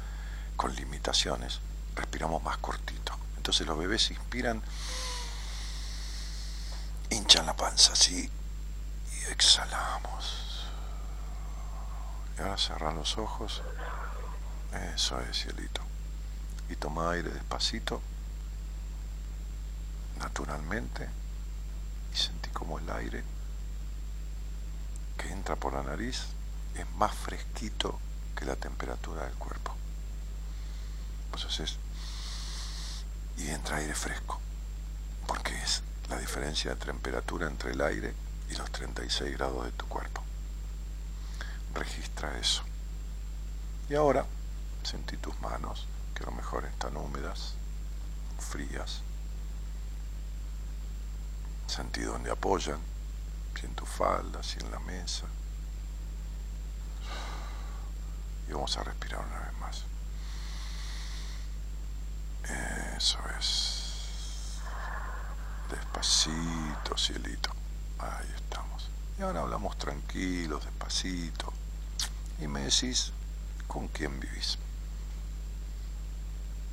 [0.56, 1.60] con limitaciones,
[1.96, 3.18] respiramos más cortito.
[3.38, 4.62] Entonces los bebés inspiran,
[7.10, 8.30] hinchan la panza así
[9.12, 10.68] y exhalamos.
[12.38, 13.62] Y ahora cerrar los ojos.
[14.96, 15.82] Eso es, cielito.
[16.70, 18.02] Y toma aire despacito,
[20.24, 21.10] naturalmente
[22.14, 23.24] y sentí como el aire
[25.18, 26.24] que entra por la nariz
[26.76, 28.00] es más fresquito
[28.36, 29.76] que la temperatura del cuerpo.
[31.32, 31.78] Vos haces
[33.38, 34.40] y entra aire fresco,
[35.28, 38.14] porque es la diferencia de temperatura entre el aire
[38.50, 40.24] y los 36 grados de tu cuerpo.
[41.74, 42.64] Registra eso.
[43.90, 44.26] Y ahora
[44.84, 45.86] sentí tus manos,
[46.16, 47.56] que a lo mejor están húmedas,
[48.40, 49.03] frías,
[51.68, 52.80] Sentí donde apoyan,
[53.60, 55.26] si en tu falda, si en la mesa.
[58.48, 59.84] Y vamos a respirar una vez más.
[62.98, 64.60] Eso es.
[65.70, 67.50] Despacito, cielito.
[68.00, 68.90] Ahí estamos.
[69.18, 71.54] Y ahora hablamos tranquilos, despacito.
[72.40, 73.12] Y me decís
[73.68, 74.58] con quién vivís.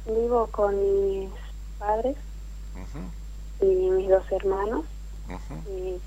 [0.07, 1.31] Vivo con mis
[1.79, 2.17] padres
[2.75, 3.11] Ujú,
[3.61, 4.85] y mis dos hermanos
[5.69, 6.01] y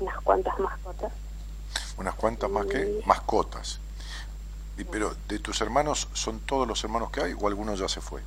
[0.00, 1.12] unas cuantas mascotas.
[1.98, 3.80] Unas cuantas más que mascotas.
[4.78, 8.00] Y, pero de tus hermanos, ¿son todos los hermanos que hay o alguno ya se
[8.00, 8.22] fue?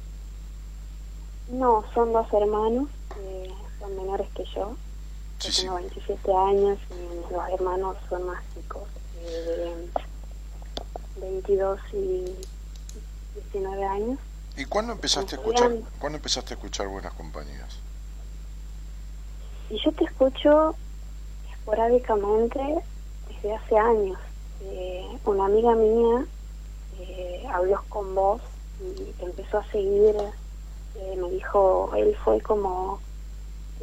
[1.50, 4.52] No, son dos hermanos, que son menores que yo.
[4.72, 4.76] Yo
[5.40, 5.62] Sí, sí.
[5.64, 8.84] tengo 27 años y mis dos hermanos son más chicos,
[9.22, 9.90] eh,
[11.16, 12.36] de 22 y
[13.54, 14.20] 19 años.
[14.62, 17.80] ¿Y cuándo empezaste a escuchar, cuándo empezaste a escuchar buenas compañías?
[19.72, 20.76] Y yo te escucho
[21.52, 22.60] esporádicamente
[23.28, 24.20] desde hace años.
[24.62, 26.26] Eh, una amiga mía
[27.00, 28.44] eh, habló con vos
[28.80, 30.16] y te empezó a seguir.
[30.96, 33.00] eh, me dijo, él fue como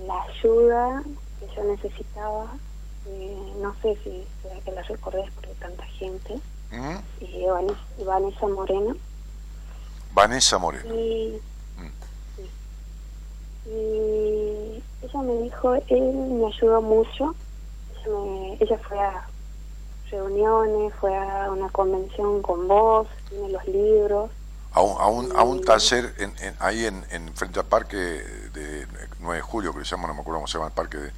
[0.07, 1.03] la ayuda
[1.41, 2.53] que yo necesitaba.
[3.09, 6.39] Eh, no sé si será que la recordés porque tanta gente.
[6.71, 6.99] ¿Mm?
[7.49, 8.95] Vanessa, Vanessa Moreno.
[10.13, 10.95] Vanessa Moreno.
[10.95, 11.41] Y,
[11.77, 11.91] Mm.
[13.71, 17.35] y ella me dijo, él me ayudó mucho.
[18.05, 19.27] Ella, me- ella fue a
[20.11, 24.31] reuniones, fue a una convención con vos, tiene los libros.
[24.73, 27.97] A un, a un, a un taller en, en- ahí en, en frente al parque
[27.97, 28.87] de
[29.21, 31.13] 9 de julio, que se llama, no me acuerdo cómo se llama el parque de-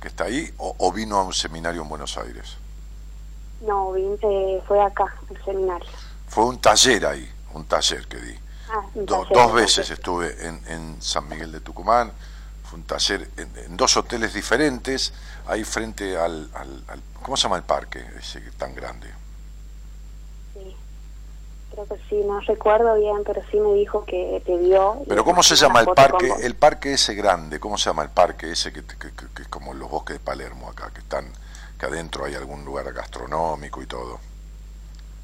[0.00, 2.56] que está ahí, o, o vino a un seminario en Buenos Aires.
[3.66, 5.88] No, vin- eh, fue acá, el seminario.
[6.28, 8.38] Fue un taller ahí, un taller que di.
[8.70, 9.92] Ah, un Do- taller, dos veces taller.
[9.98, 12.12] estuve en, en San Miguel de Tucumán,
[12.64, 15.12] fue un taller en, en dos hoteles diferentes,
[15.46, 19.08] ahí frente al, al, al- ¿cómo se llama el parque ese tan grande?
[20.54, 20.76] Sí.
[21.72, 25.02] Creo que sí, no recuerdo bien, pero sí me dijo que te vio.
[25.08, 26.32] Pero ¿cómo se llama el parque?
[26.42, 29.48] El parque ese grande, ¿cómo se llama el parque ese que, que- que- que es
[29.48, 31.32] como los bosques de Palermo acá, que están,
[31.78, 34.20] que adentro hay algún lugar gastronómico y todo?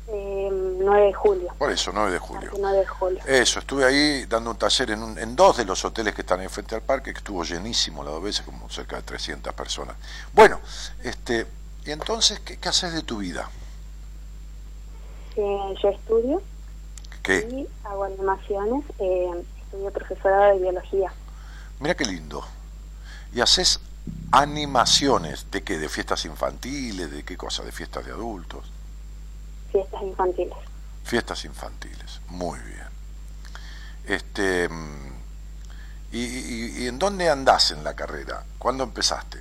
[0.08, 1.52] Eh, 9 de julio.
[1.58, 2.42] Por eso, 9 de julio.
[2.42, 3.20] Parque 9 de julio.
[3.26, 6.40] Eso, estuve ahí dando un taller en, un- en dos de los hoteles que están
[6.42, 9.96] enfrente al parque, que estuvo llenísimo las dos veces, como cerca de 300 personas.
[10.32, 10.60] Bueno,
[11.02, 11.46] este,
[11.84, 13.50] y entonces, ¿qué, qué haces de tu vida?
[15.36, 16.42] Eh, yo estudio
[17.22, 17.38] ¿Qué?
[17.50, 18.84] y hago animaciones.
[19.00, 21.12] Eh, estudio profesorado de biología.
[21.80, 22.44] Mira qué lindo.
[23.34, 23.80] Y haces
[24.30, 25.78] animaciones, ¿de qué?
[25.78, 27.10] ¿De fiestas infantiles?
[27.10, 27.64] ¿De qué cosa?
[27.64, 28.70] ¿De fiestas de adultos?
[29.72, 30.56] Fiestas infantiles.
[31.04, 32.86] Fiestas infantiles, muy bien.
[34.06, 35.12] Este, mm,
[36.12, 38.44] y, y- y en dónde andás en la carrera?
[38.58, 39.40] ¿Cuándo empezaste?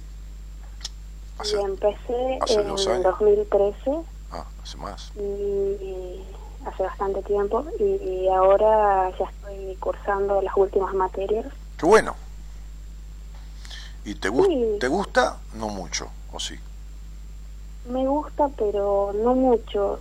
[1.37, 3.03] Hace, y empecé hace en dos años.
[3.03, 3.91] 2013
[4.31, 5.11] ah, hace más.
[5.17, 6.21] y
[6.65, 11.45] hace bastante tiempo y ahora ya estoy cursando las últimas materias.
[11.77, 12.15] Qué bueno.
[14.05, 14.77] ¿Y te, Sí.
[14.79, 15.37] te gusta?
[15.53, 16.59] No mucho, ¿o sí?
[17.89, 19.99] Me gusta, pero no mucho.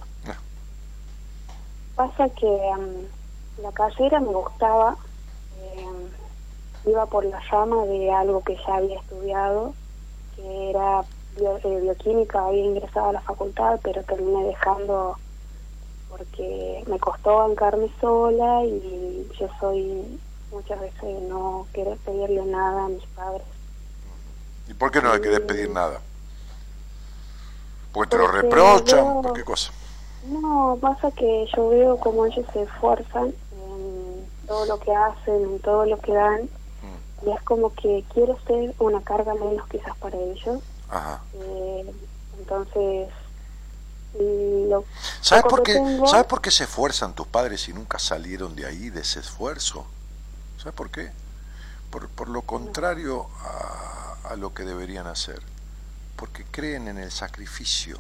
[1.94, 4.96] Pasa que mm, la carrera me gustaba,
[5.58, 5.86] eh,
[6.86, 9.74] iba por la llama de algo que ya había estudiado,
[10.36, 11.04] que era
[11.36, 15.16] bio- eh, bioquímica, había ingresado a la facultad, pero terminé dejando
[16.08, 20.20] porque me costó bancarme sola y yo soy
[20.52, 23.42] muchas veces no querer pedirle nada a mis padres.
[24.68, 26.00] ¿Y por qué no le querés pedir nada?
[27.92, 29.00] ¿Porque te lo reprochan?
[29.00, 29.72] veo- ¿Por qué cosa?
[30.26, 35.58] No, pasa que yo veo como ellos se esfuerzan en todo lo que hacen, en
[35.60, 36.48] todo lo que dan,
[37.26, 40.60] y es como que quiero ser una carga menos quizás para ellos.
[40.90, 41.22] Ajá.
[41.34, 41.94] Eh,
[42.38, 43.08] entonces,
[44.18, 44.84] lo
[45.20, 48.66] ¿Sabes por, qué, tengo- ¿Sabes por qué se esfuerzan tus padres y nunca salieron de
[48.66, 49.86] ahí, de ese esfuerzo?
[50.58, 51.10] ¿Sabes por qué?
[51.90, 55.40] Por, por lo contrario a, a lo que deberían hacer.
[56.16, 57.98] Porque creen en el sacrificio,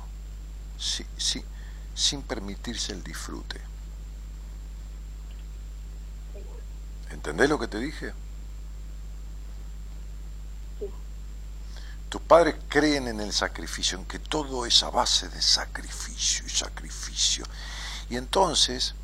[0.78, 1.44] sí, sí,
[1.94, 3.60] sin permitirse el disfrute.
[7.10, 8.12] ¿Entendés lo que te dije?
[12.08, 16.50] Tus padres creen en el sacrificio, en que todo es a base de sacrificio y
[16.50, 17.44] sacrificio.
[18.08, 18.94] Y entonces,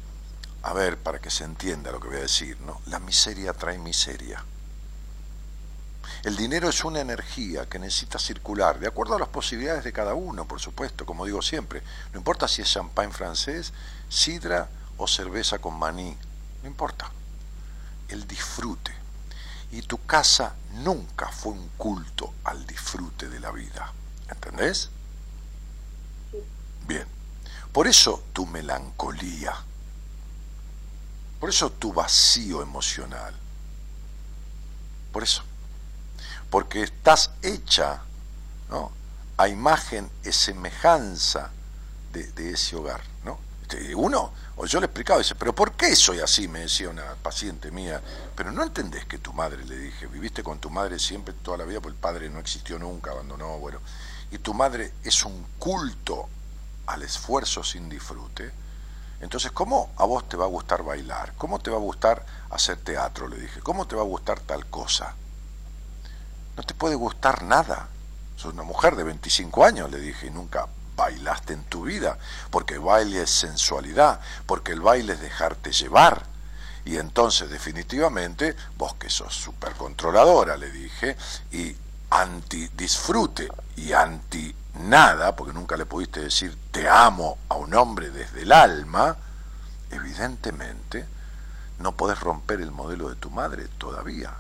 [0.63, 2.81] a ver, para que se entienda lo que voy a decir, ¿no?
[2.87, 4.45] La miseria trae miseria.
[6.23, 10.13] El dinero es una energía que necesita circular, de acuerdo a las posibilidades de cada
[10.13, 11.83] uno, por supuesto, como digo siempre.
[12.13, 13.73] No importa si es champán francés,
[14.11, 14.69] sidra
[14.99, 16.15] o cerveza con maní,
[16.63, 17.11] no importa.
[18.09, 18.93] El disfrute.
[19.73, 23.91] Y tu casa nunca fue un culto al disfrute de la vida.
[24.29, 24.91] ¿Entendés?
[26.87, 27.07] Bien.
[27.73, 29.55] Por eso tu melancolía.
[31.39, 33.35] Por eso tu vacío emocional.
[35.13, 35.45] Por eso.
[36.51, 38.03] Porque estás hecha
[39.37, 41.51] a imagen y semejanza
[42.13, 43.01] de, de ese hogar.
[43.25, 43.39] ¿no?
[43.63, 46.49] Este, Uno, o yo le explicaba, dice, pero ¿por qué soy así?
[46.49, 48.03] Me decía una paciente mía.
[48.35, 51.65] Pero no entendés que tu madre, le dije, viviste con tu madre siempre, toda la
[51.65, 53.79] vida, porque el padre no existió nunca, abandonó, bueno.
[54.31, 56.29] Y tu madre es un culto
[56.87, 58.51] al esfuerzo sin disfrute.
[59.21, 61.35] Entonces, ¿cómo a vos te va a gustar bailar?
[61.37, 63.29] ¿Cómo te va a gustar hacer teatro?
[63.29, 63.61] Le dije.
[63.61, 65.15] ¿Cómo te va a gustar tal cosa?
[66.57, 67.89] No te puede gustar nada.
[68.37, 70.67] Sos una mujer de 25 años, le dije, y nunca
[70.97, 72.19] bailaste en tu vida,
[72.51, 76.25] porque el baile es sensualidad, porque el baile es dejarte llevar.
[76.85, 81.17] Y entonces, definitivamente, vos que sos súper controladora, le dije,
[81.53, 81.77] y
[82.11, 88.11] anti disfrute y anti nada, porque nunca le pudiste decir te amo a un hombre
[88.11, 89.17] desde el alma,
[89.91, 91.07] evidentemente
[91.79, 94.35] no podés romper el modelo de tu madre todavía.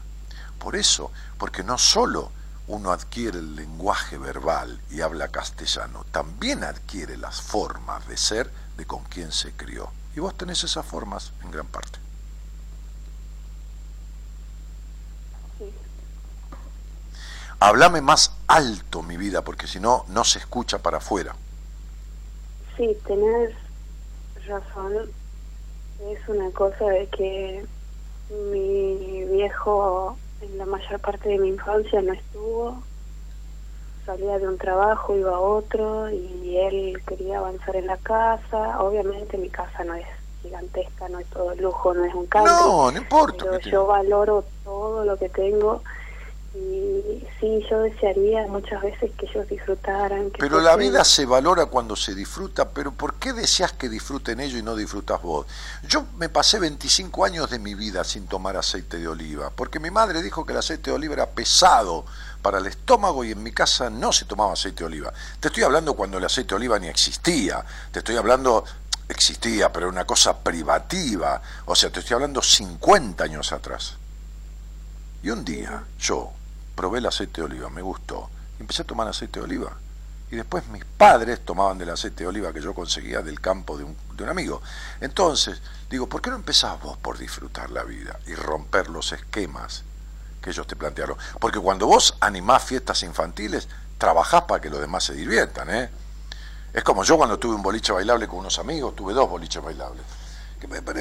[0.58, 1.10] Por eso,
[1.40, 2.30] porque no solo
[2.68, 8.84] uno adquiere el lenguaje verbal y habla castellano, también adquiere las formas de ser de
[8.84, 9.88] con quien se crió.
[10.14, 11.98] Y vos tenés esas formas en gran parte.
[17.58, 21.34] Háblame más alto, mi vida, porque si no, no se escucha para afuera.
[22.76, 23.54] Sí, tenés
[24.46, 25.10] razón.
[26.00, 27.66] Es una cosa de que
[28.30, 32.82] mi viejo en la mayor parte de mi infancia no estuvo.
[34.06, 38.80] Salía de un trabajo, iba a otro y él quería avanzar en la casa.
[38.82, 40.06] Obviamente mi casa no es
[40.42, 42.52] gigantesca, no es todo lujo, no es un country.
[42.52, 43.44] No, no importa.
[43.44, 45.82] Pero yo valoro todo lo que tengo
[46.52, 50.32] y sí, yo desearía muchas veces que ellos disfrutaran.
[50.32, 54.40] Que Pero la vida se valora cuando se disfruta, pero ¿por qué deseas que disfruten
[54.40, 55.46] ellos y no disfrutas vos?
[55.86, 59.92] Yo me pasé 25 años de mi vida sin tomar aceite de oliva, porque mi
[59.92, 62.04] madre dijo que el aceite de oliva era pesado
[62.42, 65.12] para el estómago y en mi casa no se tomaba aceite de oliva.
[65.38, 68.64] Te estoy hablando cuando el aceite de oliva ni existía, te estoy hablando,
[69.08, 73.94] existía, pero era una cosa privativa, o sea, te estoy hablando 50 años atrás.
[75.22, 76.32] Y un día yo
[76.80, 79.76] probé el aceite de oliva, me gustó, empecé a tomar aceite de oliva.
[80.30, 83.84] Y después mis padres tomaban del aceite de oliva que yo conseguía del campo de
[83.84, 84.62] un, de un amigo.
[84.98, 89.82] Entonces, digo, ¿por qué no empezás vos por disfrutar la vida y romper los esquemas
[90.40, 91.18] que ellos te plantearon?
[91.38, 95.90] Porque cuando vos animás fiestas infantiles, trabajás para que los demás se diviertan, ¿eh?
[96.72, 100.02] Es como yo cuando tuve un boliche bailable con unos amigos, tuve dos boliches bailables.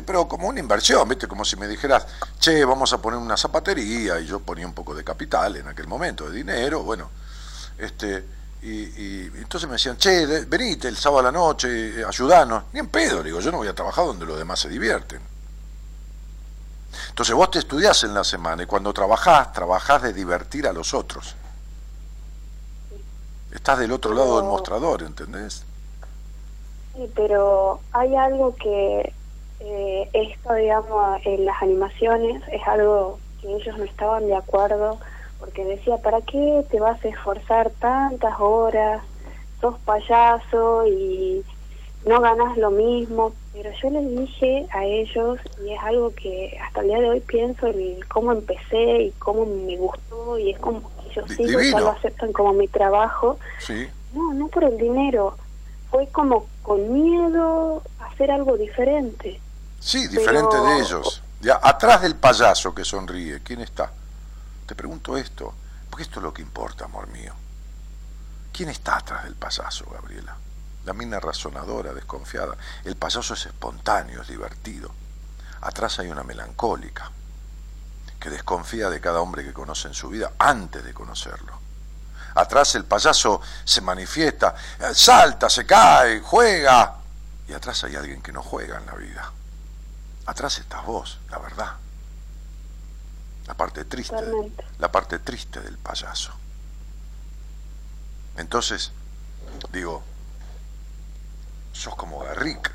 [0.06, 1.28] Pero como una inversión, ¿viste?
[1.28, 2.06] Como si me dijeras,
[2.40, 5.88] che, vamos a poner una zapatería, y yo ponía un poco de capital en aquel
[5.88, 7.10] momento, de dinero, bueno.
[7.78, 8.24] este
[8.62, 12.66] Y, y entonces me decían, che, de- venite el sábado a la noche, eh, ayudanos.
[12.74, 15.22] Ni en pedo, digo, yo no voy a trabajar donde los demás se divierten.
[17.10, 20.94] Entonces vos te estudiás en la semana y cuando trabajás, trabajás de divertir a los
[20.94, 21.36] otros.
[23.54, 25.64] Estás del otro lado del mostrador, ¿entendés?
[26.96, 29.14] Sí, pero hay algo que
[29.60, 35.00] eh, esto, digamos, en las animaciones es algo que ellos no estaban de acuerdo
[35.40, 39.02] porque decía, ¿para qué te vas a esforzar tantas horas?
[39.62, 41.44] Sos payaso y
[42.06, 43.34] no ganas lo mismo.
[43.54, 47.20] Pero yo les dije a ellos, y es algo que hasta el día de hoy
[47.22, 51.80] pienso en cómo empecé y cómo me gustó, y es como que yo sigo, ya
[51.80, 53.38] lo aceptan como mi trabajo.
[53.60, 53.88] Sí.
[54.14, 55.36] No, no por el dinero.
[55.90, 59.40] Fue como con miedo a hacer algo diferente.
[59.80, 61.22] Sí, diferente Pero- de ellos.
[61.42, 63.92] Ya, atrás del payaso que sonríe, ¿quién está?
[64.66, 65.54] Te pregunto esto,
[65.90, 67.34] porque esto es lo que importa, amor mío.
[68.52, 70.36] ¿Quién está atrás del payaso, Gabriela?
[70.86, 72.58] La mina razonadora, desconfiada.
[72.84, 74.92] El payaso es espontáneo, es divertido.
[75.62, 77.10] Atrás hay una melancólica,
[78.20, 81.58] que desconfía de cada hombre que conoce en su vida antes de conocerlo.
[82.36, 86.96] Atrás el payaso se manifiesta, eh, salta, se cae, juega.
[87.48, 89.32] Y atrás hay alguien que no juega en la vida.
[90.30, 91.74] Atrás estás vos, la verdad.
[93.48, 96.32] La parte triste, de- la parte triste del payaso.
[98.38, 98.92] Entonces,
[99.74, 100.04] digo,
[101.74, 102.72] sos como Garrick.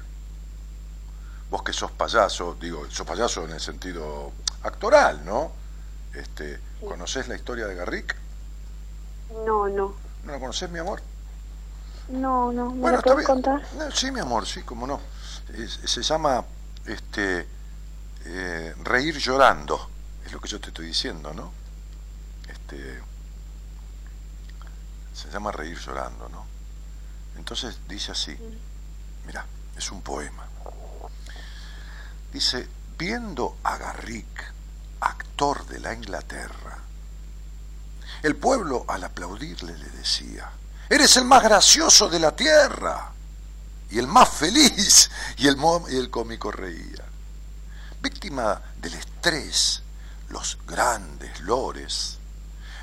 [1.48, 4.32] Vos que sos payaso, digo, sos payaso en el sentido
[4.64, 5.52] actoral, ¿no?
[6.12, 8.16] Este, ¿Conocés la historia de Garrick?
[9.46, 9.94] No, no.
[10.24, 11.00] ¿No la conocés, mi amor?
[12.08, 12.70] No, no.
[12.72, 13.62] ¿Me Bueno, está puedes contar?
[13.78, 15.00] No, sí, mi amor, sí, cómo no.
[15.86, 16.44] Se llama
[16.86, 17.48] este
[18.24, 19.90] eh, reír llorando,
[20.24, 21.52] es lo que yo te estoy diciendo, ¿no?
[22.48, 23.00] Este
[25.14, 26.46] se llama reír llorando, ¿no?
[27.36, 28.36] Entonces dice así,
[29.26, 29.46] mira,
[29.76, 30.46] es un poema.
[32.32, 34.52] Dice, viendo a Garrick,
[35.00, 36.78] actor de la Inglaterra,
[38.22, 40.50] el pueblo al aplaudirle le decía,
[40.88, 43.13] eres el más gracioso de la tierra
[43.94, 45.10] y el más feliz.
[45.36, 45.56] Y el,
[45.90, 47.04] y el cómico reía.
[48.00, 49.82] Víctima del estrés,
[50.28, 52.18] los grandes lores,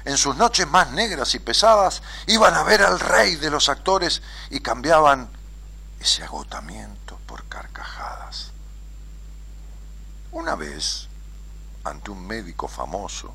[0.04, 4.22] en sus noches más negras y pesadas, iban a ver al rey de los actores
[4.50, 5.30] y cambiaban
[6.00, 8.52] ese agotamiento por carcajadas.
[10.32, 11.08] Una vez,
[11.84, 13.34] ante un médico famoso,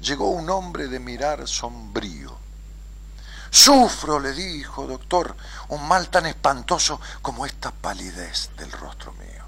[0.00, 2.36] llegó un hombre de mirar sombrío.
[3.50, 5.36] Sufro, le dijo, doctor,
[5.68, 9.44] un mal tan espantoso como esta palidez del rostro mío.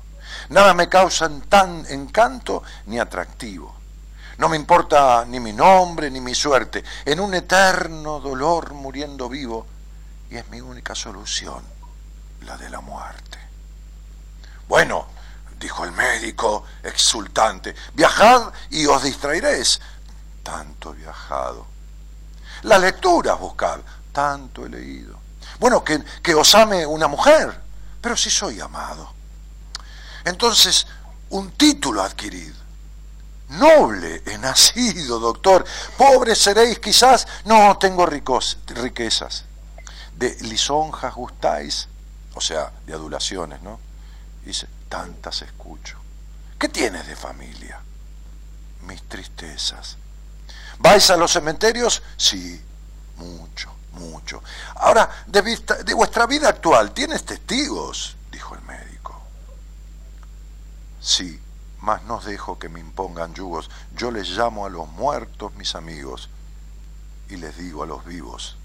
[0.48, 3.76] Nada me causa tan encanto ni atractivo.
[4.38, 6.82] No me importa ni mi nombre ni mi suerte.
[7.04, 9.66] En un eterno dolor muriendo vivo,
[10.30, 11.62] y es mi única solución,
[12.40, 13.38] la de la muerte.
[14.66, 15.06] Bueno,
[15.60, 19.80] dijo el médico, exultante, viajad y os distraeréis.
[20.42, 21.71] Tanto viajado.
[22.62, 23.80] Las lecturas buscad,
[24.12, 25.18] tanto he leído.
[25.58, 27.60] Bueno, que, os ame una mujer,
[28.00, 29.12] pero si soy amado.
[30.24, 30.86] Entonces,
[31.30, 32.52] un título adquirid.
[33.50, 35.64] Noble he nacido, doctor.
[35.96, 37.26] Pobre seréis quizás.
[37.44, 39.44] No tengo ricos, riquezas.
[40.16, 41.88] De lisonjas gustáis,
[42.34, 43.78] o sea, de adulaciones, ¿no?
[44.44, 45.98] Dice, tantas escucho.
[46.58, 47.80] ¿Qué tienes de familia?
[48.82, 49.96] Mis tristezas.
[50.82, 52.02] ¿Vais a los cementerios?
[52.16, 52.60] Sí,
[53.16, 54.42] mucho, mucho.
[54.74, 58.16] Ahora, de, vista, de vuestra vida actual, ¿tienes testigos?
[58.32, 59.22] Dijo el médico.
[61.00, 61.40] Sí,
[61.78, 63.70] mas no dejo que me impongan yugos.
[63.94, 66.28] Yo les llamo a los muertos mis amigos
[67.28, 68.56] y les digo a los vivos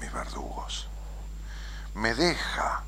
[0.00, 0.88] mis verdugos.
[1.94, 2.82] Me deja,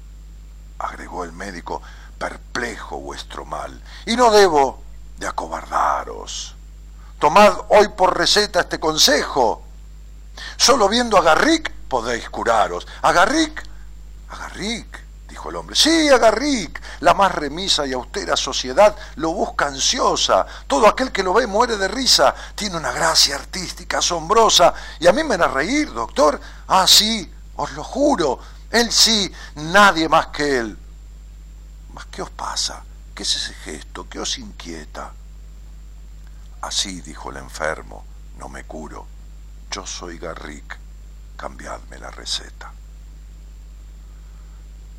[0.80, 1.80] agregó el médico,
[2.18, 4.82] perplejo vuestro mal, y no debo
[5.16, 6.55] de acobardaros.
[7.18, 9.64] Tomad hoy por receta este consejo.
[10.56, 12.86] Solo viendo a Garrick podéis curaros.
[13.02, 13.62] ¿A Garrick?
[14.28, 15.74] A Garrick, dijo el hombre.
[15.74, 16.82] Sí, a Garrick.
[17.01, 20.47] La más remisa y austera sociedad lo busca ansiosa.
[20.66, 22.34] Todo aquel que lo ve muere de risa.
[22.55, 24.74] Tiene una gracia artística asombrosa.
[25.01, 26.38] Y a mí me hará reír, doctor.
[26.68, 28.38] Ah, sí, os lo juro.
[28.70, 30.78] Él sí, nadie más que él.
[31.94, 32.82] ¿Mas qué os pasa?
[33.14, 34.06] ¿Qué es ese gesto?
[34.06, 35.12] ¿Qué os inquieta?
[36.66, 38.05] Así, dijo el enfermo,
[38.38, 39.06] no me curo.
[39.70, 40.76] Yo soy Garrick,
[41.36, 42.72] cambiadme la receta.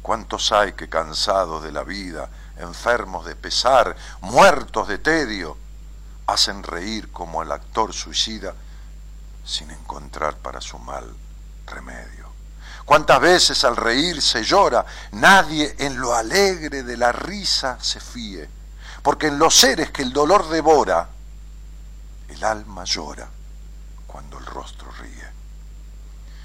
[0.02, 5.58] ¿Cuántos hay que cansados de la vida, enfermos de pesar, muertos de tedio,
[6.28, 8.54] hacen reír como el actor suicida
[9.44, 11.14] sin encontrar para su mal
[11.66, 12.30] remedio?
[12.86, 14.86] ¿Cuántas veces al reír se llora?
[15.12, 18.50] Nadie en lo alegre de la risa se fíe,
[19.04, 21.10] porque en los seres que el dolor devora,
[22.30, 23.30] el alma llora
[24.06, 25.38] cuando el rostro ríe.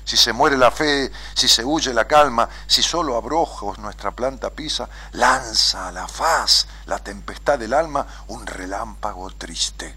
[0.04, 4.50] Si se muere la fe, si se huye la calma, si solo abrojos nuestra planta
[4.50, 9.94] pisa, lanza a la faz la tempestad del alma un relámpago triste,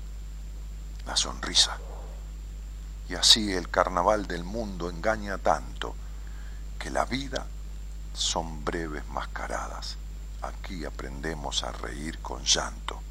[1.07, 1.77] la sonrisa.
[3.09, 5.95] Y así el carnaval del mundo engaña tanto
[6.79, 7.45] que la vida
[8.13, 9.97] son breves mascaradas.
[10.43, 13.01] Aquí aprendemos a reír con llanto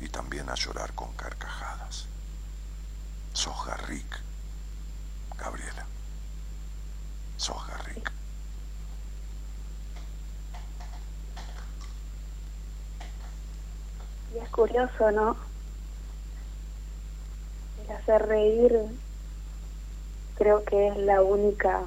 [0.00, 2.06] y también a llorar con carcajadas.
[3.32, 4.20] Sos Garrick,
[5.38, 5.86] Gabriela.
[7.36, 8.12] Sos Garrick.
[14.34, 15.36] Y es curioso, ¿no?
[17.84, 18.72] El hacer reír
[20.36, 21.82] creo que es la única,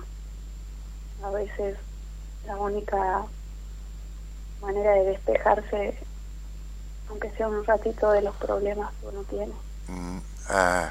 [1.24, 1.78] a veces
[2.46, 3.26] la única
[4.62, 5.98] manera de despejarse,
[7.12, 9.54] aunque sea un ratito de los problemas que uno tiene.
[9.88, 10.18] Mm,
[10.50, 10.90] eh,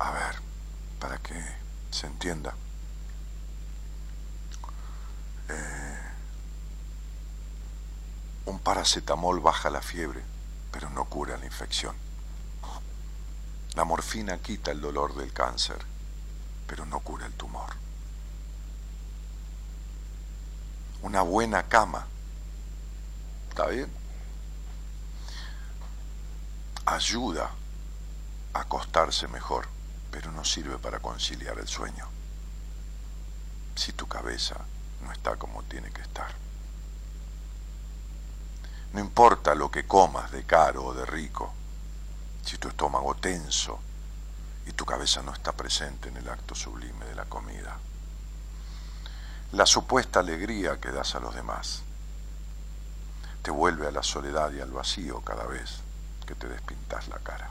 [0.00, 0.36] a ver,
[0.98, 1.40] para que
[1.90, 2.54] se entienda.
[5.48, 5.98] Eh,
[8.46, 10.22] un paracetamol baja la fiebre,
[10.72, 11.94] pero no cura la infección.
[13.74, 15.78] La morfina quita el dolor del cáncer,
[16.66, 17.70] pero no cura el tumor.
[21.02, 22.06] Una buena cama,
[23.58, 23.90] ¿está bien?
[26.86, 27.50] Ayuda
[28.54, 29.66] a acostarse mejor,
[30.12, 32.06] pero no sirve para conciliar el sueño.
[33.74, 34.54] Si tu cabeza
[35.02, 36.28] no está como tiene que estar.
[38.92, 41.52] No importa lo que comas de caro o de rico,
[42.44, 43.80] si tu estómago tenso
[44.66, 47.76] y tu cabeza no está presente en el acto sublime de la comida.
[49.50, 51.82] La supuesta alegría que das a los demás
[53.42, 55.80] te vuelve a la soledad y al vacío cada vez
[56.26, 57.50] que te despintas la cara.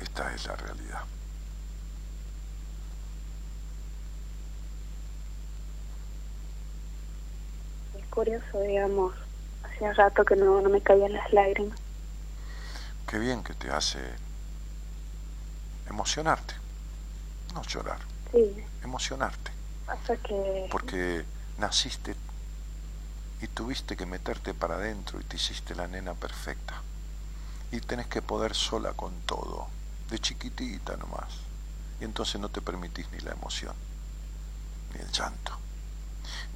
[0.00, 1.02] Esta es la realidad.
[7.98, 9.14] Es curioso, digamos,
[9.62, 11.78] hacía rato que no, no me caían las lágrimas.
[13.06, 14.00] Qué bien que te hace
[15.88, 16.54] emocionarte,
[17.54, 18.00] no llorar,
[18.32, 19.52] Sí, emocionarte,
[20.24, 21.24] que porque
[21.58, 22.16] naciste
[23.40, 26.74] y tuviste que meterte para adentro y te hiciste la nena perfecta.
[27.70, 29.68] Y tenés que poder sola con todo,
[30.08, 31.28] de chiquitita nomás.
[32.00, 33.74] Y entonces no te permitís ni la emoción,
[34.94, 35.52] ni el llanto,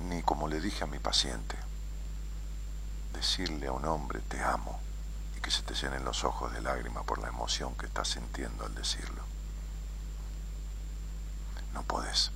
[0.09, 1.57] ni como le dije a mi paciente,
[3.12, 4.81] decirle a un hombre te amo
[5.37, 8.65] y que se te llenen los ojos de lágrima por la emoción que estás sintiendo
[8.65, 9.28] al decirlo.
[11.79, 12.33] No podés.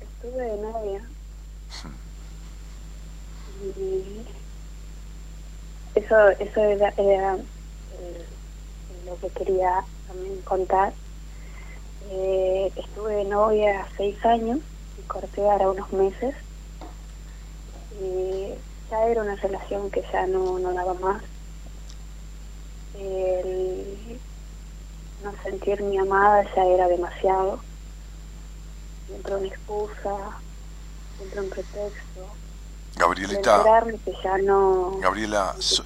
[0.00, 1.02] estuve de novia.
[3.76, 4.24] Y
[5.94, 8.24] eso eso era, era, eh,
[9.04, 10.94] lo que quería también contar.
[12.10, 14.60] Eh, estuve de novia seis años
[14.98, 16.34] y corté ahora unos meses.
[18.00, 18.54] Y
[18.90, 21.22] ya era una relación que ya no, no daba más.
[22.94, 24.18] El
[25.22, 27.60] no sentirme amada ya era demasiado.
[29.06, 30.16] Siempre una excusa
[31.16, 32.26] siempre un pretexto.
[32.96, 33.62] Gabrielita,
[34.04, 35.84] que ya no Gabriela, so-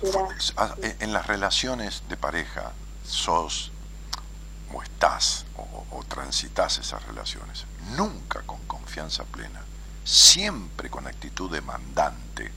[0.56, 2.72] ah, en en las relaciones de pareja
[3.04, 3.70] sos
[4.74, 7.64] o estás o, o transitas esas relaciones,
[7.96, 9.62] nunca con confianza plena,
[10.04, 12.50] siempre con actitud demandante,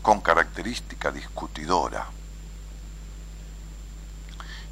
[0.00, 2.06] con característica discutidora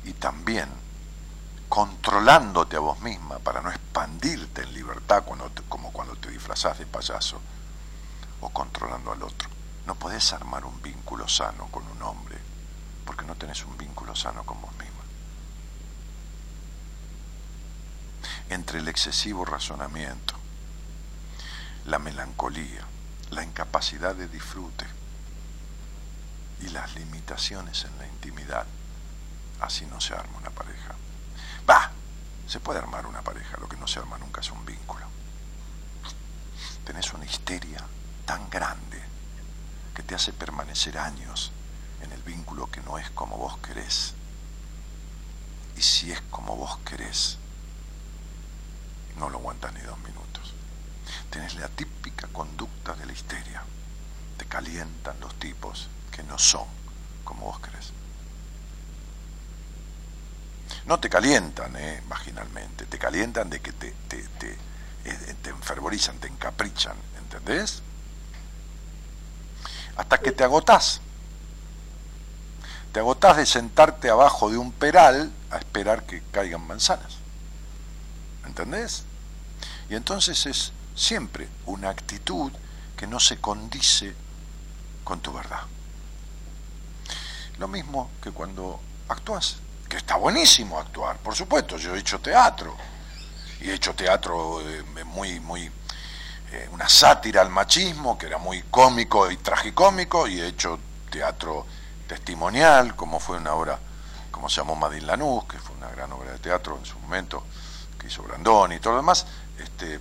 [0.05, 0.69] y también
[1.69, 5.25] controlándote a vos misma para no expandirte en libertad
[5.69, 7.41] como cuando te disfrazás de payaso
[8.41, 9.49] o controlando al otro.
[9.87, 12.39] No podés armar un vínculo sano con un hombre
[13.05, 14.87] porque no tenés un vínculo sano con vos misma.
[18.49, 20.35] Entre el excesivo razonamiento,
[21.87, 22.85] la melancolía,
[23.31, 24.87] la incapacidad de disfrute
[26.61, 28.67] y las limitaciones en la intimidad,
[29.61, 30.95] así no se arma una pareja.
[31.69, 31.91] Va,
[32.47, 35.07] se puede armar una pareja, lo que no se arma nunca es un vínculo.
[36.85, 37.85] Tenés una histeria
[38.25, 39.01] tan grande
[39.95, 41.53] que te hace permanecer años
[42.03, 44.15] en el vínculo que no es como vos querés.
[45.77, 47.39] Y si es como vos querés,
[49.19, 50.55] no lo aguantas ni dos minutos.
[51.31, 53.63] Tenés la típica conducta de la histeria.
[54.37, 56.67] Te calientan los tipos que no son
[57.25, 57.93] como vos querés.
[60.91, 62.03] No te calientan, eh,
[62.89, 64.51] te calientan de que te, te, te,
[65.05, 67.81] eh, te enfervorizan, te encaprichan, ¿entendés?
[69.95, 71.01] Hasta que te agotás.
[72.93, 77.19] Te agotás de sentarte abajo de un peral a esperar que caigan manzanas.
[78.45, 79.05] ¿Entendés?
[79.91, 82.51] Y entonces es siempre una actitud
[82.97, 84.13] que no se condice
[85.05, 85.63] con tu verdad.
[87.59, 89.59] Lo mismo que cuando actúas,
[89.91, 92.77] que está buenísimo actuar, por supuesto, yo he hecho teatro,
[93.61, 95.71] y he hecho teatro eh, muy, muy,
[96.53, 100.79] eh, una sátira al machismo, que era muy cómico y tragicómico, y he hecho
[101.11, 101.67] teatro
[102.07, 103.79] testimonial, como fue una obra,
[104.31, 107.45] como se llamó Madin Lanús, que fue una gran obra de teatro en su momento,
[107.99, 109.27] que hizo Brandoni y todo lo demás,
[109.59, 110.01] este,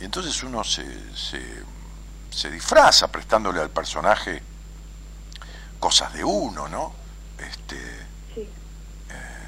[0.00, 0.84] y entonces uno se,
[1.14, 4.42] se, disfraza prestándole al personaje
[5.78, 6.92] cosas de uno, ¿no?
[7.38, 7.76] Este,
[8.34, 8.48] sí.
[9.10, 9.46] Eh,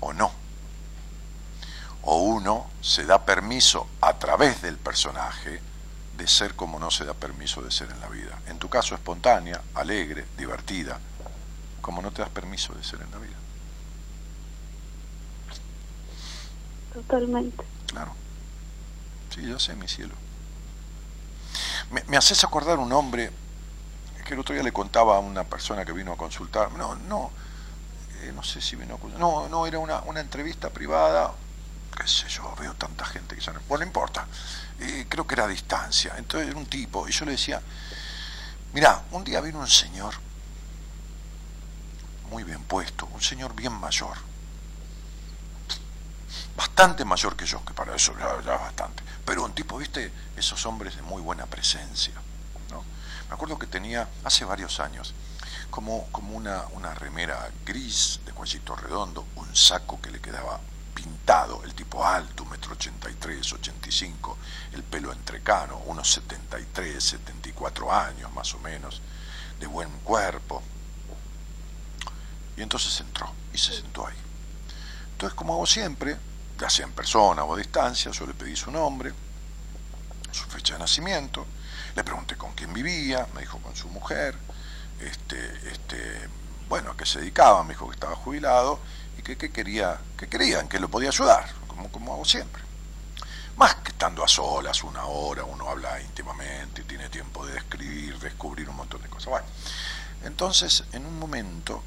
[0.00, 0.30] o no.
[2.02, 5.60] O uno se da permiso a través del personaje
[6.16, 8.38] de ser como no se da permiso de ser en la vida.
[8.46, 10.98] En tu caso, espontánea, alegre, divertida,
[11.80, 13.36] como no te das permiso de ser en la vida.
[16.94, 17.64] Totalmente.
[17.86, 18.12] Claro.
[19.34, 20.14] Sí, yo sé, mi cielo.
[22.08, 23.30] Me, haces acordar un hombre
[24.24, 26.72] que el otro día le contaba a una persona que vino a consultar.
[26.72, 27.30] No, no,
[28.28, 28.98] eh, no sé si vino.
[29.18, 31.32] No, no, era una, una entrevista privada.
[31.96, 33.60] Qué sé yo, veo tanta gente que no.
[33.68, 34.26] Bueno, no importa.
[35.08, 36.14] creo que era a distancia.
[36.18, 37.08] Entonces era un tipo.
[37.08, 37.60] Y yo le decía:
[38.72, 40.14] Mira, un día vino un señor
[42.30, 44.16] muy bien puesto, un señor bien mayor
[46.56, 50.64] bastante mayor que yo, que para eso ya, ya bastante, pero un tipo, viste, esos
[50.66, 52.14] hombres de muy buena presencia.
[52.70, 52.82] ¿no?
[53.28, 55.14] Me acuerdo que tenía, hace varios años,
[55.70, 60.60] como, como una, una remera gris de cuellito redondo, un saco que le quedaba
[60.94, 64.38] pintado, el tipo alto, metro ochenta y tres, ochenta y cinco,
[64.72, 69.02] el pelo entrecano, unos setenta y tres, setenta y cuatro años más o menos,
[69.60, 70.62] de buen cuerpo.
[72.56, 74.16] Y entonces entró y se sentó ahí.
[75.12, 76.16] Entonces, como hago siempre,
[76.58, 79.12] ya sea en persona o a distancia, yo le pedí su nombre,
[80.32, 81.46] su fecha de nacimiento,
[81.94, 84.38] le pregunté con quién vivía, me dijo con su mujer,
[85.00, 86.28] este, este,
[86.68, 88.80] bueno, a qué se dedicaba, me dijo que estaba jubilado
[89.18, 92.62] y que, quería, que querían, que lo podía ayudar, como, como hago siempre.
[93.56, 98.68] Más que estando a solas una hora, uno habla íntimamente, tiene tiempo de describir, descubrir
[98.68, 99.28] un montón de cosas.
[99.28, 99.46] Bueno,
[100.24, 101.82] entonces, en un momento,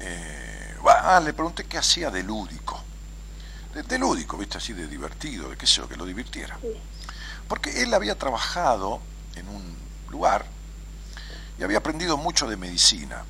[0.00, 2.82] eh, ah, le pregunté qué hacía de lúdico.
[3.86, 4.58] De, lúdico, ¿viste?
[4.58, 6.58] Así de divertido, de qué sé yo, que lo divirtiera.
[7.46, 9.00] Porque él había trabajado
[9.38, 9.76] en un
[10.10, 10.44] lugar
[11.58, 13.24] y había aprendido mucho de medicina.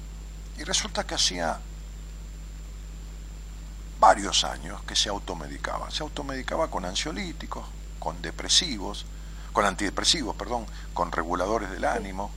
[0.59, 1.59] Y resulta que hacía
[3.99, 5.91] varios años que se automedicaba.
[5.91, 7.65] Se automedicaba con ansiolíticos,
[7.99, 9.07] con depresivos,
[9.53, 12.31] con antidepresivos, perdón, con reguladores del ánimo.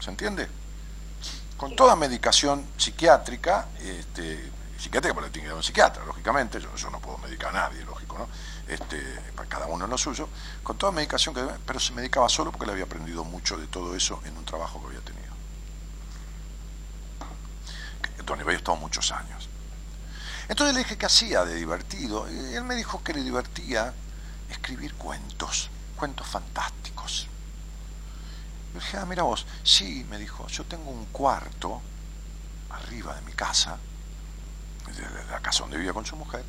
[0.00, 0.48] ¿Se entiende?
[1.56, 7.00] Con toda medicación psiquiátrica, este, psiquiátrica porque tiene que dar un psiquiatra, lógicamente, yo, no
[7.00, 8.28] puedo medicar a nadie, lógico, ¿no?
[8.72, 8.98] Este,
[9.36, 10.28] para cada uno en lo suyo,
[10.62, 13.94] con toda medicación que pero se medicaba solo porque le había aprendido mucho de todo
[13.94, 15.32] eso en un trabajo que había tenido.
[18.24, 19.48] Donde había estado muchos años.
[20.48, 23.92] Entonces le dije que hacía de divertido, y él me dijo que le divertía
[24.48, 27.26] escribir cuentos, cuentos fantásticos.
[28.72, 31.82] Le dije, ah, mira vos, sí, me dijo, yo tengo un cuarto
[32.70, 33.76] arriba de mi casa,
[34.86, 36.44] de la casa donde vivía con su mujer,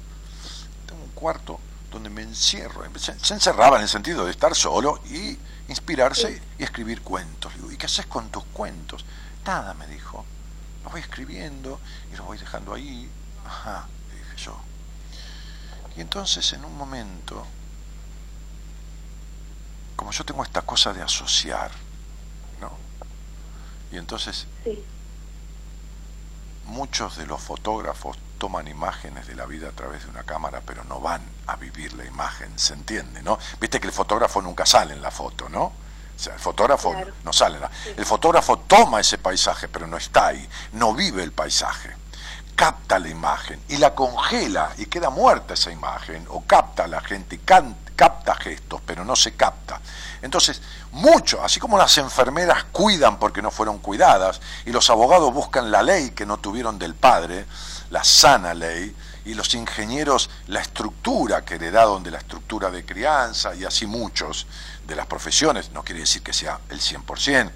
[0.87, 1.59] tengo un cuarto
[1.93, 2.83] donde me encierro.
[2.97, 5.37] Se, encerraba en el sentido de estar solo y
[5.67, 7.53] inspirarse y escribir cuentos.
[7.53, 9.05] Digo, ¿y qué haces con tus cuentos?
[9.45, 10.25] Nada, me dijo.
[10.83, 11.79] Los voy escribiendo
[12.11, 13.09] y los voy dejando ahí.
[13.45, 14.57] Ajá, dije yo.
[15.95, 17.45] Y entonces en un momento,
[19.95, 21.71] como yo tengo esta cosa de asociar,
[22.59, 22.71] ¿no?
[23.91, 24.47] Y entonces
[26.65, 30.83] muchos de los fotógrafos toman imágenes de la vida a través de una cámara, pero
[30.83, 33.21] no van a vivir la imagen, ¿se entiende?
[33.21, 33.39] ¿no?
[33.59, 35.63] Viste que el fotógrafo nunca sale en la foto, ¿no?
[36.15, 37.57] O sea, el fotógrafo no sale.
[37.97, 41.95] El fotógrafo toma ese paisaje, pero no está ahí, no vive el paisaje.
[42.55, 47.01] Capta la imagen y la congela y queda muerta esa imagen, o capta a la
[47.01, 47.39] gente y
[47.95, 49.79] capta gestos, pero no se capta.
[50.21, 50.61] Entonces,
[50.91, 55.83] mucho, así como las enfermeras cuidan porque no fueron cuidadas, y los abogados buscan la
[55.83, 57.45] ley que no tuvieron del padre,
[57.89, 58.95] la sana ley,
[59.25, 64.47] y los ingenieros la estructura que heredaron de la estructura de crianza, y así muchos
[64.85, 67.51] de las profesiones, no quiere decir que sea el 100%,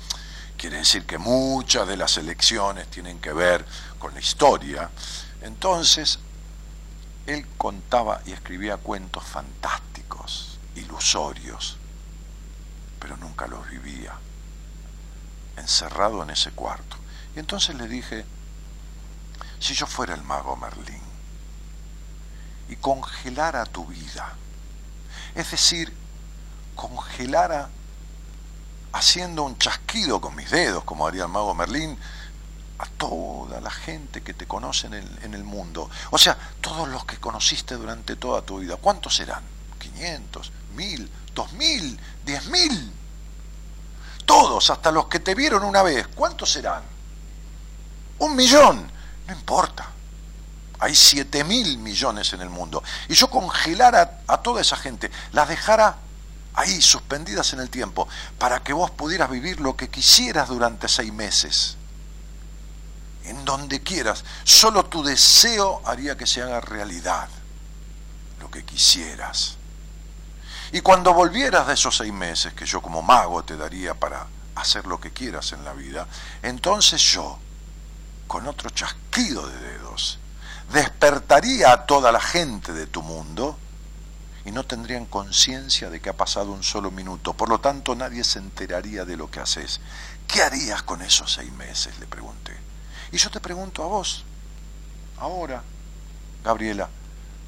[0.57, 3.65] quiere decir que muchas de las elecciones tienen que ver
[3.99, 4.89] con la historia.
[5.41, 6.19] Entonces,
[7.27, 11.77] Él contaba y escribía cuentos fantásticos, ilusorios,
[12.99, 14.13] pero nunca los vivía,
[15.57, 16.95] encerrado en ese cuarto.
[17.35, 18.25] Y entonces le dije,
[19.59, 21.01] si yo fuera el mago Merlín
[22.69, 24.33] y congelara tu vida,
[25.35, 25.93] es decir,
[26.75, 27.69] congelara
[28.93, 31.97] haciendo un chasquido con mis dedos, como haría el mago Merlín,
[32.79, 35.89] a toda la gente que te conoce en el, en el mundo.
[36.11, 38.75] O sea, todos los que conociste durante toda tu vida.
[38.77, 39.43] ¿Cuántos serán?
[39.79, 40.51] ¿500?
[40.75, 41.09] ¿1000?
[41.35, 41.97] ¿2000?
[42.25, 42.91] ¿10.000?
[44.25, 46.07] Todos, hasta los que te vieron una vez.
[46.09, 46.83] ¿Cuántos serán?
[48.19, 48.91] Un millón.
[49.27, 49.87] No importa.
[50.79, 52.83] Hay 7 mil millones en el mundo.
[53.09, 55.97] Y yo congelara a toda esa gente, las dejara
[56.53, 61.11] ahí suspendidas en el tiempo, para que vos pudieras vivir lo que quisieras durante seis
[61.11, 61.76] meses
[63.27, 64.23] en donde quieras.
[64.43, 67.29] Solo tu deseo haría que se haga realidad
[68.39, 69.57] lo que quisieras.
[70.71, 74.85] Y cuando volvieras de esos seis meses que yo como mago te daría para hacer
[74.85, 76.07] lo que quieras en la vida,
[76.41, 77.39] entonces yo,
[78.27, 80.19] con otro chasquido de dedos,
[80.71, 83.57] despertaría a toda la gente de tu mundo
[84.43, 87.33] y no tendrían conciencia de que ha pasado un solo minuto.
[87.33, 89.81] Por lo tanto, nadie se enteraría de lo que haces.
[90.27, 91.97] ¿Qué harías con esos seis meses?
[91.99, 92.66] Le pregunté.
[93.11, 94.23] Y yo te pregunto a vos,
[95.19, 95.63] ahora,
[96.43, 96.89] Gabriela,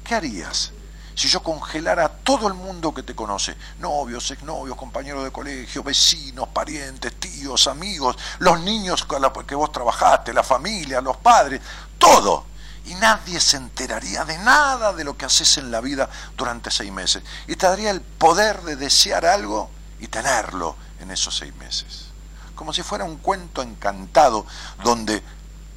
[0.04, 0.72] ¿qué harías
[1.14, 3.54] si yo congelara a todo el mundo que te conoce?
[3.78, 9.70] Novios, exnovios, compañeros de colegio, vecinos, parientes, tíos, amigos, los niños con los que vos
[9.70, 11.60] trabajaste, la familia, los padres,
[11.98, 12.46] todo.
[12.86, 16.90] Y nadie se enteraría de nada de lo que haces en la vida durante seis
[16.90, 17.22] meses.
[17.46, 19.70] Y te daría el poder de desear algo
[20.00, 22.06] y tenerlo en esos seis meses.
[22.54, 24.46] Como si fuera un cuento encantado
[24.82, 25.22] donde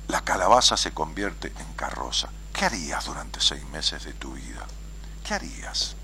[0.07, 2.29] la calabaza se convierte en carroza.
[2.51, 4.65] ¿Qué harías durante seis meses de tu vida?
[5.23, 5.95] ¿Qué harías?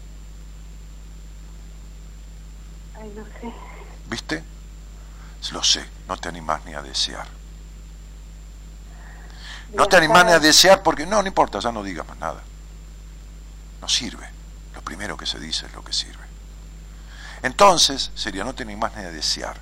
[2.96, 3.54] Ay, no sé.
[4.10, 4.44] ¿Viste?
[5.52, 7.28] Lo sé, no te animás ni a desear.
[9.74, 12.42] No te animás ni a desear porque no, no importa, ya no digas más nada.
[13.82, 14.28] No sirve.
[14.74, 16.26] Lo primero que se dice es lo que sirve.
[17.42, 19.60] Entonces sería no te animás ni a desear,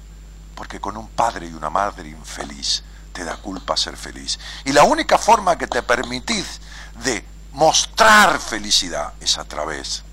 [0.55, 4.39] porque con un padre y una madre infeliz te da culpa ser feliz.
[4.65, 6.61] Y la única forma que te permitís
[7.03, 10.03] de mostrar felicidad es a través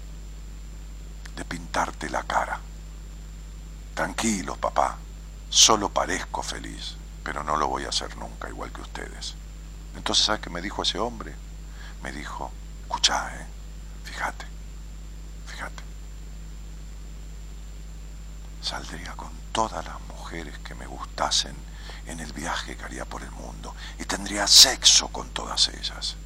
[1.36, 2.60] de pintarte la cara.
[3.94, 4.96] Tranquilo, papá,
[5.50, 9.34] solo parezco feliz, pero no lo voy a hacer nunca igual que ustedes.
[9.96, 11.34] Entonces, ¿sabes qué me dijo ese hombre?
[12.02, 12.50] Me dijo,
[12.82, 13.46] escuchá, eh,
[14.04, 14.46] fíjate,
[15.46, 15.82] fíjate.
[18.62, 21.54] Saldría con todas las mujeres que me gustasen
[22.06, 26.16] en el viaje que haría por el mundo y tendría sexo con todas ellas.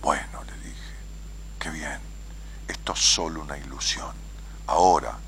[0.00, 0.94] Bueno, le dije,
[1.58, 2.00] qué bien,
[2.68, 4.14] esto es solo una ilusión.
[4.66, 5.18] Ahora,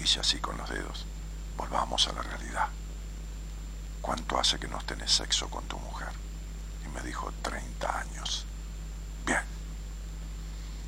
[0.00, 1.04] hice así con los dedos,
[1.56, 2.68] volvamos a la realidad.
[4.00, 6.08] ¿Cuánto hace que no tenés sexo con tu mujer?
[6.86, 8.46] Y me dijo, 30 años.
[9.26, 9.42] Bien,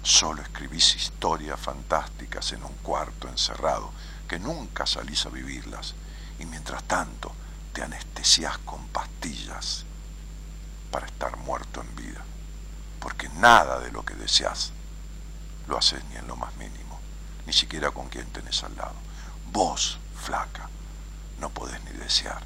[0.03, 3.93] solo escribís historias fantásticas en un cuarto encerrado,
[4.27, 5.95] que nunca salís a vivirlas,
[6.39, 7.35] y mientras tanto
[7.81, 9.87] te anestesias con pastillas
[10.91, 12.21] para estar muerto en vida,
[13.01, 14.73] porque nada de lo que deseas
[15.67, 17.01] lo haces ni en lo más mínimo,
[17.47, 18.97] ni siquiera con quien tenés al lado.
[19.51, 20.69] Vos, flaca,
[21.39, 22.43] no podés ni desear.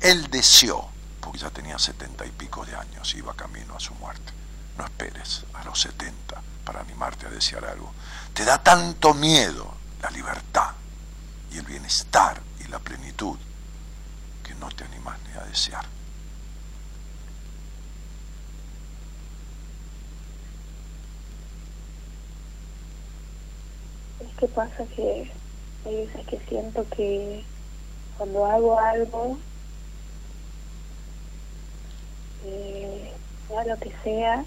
[0.00, 0.88] Él deseó,
[1.20, 4.32] porque ya tenía setenta y pico de años, iba camino a su muerte.
[4.78, 7.92] No esperes a los setenta para animarte a desear algo.
[8.32, 10.74] Te da tanto miedo la libertad
[11.50, 13.36] y el bienestar y la plenitud
[14.54, 15.84] no te animas ni a desear.
[24.20, 25.30] Es que pasa que
[25.84, 27.44] hay veces que siento que
[28.16, 29.38] cuando hago algo,
[32.44, 33.12] eh,
[33.48, 34.44] sea lo que sea,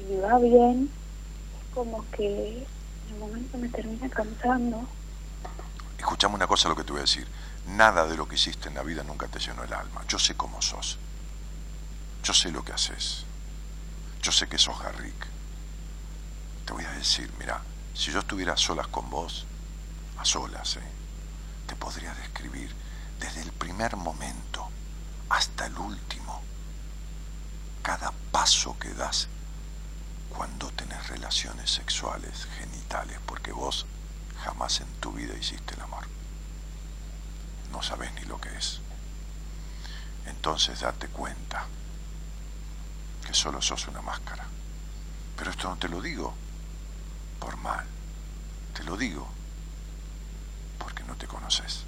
[0.00, 0.90] y me va bien,
[1.58, 2.66] es como que
[3.08, 4.86] en el momento me termina cansando.
[5.98, 7.26] Escuchame una cosa lo que te voy a decir.
[7.66, 10.04] Nada de lo que hiciste en la vida nunca te llenó el alma.
[10.06, 10.98] Yo sé cómo sos.
[12.22, 13.24] Yo sé lo que haces.
[14.22, 15.26] Yo sé que sos Garrick.
[16.66, 17.62] Te voy a decir, mira,
[17.94, 19.46] si yo estuviera a solas con vos,
[20.18, 20.90] a solas, ¿eh?
[21.66, 22.74] te podría describir
[23.18, 24.68] desde el primer momento
[25.30, 26.42] hasta el último,
[27.82, 29.28] cada paso que das
[30.30, 33.86] cuando tenés relaciones sexuales, genitales, porque vos
[34.42, 36.06] jamás en tu vida hiciste el amor
[37.70, 38.80] no sabes ni lo que es.
[40.26, 41.66] Entonces date cuenta
[43.26, 44.46] que solo sos una máscara.
[45.36, 46.34] Pero esto no te lo digo
[47.40, 47.84] por mal,
[48.74, 49.28] te lo digo
[50.78, 51.84] porque no te conoces.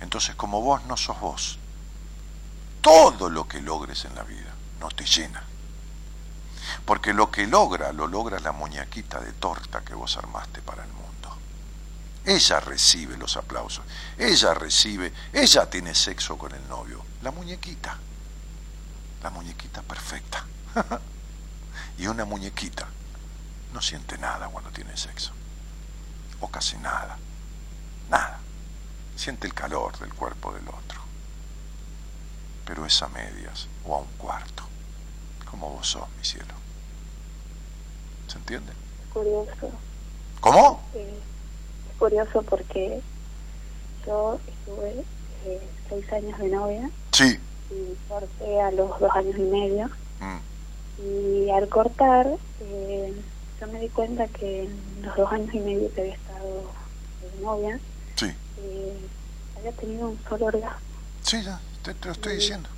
[0.00, 1.58] Entonces, como vos no sos vos,
[2.80, 5.42] todo lo que logres en la vida no te llena.
[6.84, 10.92] Porque lo que logra, lo logra la muñequita de torta que vos armaste para el
[10.92, 11.11] mundo.
[12.24, 13.84] Ella recibe los aplausos,
[14.16, 17.98] ella recibe, ella tiene sexo con el novio, la muñequita,
[19.22, 20.44] la muñequita perfecta.
[21.98, 22.86] y una muñequita
[23.72, 25.32] no siente nada cuando tiene sexo,
[26.40, 27.18] o casi nada,
[28.08, 28.38] nada.
[29.16, 31.00] Siente el calor del cuerpo del otro,
[32.64, 34.62] pero es a medias o a un cuarto,
[35.50, 36.54] como vos sos, mi cielo.
[38.28, 38.72] ¿Se entiende?
[39.12, 39.70] Curioso.
[40.40, 40.82] ¿Cómo?
[40.94, 41.31] Es
[42.06, 43.00] curioso porque
[44.04, 45.04] yo estuve
[45.46, 47.38] eh, seis años de novia Sí.
[47.70, 49.88] y corté a los dos años y medio.
[50.18, 50.38] Mm.
[51.00, 52.26] Y al cortar,
[52.60, 53.14] eh,
[53.60, 56.72] yo me di cuenta que en los dos años y medio que había estado
[57.36, 57.78] de novia,
[58.16, 58.26] Sí.
[58.64, 58.96] eh,
[59.58, 60.78] había tenido un solo orgasmo.
[61.22, 62.68] Sí, ya, te, te lo estoy diciendo.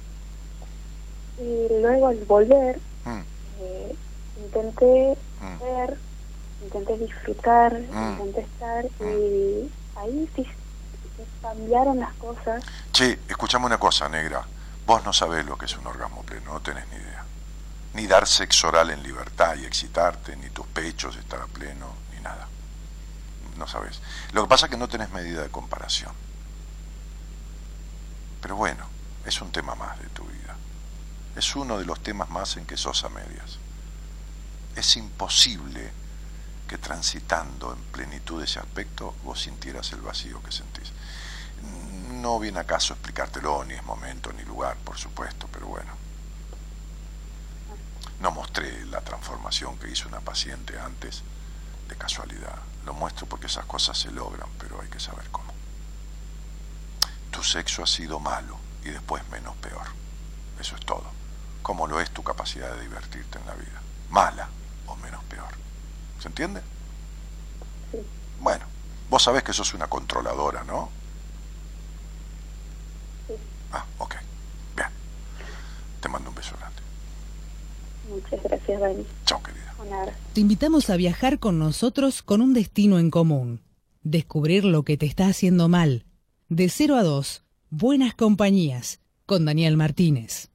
[1.39, 3.23] Y luego al volver, Mm.
[3.63, 3.97] eh,
[4.45, 5.59] intenté Mm.
[5.61, 5.99] ver,
[6.65, 8.13] intenté disfrutar, Mm.
[8.21, 10.47] intenté estar y ahí sí
[11.41, 12.65] cambiaron las cosas.
[12.93, 14.45] Che, escuchame una cosa, negra.
[14.87, 17.25] Vos no sabés lo que es un orgasmo pleno, no tenés ni idea.
[17.95, 22.21] Ni dar sexo oral en libertad y excitarte, ni tus pechos estar a pleno, ni
[22.21, 22.49] nada.
[23.57, 24.01] No sabés.
[24.33, 26.13] Lo que pasa es que no tenés medida de comparación.
[28.41, 28.85] Pero bueno,
[29.25, 30.57] es un tema más de tu vida.
[31.37, 33.59] Es uno de los temas más en que sos a medias.
[34.77, 35.93] Es imposible
[36.69, 40.93] que transitando en plenitud ese aspecto vos sintieras el vacío que sentís.
[42.11, 45.93] No viene acaso explicártelo, ni es momento, ni lugar, por supuesto, pero bueno.
[48.21, 51.23] No mostré la transformación que hizo una paciente antes
[51.89, 52.59] de casualidad.
[52.87, 55.53] Lo muestro porque esas cosas se logran, pero hay que saber cómo.
[57.31, 59.87] Tu sexo ha sido malo y después menos peor.
[60.59, 61.05] Eso es todo.
[61.63, 63.83] Como lo es tu capacidad de divertirte en la vida.
[64.11, 64.49] Mala
[64.87, 65.64] o menos peor.
[66.25, 66.63] ¿Se entiende?
[67.93, 67.99] Sí.
[68.41, 68.65] Bueno,
[69.11, 70.89] vos sabés que sos una controladora, ¿no?
[73.29, 73.35] Sí.
[73.71, 74.15] Ah, ok.
[74.75, 74.89] Bien.
[76.01, 76.81] Te mando un beso grande.
[78.09, 79.07] Muchas gracias, Dani.
[79.27, 79.75] Chao, querida.
[80.33, 83.61] Te invitamos a viajar con nosotros con un destino en común.
[84.03, 86.07] Descubrir lo que te está haciendo mal.
[86.49, 90.49] De 0 a 2, Buenas Compañías, con Daniel Martínez.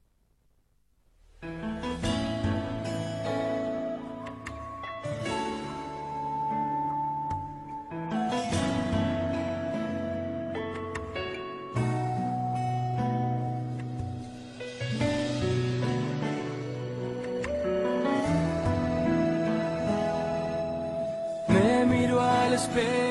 [22.74, 23.09] Miro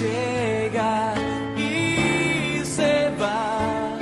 [0.00, 1.14] llega
[1.56, 3.96] y se va.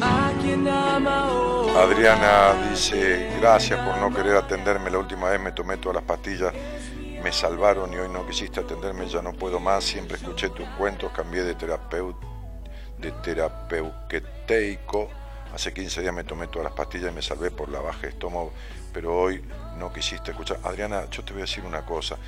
[0.00, 1.70] A quien ama hoy.
[1.76, 4.90] Adriana dice, gracias por no querer atenderme.
[4.90, 6.52] La última vez me tomé todas las pastillas,
[7.22, 9.84] me salvaron y hoy no quisiste atenderme, ya no puedo más.
[9.84, 12.16] Siempre escuché tus cuentos, cambié de terapeut,
[12.98, 15.08] de terapeuqueteico.
[15.54, 18.08] Hace 15 días me tomé todas las pastillas y me salvé por la baja de
[18.08, 18.52] estómago,
[18.92, 19.42] pero hoy
[19.78, 20.58] no quisiste escuchar.
[20.64, 22.18] Adriana, yo te voy a decir una cosa.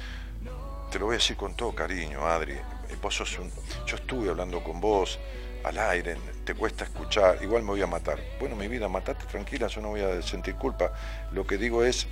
[0.90, 2.54] Te lo voy a decir con todo cariño, Adri.
[2.54, 3.50] Eh, Vos sos un...
[3.86, 5.18] Yo estuve hablando con vos
[5.64, 8.20] al aire, te cuesta escuchar, igual me voy a matar.
[8.38, 10.92] Bueno, mi vida, matate tranquila, yo no voy a sentir culpa.
[11.32, 12.06] Lo que digo es,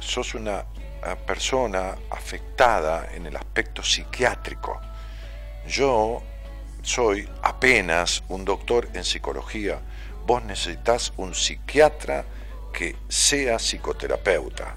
[0.00, 0.64] sos una
[1.26, 4.80] persona afectada en el aspecto psiquiátrico.
[5.68, 6.22] Yo
[6.82, 9.80] soy apenas un doctor en psicología.
[10.26, 12.24] Vos necesitas un psiquiatra
[12.72, 14.74] que sea psicoterapeuta.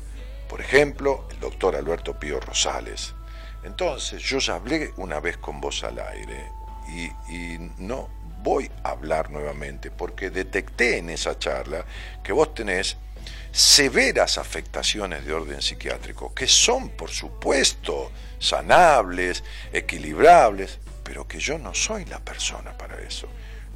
[0.47, 3.15] Por ejemplo, el doctor Alberto Pío Rosales.
[3.64, 6.52] Entonces, yo ya hablé una vez con vos al aire
[6.90, 8.10] y, y no
[8.42, 11.86] voy a hablar nuevamente porque detecté en esa charla
[12.24, 12.98] que vos tenés
[13.52, 19.44] severas afectaciones de orden psiquiátrico, que son, por supuesto, sanables,
[19.74, 23.28] equilibrables, pero que yo no soy la persona para eso.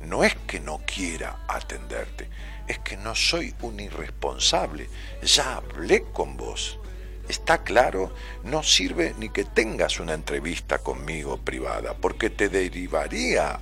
[0.01, 2.29] No es que no quiera atenderte,
[2.67, 4.89] es que no soy un irresponsable.
[5.21, 6.79] Ya hablé con vos.
[7.27, 13.59] Está claro, no sirve ni que tengas una entrevista conmigo privada, porque te derivaría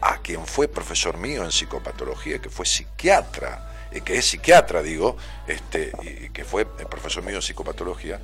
[0.00, 5.16] a quien fue profesor mío en psicopatología, que fue psiquiatra, y que es psiquiatra, digo,
[5.46, 8.20] este, y que fue profesor mío en psicopatología,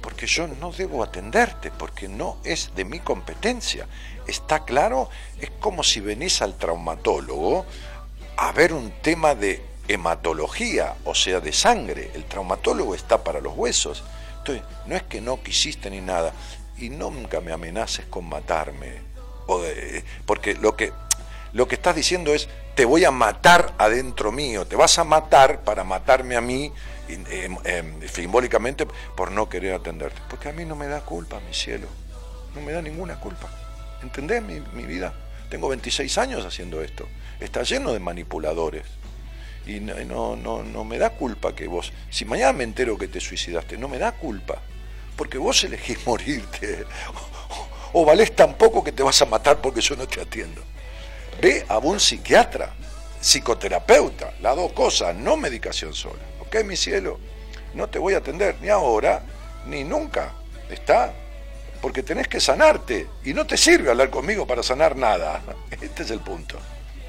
[0.00, 3.86] porque yo no debo atenderte, porque no es de mi competencia.
[4.26, 5.10] ¿Está claro?
[5.40, 7.66] Es como si venís al traumatólogo
[8.36, 12.10] a ver un tema de hematología, o sea, de sangre.
[12.14, 14.02] El traumatólogo está para los huesos.
[14.86, 16.32] No es que no quisiste ni nada,
[16.78, 19.10] y nunca me amenaces con matarme.
[20.26, 20.92] porque lo que,
[21.52, 25.62] lo que estás diciendo es, te voy a matar adentro mío, te vas a matar
[25.62, 26.72] para matarme a mí
[27.08, 28.86] em, em, simbólicamente
[29.16, 30.20] por no querer atenderte.
[30.28, 31.88] Porque a mí no me da culpa, mi cielo,
[32.54, 33.48] no me da ninguna culpa.
[34.02, 35.12] ¿Entendés mi, mi vida?
[35.50, 37.06] Tengo 26 años haciendo esto.
[37.40, 38.84] Está lleno de manipuladores
[39.66, 43.20] y no, no, no, me da culpa que vos, si mañana me entero que te
[43.20, 44.60] suicidaste, no me da culpa,
[45.16, 46.84] porque vos elegís morirte,
[47.92, 50.62] o, valés tan poco que te vas a matar porque yo no te atiendo.
[51.40, 52.72] Ve a un psiquiatra,
[53.20, 56.22] psicoterapeuta, las dos cosas, no medicación sola.
[56.40, 57.18] ¿Ok, mi cielo?
[57.74, 59.22] No te voy a atender ni ahora,
[59.66, 60.34] ni nunca.
[60.68, 61.12] ¿Está?
[61.80, 65.42] Porque tenés que sanarte y no te sirve hablar conmigo para sanar nada.
[65.70, 66.58] Este es el punto.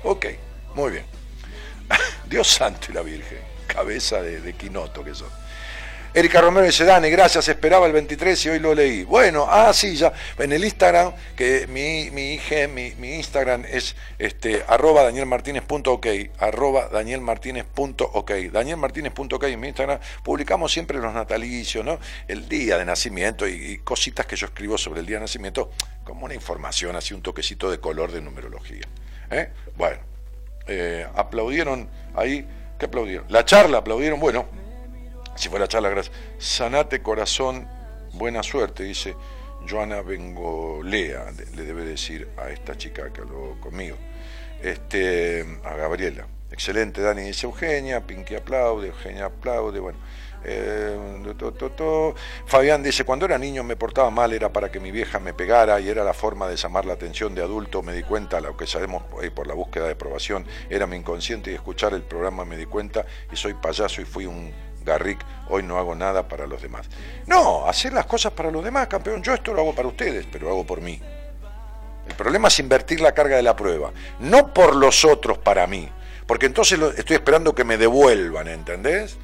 [0.04, 0.28] Ok,
[0.76, 1.21] muy bien.
[2.26, 5.30] Dios santo y la Virgen, cabeza de, quinoto que son.
[6.14, 9.06] Erika Romero dice, Dani, gracias, esperaba el 23 y hoy lo leí.
[9.06, 13.96] Bueno, ah, sí, ya, en el Instagram, que mi, mi hija, mi, mi, Instagram es
[14.20, 16.08] este, arroba danielmartinez.ok,
[16.38, 21.98] arroba danielmartinez.ok, danielmartinez.ok en mi Instagram, publicamos siempre los natalicios, ¿no?
[22.28, 25.72] El día de nacimiento y, cositas que yo escribo sobre el día de nacimiento,
[26.04, 28.86] como una información, así un toquecito de color de numerología.
[29.30, 29.50] ¿eh?
[29.78, 30.11] Bueno,
[30.72, 32.48] eh, aplaudieron ahí,
[32.80, 33.26] ¿qué aplaudieron?
[33.30, 34.46] La charla, aplaudieron, bueno,
[35.36, 36.16] si fue la charla, gracias.
[36.38, 37.68] Sanate corazón,
[38.14, 39.16] buena suerte, dice
[39.70, 43.98] Joana Bengolea, le debe decir a esta chica que habló conmigo,
[44.62, 46.28] este, a Gabriela.
[46.52, 50.00] Excelente, Dani dice Eugenia, Pinky aplaude, Eugenia aplaude, bueno.
[50.44, 50.98] Eh,
[52.46, 55.80] Fabián dice, cuando era niño me portaba mal, era para que mi vieja me pegara
[55.80, 57.82] y era la forma de llamar la atención de adulto.
[57.82, 59.04] Me di cuenta, lo que sabemos
[59.34, 63.06] por la búsqueda de aprobación, era mi inconsciente y escuchar el programa me di cuenta
[63.32, 64.54] y soy payaso y fui un
[64.84, 66.88] garrick, hoy no hago nada para los demás.
[67.28, 69.22] No, hacer las cosas para los demás, campeón.
[69.22, 71.00] Yo esto lo hago para ustedes, pero lo hago por mí.
[72.08, 75.90] El problema es invertir la carga de la prueba, no por los otros para mí,
[76.26, 79.18] porque entonces estoy esperando que me devuelvan, ¿entendés?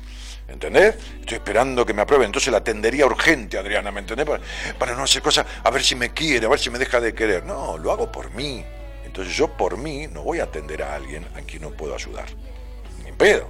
[0.48, 0.96] ¿Entendés?
[1.20, 2.28] Estoy esperando que me aprueben.
[2.28, 4.26] Entonces la atendería urgente, Adriana, ¿me entendés?
[4.80, 7.14] Para, no hacer cosas, a ver si me quiere, a ver si me deja de
[7.14, 7.46] querer.
[7.46, 8.64] No, lo hago por mí.
[9.06, 12.28] Entonces yo por mí no voy a atender a alguien a quien no puedo ayudar.
[13.04, 13.50] Ni pedo.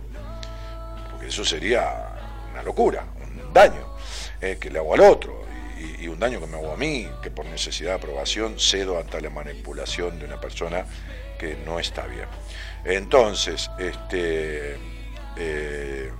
[1.12, 2.16] Porque eso sería
[2.52, 3.96] una locura, un daño
[4.42, 5.46] eh, que le hago al otro.
[6.00, 9.22] Y, un daño que me hago a mí, que por necesidad de aprobación cedo ante
[9.22, 10.86] la manipulación de una persona
[11.38, 12.26] que no está bien.
[12.84, 14.76] Entonces, este...
[15.40, 16.12] Eh,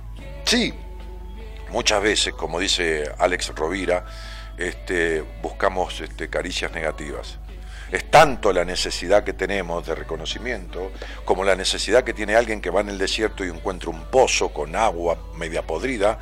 [0.44, 0.74] Sí,
[1.70, 4.04] muchas veces, como dice Alex Rovira,
[4.56, 7.38] este, buscamos este, caricias negativas.
[7.90, 10.92] Es tanto la necesidad que tenemos de reconocimiento
[11.24, 14.50] como la necesidad que tiene alguien que va en el desierto y encuentra un pozo
[14.50, 16.18] con agua media podrida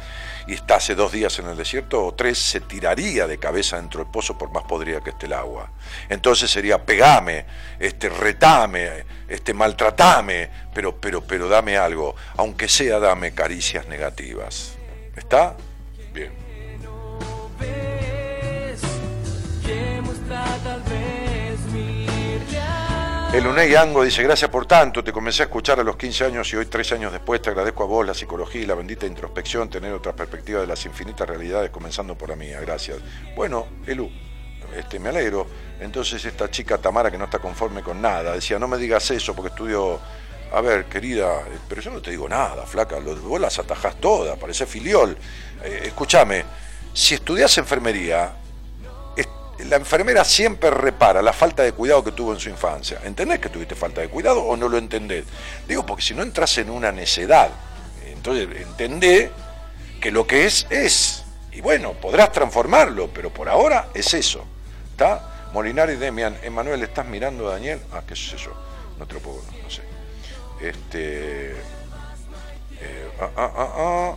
[0.46, 4.00] y está hace dos días en el desierto o tres, se tiraría de cabeza dentro
[4.00, 5.72] del pozo por más podrida que esté el agua.
[6.08, 7.46] Entonces sería pegame,
[7.80, 14.76] este, retame, este, maltratame, pero, pero, pero dame algo, aunque sea dame caricias negativas.
[15.16, 15.56] ¿Está?
[16.12, 16.46] Bien.
[23.32, 26.50] El Unei Ango dice, gracias por tanto, te comencé a escuchar a los 15 años
[26.52, 29.68] y hoy, tres años después, te agradezco a vos la psicología y la bendita introspección,
[29.68, 32.98] tener otra perspectiva de las infinitas realidades, comenzando por la mía, gracias.
[33.34, 34.10] Bueno, Elu,
[34.74, 35.46] este, me alegro.
[35.80, 39.34] Entonces esta chica Tamara que no está conforme con nada, decía, no me digas eso
[39.34, 40.00] porque estudio...
[40.52, 44.64] A ver, querida, pero yo no te digo nada, flaca, vos las atajás todas, parece
[44.64, 45.18] filiol.
[45.64, 46.44] Eh, escúchame,
[46.94, 48.32] si estudias enfermería,
[49.64, 53.00] la enfermera siempre repara la falta de cuidado que tuvo en su infancia.
[53.04, 55.24] ¿Entendés que tuviste falta de cuidado o no lo entendés?
[55.66, 57.50] Digo, porque si no entras en una necedad,
[58.04, 59.30] entonces entendé
[60.00, 61.24] que lo que es, es.
[61.52, 64.44] Y bueno, podrás transformarlo, pero por ahora es eso.
[64.90, 65.35] ¿Está?
[65.56, 67.80] Molinari Demian, Emanuel, ¿estás mirando a Daniel?
[67.90, 68.52] Ah, qué sé yo,
[68.98, 69.80] no te lo puedo, no, sé.
[70.60, 71.52] Este.
[71.52, 74.16] Eh, ah, ah, ah, ah.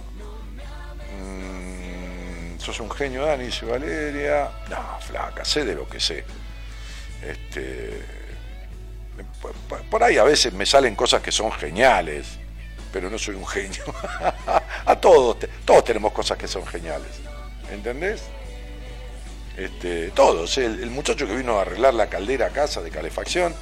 [1.18, 4.52] Mm, sos un genio, Dani, dice Valeria.
[4.70, 6.26] No, flaca, sé de lo que sé.
[7.26, 8.03] Este,
[9.90, 12.38] por ahí a veces me salen cosas que son geniales.
[12.91, 13.86] pero no soy un genio.
[14.86, 17.22] a todos, todos tenemos cosas que son geniales.
[17.72, 18.24] ¿Entendés?
[19.60, 20.57] Este, todos.
[20.57, 23.53] El, el muchacho que vino a arreglar la caldera a casa de calefacción,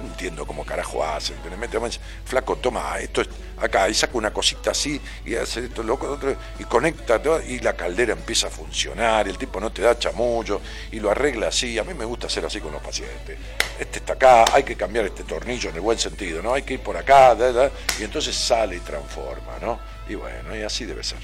[0.00, 2.00] no entiendo cómo carajo hace, ¿entendés?
[2.24, 6.18] flaco, toma, esto es acá, y saca una cosita así, y hace esto, loco,
[6.58, 10.60] y conecta y la caldera empieza a funcionar, el tipo no te da chamullo,
[10.90, 11.78] y lo arregla así.
[11.78, 13.38] A mí me gusta hacer así con los pacientes.
[13.78, 16.54] Este está acá, hay que cambiar este tornillo en el buen sentido, ¿no?
[16.54, 17.36] Hay que ir por acá,
[17.98, 19.78] y entonces sale y transforma, ¿no?
[20.08, 21.18] Y bueno, y así debe ser.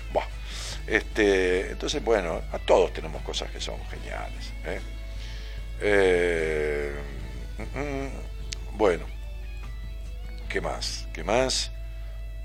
[0.89, 4.53] Este, entonces, bueno, a todos tenemos cosas que son geniales.
[4.65, 4.81] ¿eh?
[5.81, 6.95] Eh,
[7.59, 9.05] mm, mm, bueno,
[10.49, 11.07] ¿qué más?
[11.13, 11.71] ¿Qué más?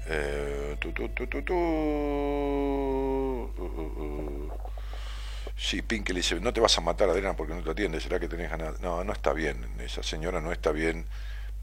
[0.07, 1.26] Eh, tu, tu, tu,
[5.56, 8.20] sí, Pink le dice, no te vas a matar, Adriana, porque no te atiende, ¿será
[8.20, 8.82] que tenés ganas?
[8.82, 11.06] No, no está bien, esa señora no está bien,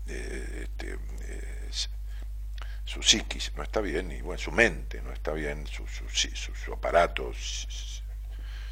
[0.09, 0.97] eh, este,
[2.91, 7.31] su psiquis no está bien, y bueno, su mente no está bien, su, su, aparato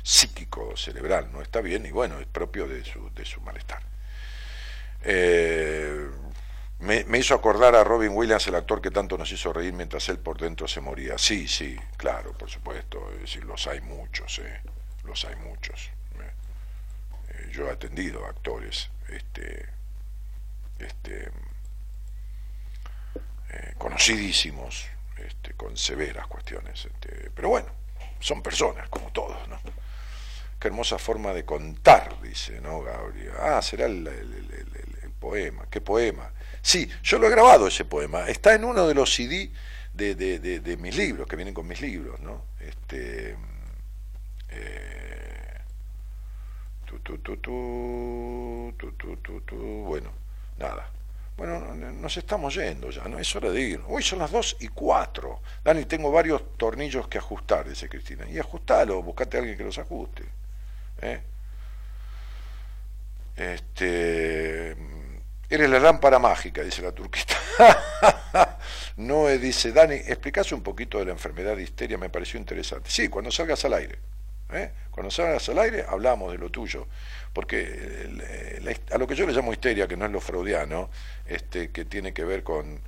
[0.02, 3.80] psíquico, cerebral no está bien, y bueno, es propio de su, de su malestar.
[5.04, 6.10] Eh,
[6.80, 10.18] me, hizo acordar a Robin Williams, el actor que tanto nos hizo reír mientras él
[10.18, 11.16] por dentro se moría.
[11.16, 13.12] Sí, sí, claro, por supuesto.
[13.14, 14.60] Es decir, los hay muchos, eh,
[15.04, 15.90] los hay muchos.
[16.18, 19.64] Eh, yo he atendido a actores este,
[20.80, 21.30] este,
[23.78, 24.86] conocidísimos,
[25.16, 26.84] este, con severas cuestiones.
[26.84, 27.68] Este, pero bueno,
[28.20, 29.58] son personas como todos, ¿no?
[30.58, 33.32] Qué hermosa forma de contar, dice, ¿no, Gabriel?
[33.40, 34.08] Ah, será el
[35.20, 36.30] poema, qué poema.
[36.62, 39.50] Sí, yo lo he grabado ese poema, está en uno de los CD
[39.92, 42.44] de, de, de, mis libros, que vienen con mis libros, ¿no?
[42.60, 43.36] Este,
[44.50, 45.60] eh,
[46.86, 47.20] tu, tu,
[49.40, 49.54] tu,
[49.86, 50.10] bueno,
[50.58, 50.90] nada.
[51.38, 53.16] Bueno, nos estamos yendo ya, ¿no?
[53.16, 53.80] Es hora de ir.
[53.86, 55.40] Hoy son las dos y cuatro.
[55.62, 58.28] Dani, tengo varios tornillos que ajustar, dice Cristina.
[58.28, 60.24] Y ajustalo, buscate a alguien que los ajuste.
[61.00, 61.20] ¿eh?
[63.36, 64.76] Este
[65.48, 67.36] Eres la lámpara mágica, dice la turquita.
[68.96, 72.90] Noé dice, Dani, explicase un poquito de la enfermedad de histeria, me pareció interesante.
[72.90, 73.96] Sí, cuando salgas al aire.
[74.52, 74.72] ¿eh?
[74.90, 76.88] Cuando salgas al aire hablamos de lo tuyo.
[77.38, 80.90] Porque a lo que yo le llamo histeria, que no es lo freudiano,
[81.24, 82.80] este, que tiene que ver con,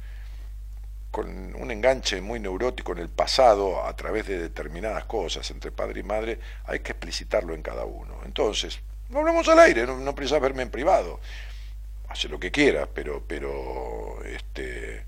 [1.12, 6.00] con un enganche muy neurótico en el pasado a través de determinadas cosas entre padre
[6.00, 8.22] y madre, hay que explicitarlo en cada uno.
[8.24, 11.20] Entonces, no hablamos al aire, no, no precisas verme en privado
[12.08, 15.04] hace lo que quiera, pero, pero este,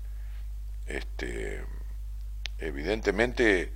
[0.87, 1.65] este,
[2.59, 3.73] evidentemente,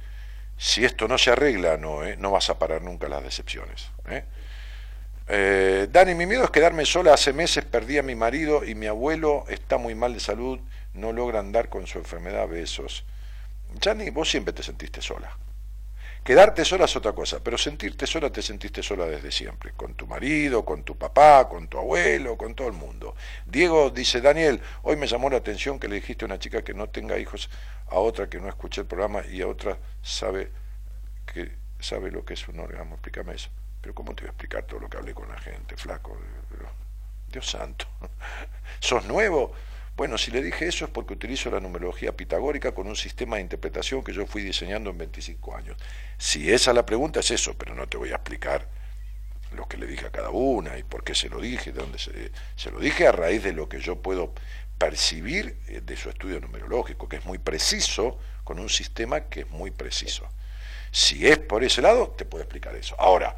[0.55, 2.15] si esto no se arregla, no, ¿eh?
[2.15, 3.91] no vas a parar nunca las decepciones.
[4.07, 4.23] ¿eh?
[5.29, 7.13] Eh, Dani, mi miedo es quedarme sola.
[7.13, 10.59] Hace meses perdí a mi marido y mi abuelo está muy mal de salud,
[10.93, 12.47] no logra andar con su enfermedad.
[12.47, 13.03] Besos.
[13.81, 15.37] Dani, vos siempre te sentiste sola.
[16.23, 20.05] Quedarte sola es otra cosa, pero sentirte sola te sentiste sola desde siempre, con tu
[20.07, 23.15] marido, con tu papá, con tu abuelo, con todo el mundo.
[23.45, 26.73] Diego dice, Daniel, hoy me llamó la atención que le dijiste a una chica que
[26.73, 27.49] no tenga hijos,
[27.87, 30.51] a otra que no escuche el programa y a otra sabe
[31.25, 32.95] que sabe lo que es un orgasmo.
[32.95, 33.49] Explícame eso.
[33.87, 36.19] Pero ¿cómo te voy a explicar todo lo que hablé con la gente, flaco?
[37.31, 37.87] Dios santo.
[38.81, 39.53] ¿Sos nuevo?
[39.95, 43.43] Bueno, si le dije eso es porque utilizo la numerología pitagórica con un sistema de
[43.43, 45.77] interpretación que yo fui diseñando en 25 años.
[46.17, 48.67] Si esa es la pregunta, es eso, pero no te voy a explicar
[49.53, 51.97] lo que le dije a cada una y por qué se lo dije, de dónde
[51.97, 54.33] se, lo dije a raíz de lo que yo puedo
[54.77, 59.49] percibir eh, de su estudio numerológico, que es muy preciso, con un sistema que es
[59.49, 60.27] muy preciso.
[60.91, 62.93] Si es por ese lado, te puedo explicar eso.
[62.99, 63.37] Ahora,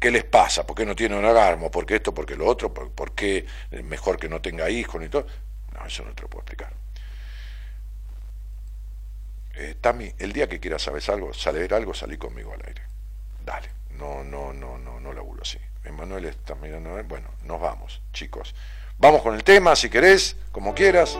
[0.00, 0.66] ¿qué les pasa?
[0.66, 1.70] ¿Por qué no tienen un agarmo?
[1.70, 2.12] ¿Por qué esto?
[2.12, 2.72] ¿Por qué lo otro?
[2.72, 3.46] ¿Por, qué
[3.84, 5.04] mejor que no tenga hijos?
[5.04, 5.26] Y todo?
[5.86, 6.72] eso no te lo puedo explicar.
[9.54, 12.82] Eh, Tami, el día que quieras saber algo, saber algo, salí conmigo al aire.
[13.44, 13.68] Dale,
[13.98, 15.58] no, no, no, no, no laburo así.
[15.84, 18.54] Emanuel está mirando, bueno, nos vamos, chicos.
[18.98, 21.18] Vamos con el tema, si querés, como quieras.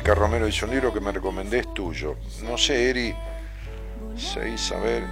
[0.00, 2.16] Erika Romero dice un libro que me recomendé es tuyo.
[2.42, 3.14] No sé, Eri,
[4.16, 5.02] 6, a ver,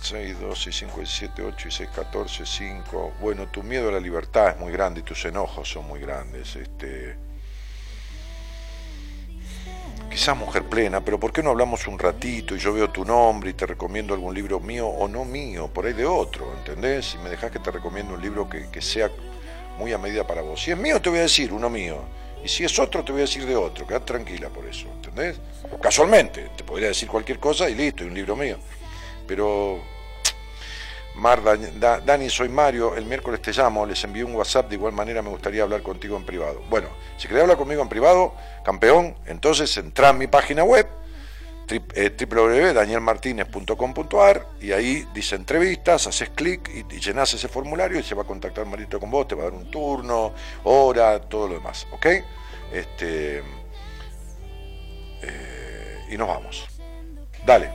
[0.00, 3.12] 6, 2, 6, 5, 7, 8 y 6, 14, 5.
[3.20, 6.56] Bueno, tu miedo a la libertad es muy grande y tus enojos son muy grandes.
[6.56, 7.18] Este,
[10.10, 13.50] quizás mujer plena, pero ¿por qué no hablamos un ratito y yo veo tu nombre
[13.50, 17.14] y te recomiendo algún libro mío o no mío, por ahí de otro, ¿entendés?
[17.14, 19.10] Y me dejas que te recomiendo un libro que, que sea
[19.78, 20.62] muy a medida para vos.
[20.62, 22.00] Si es mío, te voy a decir uno mío
[22.46, 23.84] Y si es otro, te voy a decir de otro.
[23.84, 25.36] Quedate tranquila por eso, ¿entendés?
[25.82, 28.56] Casualmente, te podría decir cualquier cosa y listo, y un libro mío.
[29.26, 29.80] Pero
[31.16, 34.92] Mar, Da- Dani, soy Mario, el miércoles te llamo, les envío un WhatsApp, de igual
[34.92, 36.62] manera me gustaría hablar contigo en privado.
[36.70, 36.86] Bueno,
[37.18, 38.32] si querés hablar conmigo en privado,
[38.64, 40.86] campeón, entonces entra en mi página web,
[41.68, 48.22] www.danielmartinez.com.ar y ahí dice entrevistas, haces clic y, y llenás ese formulario y se va
[48.22, 50.32] a contactar Marito con vos, te va a dar un turno,
[50.64, 52.06] hora, todo lo demás, ¿ok?
[52.72, 53.42] Este,
[55.22, 56.66] eh, y nos vamos.
[57.44, 57.70] Dale.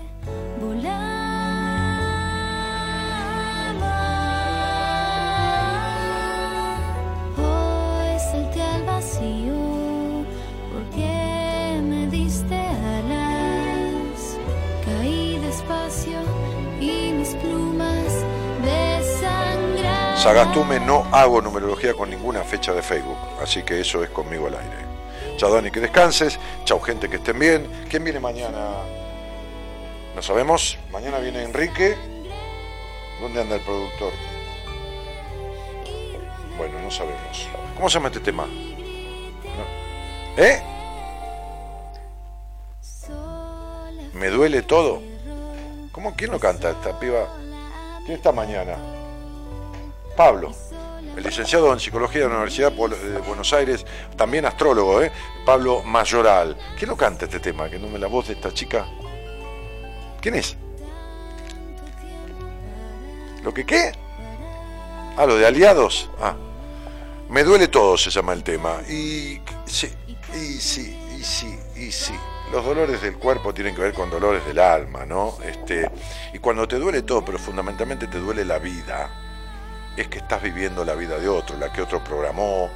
[20.21, 24.53] Sagastume no hago numerología con ninguna fecha de Facebook, así que eso es conmigo al
[24.53, 24.85] aire.
[25.37, 26.37] Chao Dani, que descanses.
[26.63, 27.67] Chao gente, que estén bien.
[27.89, 28.69] ¿Quién viene mañana?
[30.15, 30.77] No sabemos.
[30.91, 31.97] Mañana viene Enrique.
[33.19, 34.13] ¿Dónde anda el productor?
[36.55, 37.47] Bueno, no sabemos.
[37.75, 38.45] ¿Cómo se llama este tema?
[38.45, 40.43] No.
[40.43, 40.61] ¿Eh?
[44.13, 45.01] Me duele todo.
[45.91, 46.13] ¿Cómo?
[46.15, 47.27] ¿Quién lo canta esta piba?
[48.05, 48.90] ¿Quién está mañana?
[50.23, 50.51] Pablo,
[51.17, 53.83] el licenciado en psicología de la Universidad de Buenos Aires,
[54.15, 55.11] también astrólogo, ¿eh?
[55.47, 56.55] Pablo Mayoral.
[56.77, 57.67] ¿Quién lo canta este tema?
[57.71, 58.85] Que no la voz de esta chica.
[60.21, 60.55] ¿Quién es?
[63.41, 63.93] ¿Lo que qué?
[65.17, 66.07] Ah, lo de aliados.
[66.19, 66.35] Ah.
[67.27, 68.75] Me duele todo, se llama el tema.
[68.87, 69.91] Y sí,
[70.35, 72.13] y sí, y sí, y sí.
[72.51, 75.39] Los dolores del cuerpo tienen que ver con dolores del alma, ¿no?
[75.43, 75.89] Este,
[76.31, 79.30] y cuando te duele todo, pero fundamentalmente te duele la vida,
[80.01, 82.69] es que estás viviendo la vida de otro, la que otro programó,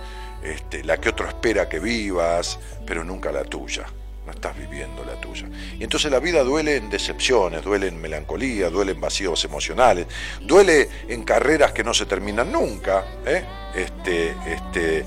[0.43, 3.85] este, la que otro espera que vivas, pero nunca la tuya.
[4.26, 5.47] No estás viviendo la tuya.
[5.77, 10.07] Y entonces la vida duele en decepciones, duele en melancolía, duele en vacíos emocionales,
[10.41, 13.43] duele en carreras que no se terminan nunca, ¿eh?
[13.76, 15.06] este, este,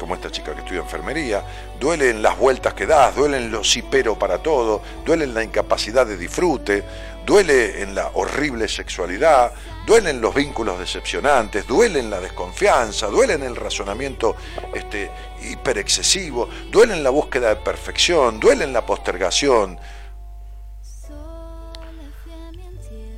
[0.00, 1.44] como esta chica que estudia enfermería,
[1.78, 5.34] duele en las vueltas que das, duele en lo sí pero para todo, duele en
[5.34, 6.82] la incapacidad de disfrute,
[7.24, 9.52] duele en la horrible sexualidad,
[9.86, 14.36] duele en los vínculos decepcionantes, duele en la desconfianza, duele en el razonamiento
[14.74, 15.10] este,
[15.42, 19.78] hiperexcesivo, duele en la búsqueda de perfección, duele en la postergación.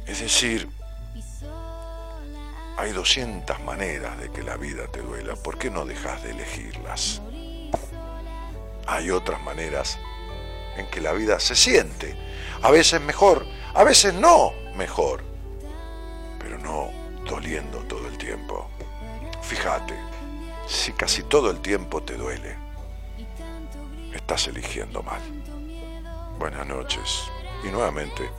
[0.07, 0.69] Es decir,
[2.77, 5.35] hay 200 maneras de que la vida te duela.
[5.37, 7.21] ¿Por qué no dejas de elegirlas?
[8.87, 9.99] Hay otras maneras
[10.77, 12.17] en que la vida se siente.
[12.63, 15.28] A veces mejor, a veces no mejor
[16.39, 16.91] pero no
[17.29, 18.69] doliendo todo el tiempo.
[19.43, 19.95] Fíjate,
[20.67, 22.57] si casi todo el tiempo te duele,
[24.13, 25.21] estás eligiendo mal.
[26.39, 27.25] Buenas noches
[27.65, 28.31] y nuevamente,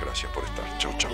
[0.00, 0.78] gracias por estar.
[0.78, 1.10] Chau, chau.